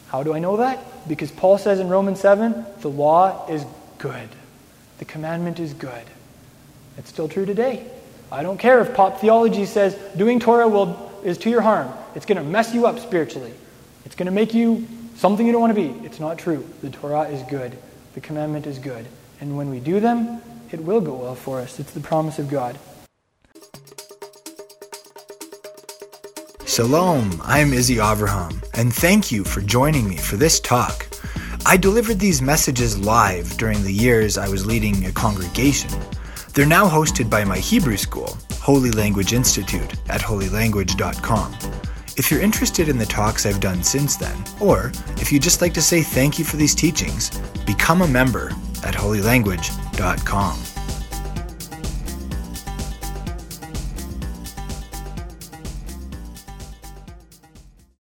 How 0.09 0.23
do 0.23 0.35
I 0.35 0.39
know 0.39 0.59
that? 0.59 1.09
Because 1.09 1.31
Paul 1.31 1.59
says 1.59 1.81
in 1.81 1.89
Romans 1.89 2.21
7 2.21 2.65
the 2.81 2.91
law 2.91 3.47
is 3.49 3.65
good, 3.99 4.29
the 4.99 5.05
commandment 5.05 5.59
is 5.59 5.73
good. 5.73 6.05
It's 6.99 7.09
still 7.09 7.29
true 7.29 7.47
today. 7.47 7.87
I 8.31 8.43
don't 8.43 8.59
care 8.59 8.81
if 8.81 8.95
pop 8.95 9.21
theology 9.21 9.65
says 9.65 9.95
doing 10.17 10.39
Torah 10.39 10.69
will, 10.69 11.11
is 11.25 11.39
to 11.39 11.51
your 11.51 11.63
harm. 11.63 11.91
It's 12.15 12.27
going 12.27 12.37
to 12.39 12.45
mess 12.45 12.75
you 12.75 12.87
up 12.87 12.99
spiritually. 12.99 13.53
It's 14.05 14.15
going 14.15 14.27
to 14.27 14.33
make 14.33 14.55
you 14.55 14.87
something 15.17 15.47
you 15.47 15.53
don't 15.53 15.61
want 15.61 15.75
to 15.75 15.81
be. 15.81 16.07
It's 16.07 16.21
not 16.21 16.39
true. 16.39 16.69
The 16.83 16.91
Torah 16.91 17.29
is 17.29 17.43
good. 17.45 17.77
The 18.15 18.21
commandment 18.21 18.67
is 18.67 18.79
good. 18.79 19.07
And 19.41 19.57
when 19.57 19.71
we 19.71 19.81
do 19.81 20.01
them, 20.01 20.41
it 20.71 20.83
will 20.83 21.01
go 21.01 21.15
well 21.15 21.35
for 21.35 21.61
us. 21.61 21.79
It's 21.79 21.93
the 21.93 22.01
promise 22.01 22.39
of 22.39 22.49
God. 22.49 22.79
Shalom, 26.67 27.41
I'm 27.43 27.73
Izzy 27.73 27.97
Avraham, 27.97 28.63
and 28.75 28.95
thank 28.95 29.33
you 29.33 29.43
for 29.43 29.61
joining 29.63 30.09
me 30.09 30.17
for 30.17 30.37
this 30.37 30.61
talk. 30.61 31.09
I 31.67 31.77
delivered 31.77 32.21
these 32.21 32.41
messages 32.41 32.97
live 32.97 33.57
during 33.57 33.83
the 33.83 33.93
years 33.93 34.39
I 34.39 34.49
was 34.49 34.65
leading 34.65 35.05
a 35.07 35.13
congregation. 35.13 35.91
They're 36.55 36.67
now 36.67 36.89
hosted 36.89 37.29
by 37.29 37.45
my 37.45 37.59
Hebrew 37.59 37.97
school, 37.97 38.39
Holy 38.61 38.91
Language 38.93 39.33
Institute, 39.33 39.95
at 40.09 40.21
holylanguage.com. 40.21 41.57
If 42.19 42.33
you're 42.33 42.41
interested 42.41 42.89
in 42.89 42.99
the 42.99 43.07
talks 43.07 43.47
I've 43.47 43.61
done 43.61 43.85
since 43.85 44.17
then, 44.17 44.37
or 44.61 44.91
if 45.19 45.31
you'd 45.31 45.43
just 45.43 45.63
like 45.63 45.73
to 45.75 45.83
say 45.83 46.03
thank 46.03 46.37
you 46.37 46.45
for 46.45 46.57
these 46.57 46.75
teachings, 46.75 47.31
become 47.65 48.03
a 48.03 48.09
member 48.09 48.49
at 48.83 48.93
holylanguage.com. 48.93 50.78